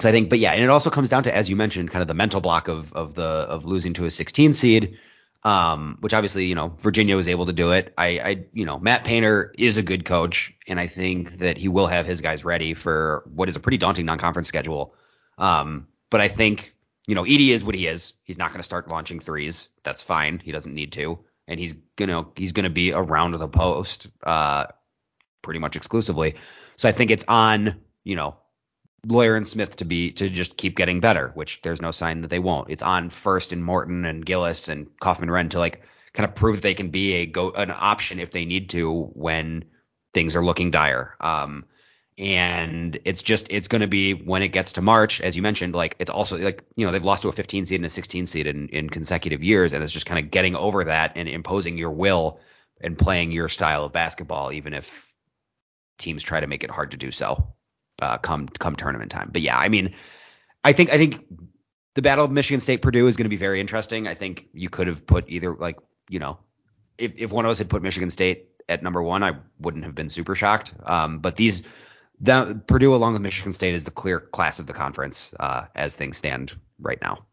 so 0.00 0.08
I 0.08 0.12
think, 0.12 0.30
but 0.30 0.38
yeah, 0.38 0.52
and 0.52 0.64
it 0.64 0.70
also 0.70 0.90
comes 0.90 1.08
down 1.08 1.24
to, 1.24 1.34
as 1.34 1.50
you 1.50 1.56
mentioned, 1.56 1.90
kind 1.90 2.02
of 2.02 2.08
the 2.08 2.14
mental 2.14 2.40
block 2.40 2.68
of 2.68 2.92
of 2.92 3.14
the 3.14 3.22
of 3.22 3.64
losing 3.64 3.94
to 3.94 4.06
a 4.06 4.10
16 4.10 4.52
seed, 4.52 4.98
um, 5.44 5.98
which 6.00 6.14
obviously 6.14 6.46
you 6.46 6.54
know 6.54 6.68
Virginia 6.78 7.16
was 7.16 7.28
able 7.28 7.46
to 7.46 7.52
do 7.52 7.72
it. 7.72 7.92
I, 7.98 8.06
I 8.06 8.44
you 8.52 8.64
know 8.64 8.78
Matt 8.78 9.04
Painter 9.04 9.52
is 9.58 9.76
a 9.76 9.82
good 9.82 10.04
coach, 10.04 10.54
and 10.66 10.80
I 10.80 10.86
think 10.86 11.38
that 11.38 11.58
he 11.58 11.68
will 11.68 11.86
have 11.86 12.06
his 12.06 12.20
guys 12.20 12.44
ready 12.44 12.74
for 12.74 13.24
what 13.34 13.48
is 13.48 13.56
a 13.56 13.60
pretty 13.60 13.78
daunting 13.78 14.06
non-conference 14.06 14.48
schedule. 14.48 14.94
Um, 15.38 15.88
but 16.08 16.20
I 16.20 16.28
think 16.28 16.74
you 17.06 17.14
know, 17.14 17.24
Edey 17.24 17.48
is 17.48 17.64
what 17.64 17.74
he 17.74 17.86
is. 17.86 18.12
He's 18.24 18.38
not 18.38 18.50
going 18.50 18.60
to 18.60 18.64
start 18.64 18.88
launching 18.88 19.20
threes. 19.20 19.68
That's 19.82 20.02
fine. 20.02 20.38
He 20.38 20.52
doesn't 20.52 20.74
need 20.74 20.92
to, 20.92 21.18
and 21.48 21.58
he's 21.58 21.72
gonna 21.96 22.26
he's 22.36 22.52
gonna 22.52 22.70
be 22.70 22.92
around 22.92 23.32
the 23.32 23.48
post, 23.48 24.08
uh, 24.22 24.66
pretty 25.42 25.60
much 25.60 25.76
exclusively. 25.76 26.36
So 26.76 26.88
I 26.88 26.92
think 26.92 27.10
it's 27.10 27.24
on 27.26 27.80
you 28.04 28.16
know 28.16 28.36
Loyer 29.06 29.34
and 29.34 29.46
Smith 29.46 29.76
to 29.76 29.84
be 29.84 30.12
to 30.12 30.28
just 30.28 30.56
keep 30.56 30.76
getting 30.76 31.00
better, 31.00 31.30
which 31.34 31.62
there's 31.62 31.80
no 31.80 31.90
sign 31.90 32.20
that 32.20 32.28
they 32.28 32.38
won't. 32.38 32.70
It's 32.70 32.82
on 32.82 33.10
Furst 33.10 33.52
and 33.52 33.64
Morton 33.64 34.04
and 34.04 34.24
Gillis 34.24 34.68
and 34.68 34.88
Kaufman 35.00 35.30
Renn 35.30 35.50
to 35.50 35.58
like 35.58 35.82
kind 36.12 36.28
of 36.28 36.34
prove 36.34 36.56
that 36.56 36.62
they 36.62 36.74
can 36.74 36.90
be 36.90 37.14
a 37.14 37.26
go 37.26 37.50
an 37.50 37.70
option 37.74 38.20
if 38.20 38.30
they 38.30 38.44
need 38.44 38.70
to 38.70 38.92
when 39.14 39.64
things 40.12 40.36
are 40.36 40.44
looking 40.44 40.70
dire. 40.70 41.16
Um, 41.20 41.64
and 42.18 42.98
it's 43.06 43.22
just 43.22 43.46
it's 43.50 43.68
going 43.68 43.80
to 43.80 43.86
be 43.86 44.12
when 44.12 44.42
it 44.42 44.48
gets 44.48 44.72
to 44.72 44.82
March, 44.82 45.22
as 45.22 45.34
you 45.36 45.42
mentioned, 45.42 45.74
like 45.74 45.96
it's 45.98 46.10
also 46.10 46.36
like 46.36 46.64
you 46.76 46.84
know 46.84 46.92
they've 46.92 47.04
lost 47.04 47.22
to 47.22 47.28
a 47.30 47.32
15 47.32 47.64
seed 47.64 47.80
and 47.80 47.86
a 47.86 47.90
16 47.90 48.26
seed 48.26 48.46
in, 48.46 48.68
in 48.68 48.90
consecutive 48.90 49.42
years, 49.42 49.72
and 49.72 49.82
it's 49.82 49.92
just 49.92 50.06
kind 50.06 50.22
of 50.22 50.30
getting 50.30 50.54
over 50.56 50.84
that 50.84 51.12
and 51.16 51.28
imposing 51.28 51.78
your 51.78 51.90
will 51.90 52.40
and 52.82 52.98
playing 52.98 53.30
your 53.30 53.48
style 53.48 53.84
of 53.84 53.92
basketball, 53.92 54.52
even 54.52 54.74
if 54.74 55.14
teams 55.96 56.22
try 56.22 56.40
to 56.40 56.46
make 56.46 56.64
it 56.64 56.70
hard 56.70 56.90
to 56.90 56.96
do 56.96 57.10
so 57.10 57.54
uh, 58.00 58.18
come 58.18 58.48
come 58.48 58.76
tournament 58.76 59.10
time. 59.10 59.30
But 59.32 59.42
yeah, 59.42 59.58
I 59.58 59.68
mean, 59.68 59.94
I 60.64 60.72
think 60.72 60.90
I 60.90 60.98
think 60.98 61.24
the 61.94 62.02
battle 62.02 62.24
of 62.24 62.30
Michigan 62.30 62.60
State 62.60 62.82
Purdue 62.82 63.06
is 63.06 63.16
going 63.16 63.24
to 63.24 63.30
be 63.30 63.36
very 63.36 63.60
interesting. 63.60 64.06
I 64.08 64.14
think 64.14 64.48
you 64.52 64.68
could 64.68 64.86
have 64.86 65.06
put 65.06 65.24
either 65.28 65.54
like 65.54 65.76
you 66.08 66.18
know 66.18 66.38
if 66.98 67.12
if 67.16 67.32
one 67.32 67.44
of 67.44 67.50
us 67.50 67.58
had 67.58 67.68
put 67.68 67.82
Michigan 67.82 68.10
State 68.10 68.48
at 68.68 68.82
number 68.82 69.02
one, 69.02 69.22
I 69.22 69.36
wouldn't 69.58 69.84
have 69.84 69.94
been 69.94 70.08
super 70.08 70.34
shocked. 70.34 70.74
Um, 70.84 71.18
but 71.18 71.36
these 71.36 71.62
the 72.20 72.60
Purdue 72.66 72.94
along 72.94 73.14
with 73.14 73.22
Michigan 73.22 73.54
State 73.54 73.74
is 73.74 73.84
the 73.84 73.90
clear 73.90 74.20
class 74.20 74.58
of 74.58 74.66
the 74.66 74.72
conference 74.72 75.34
uh, 75.40 75.66
as 75.74 75.96
things 75.96 76.18
stand 76.18 76.54
right 76.78 77.00
now. 77.00 77.26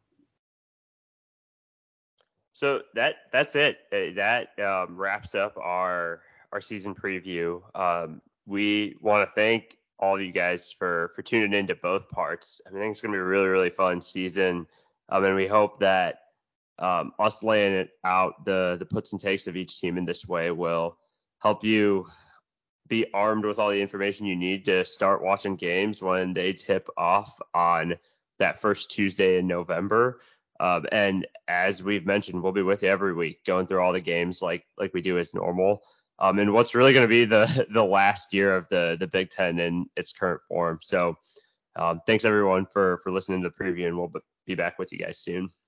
So 2.54 2.82
that 2.96 3.16
that's 3.32 3.56
it. 3.56 3.78
Uh, 3.92 4.16
that 4.16 4.58
um, 4.60 4.98
wraps 4.98 5.36
up 5.36 5.58
our 5.58 6.22
our 6.52 6.62
season 6.62 6.96
preview. 6.96 7.62
Um, 7.76 8.22
we 8.48 8.96
want 9.02 9.30
to 9.30 9.36
thank 9.36 9.78
all 10.00 10.16
of 10.16 10.22
you 10.22 10.32
guys 10.32 10.72
for 10.72 11.12
for 11.16 11.22
tuning 11.22 11.54
in 11.54 11.68
to 11.68 11.76
both 11.76 12.10
parts. 12.10 12.62
I, 12.68 12.72
think 12.72 12.92
it's 12.92 13.02
going 13.02 13.12
to 13.12 13.18
be 13.18 13.22
a 13.22 13.24
really 13.24 13.48
really 13.48 13.70
fun 13.70 14.02
season, 14.02 14.68
um, 15.10 15.24
and 15.24 15.36
we 15.36 15.48
hope 15.48 15.80
that 15.80 16.20
um, 16.80 17.14
us 17.20 17.44
laying 17.44 17.74
it 17.74 17.92
out 18.04 18.46
the 18.46 18.76
the 18.78 18.86
puts 18.86 19.12
and 19.12 19.22
takes 19.22 19.48
of 19.48 19.56
each 19.56 19.80
team 19.80 19.98
in 19.98 20.06
this 20.06 20.28
way 20.28 20.52
will 20.52 20.98
help 21.40 21.64
you 21.64 22.08
be 22.88 23.06
armed 23.14 23.46
with 23.46 23.60
all 23.60 23.70
the 23.70 23.82
information 23.82 24.26
you 24.26 24.36
need 24.36 24.66
to 24.66 24.86
start 24.86 25.24
watching 25.24 25.56
games 25.56 26.02
when 26.02 26.34
they 26.34 26.54
tip 26.54 26.88
off 26.98 27.40
on 27.54 27.96
that 28.40 28.60
first 28.60 28.92
Tuesday 28.92 29.38
in 29.38 29.48
November. 29.48 30.22
Um, 30.60 30.86
and 30.92 31.28
as 31.48 31.84
we've 31.84 32.06
mentioned, 32.06 32.42
we'll 32.42 32.52
be 32.52 32.62
with 32.62 32.84
you 32.84 32.90
every 32.90 33.14
week, 33.14 33.44
going 33.46 33.68
through 33.68 33.82
all 33.82 33.94
the 33.94 34.00
games 34.00 34.42
like 34.42 34.66
like 34.78 34.94
we 34.94 35.02
do 35.02 35.18
as 35.18 35.36
normal. 35.36 35.82
Um, 36.20 36.40
and 36.40 36.54
what's 36.54 36.74
really 36.74 36.94
going 36.94 37.04
to 37.04 37.10
be 37.10 37.26
the 37.26 37.68
the 37.72 37.84
last 37.84 38.34
year 38.34 38.56
of 38.56 38.68
the 38.70 38.98
the 39.00 39.08
Big 39.08 39.30
Ten 39.30 39.60
in 39.60 39.88
its 39.96 40.14
current 40.14 40.42
form. 40.42 40.80
So 40.82 41.16
um, 41.76 42.02
thanks 42.08 42.26
everyone 42.26 42.66
for 42.66 42.98
for 43.00 43.12
listening 43.12 43.44
to 43.44 43.50
the 43.50 43.64
preview, 43.64 43.88
and 43.88 43.98
we'll 43.98 44.12
be 44.46 44.56
back 44.56 44.80
with 44.80 44.92
you 44.92 44.98
guys 44.98 45.20
soon. 45.20 45.50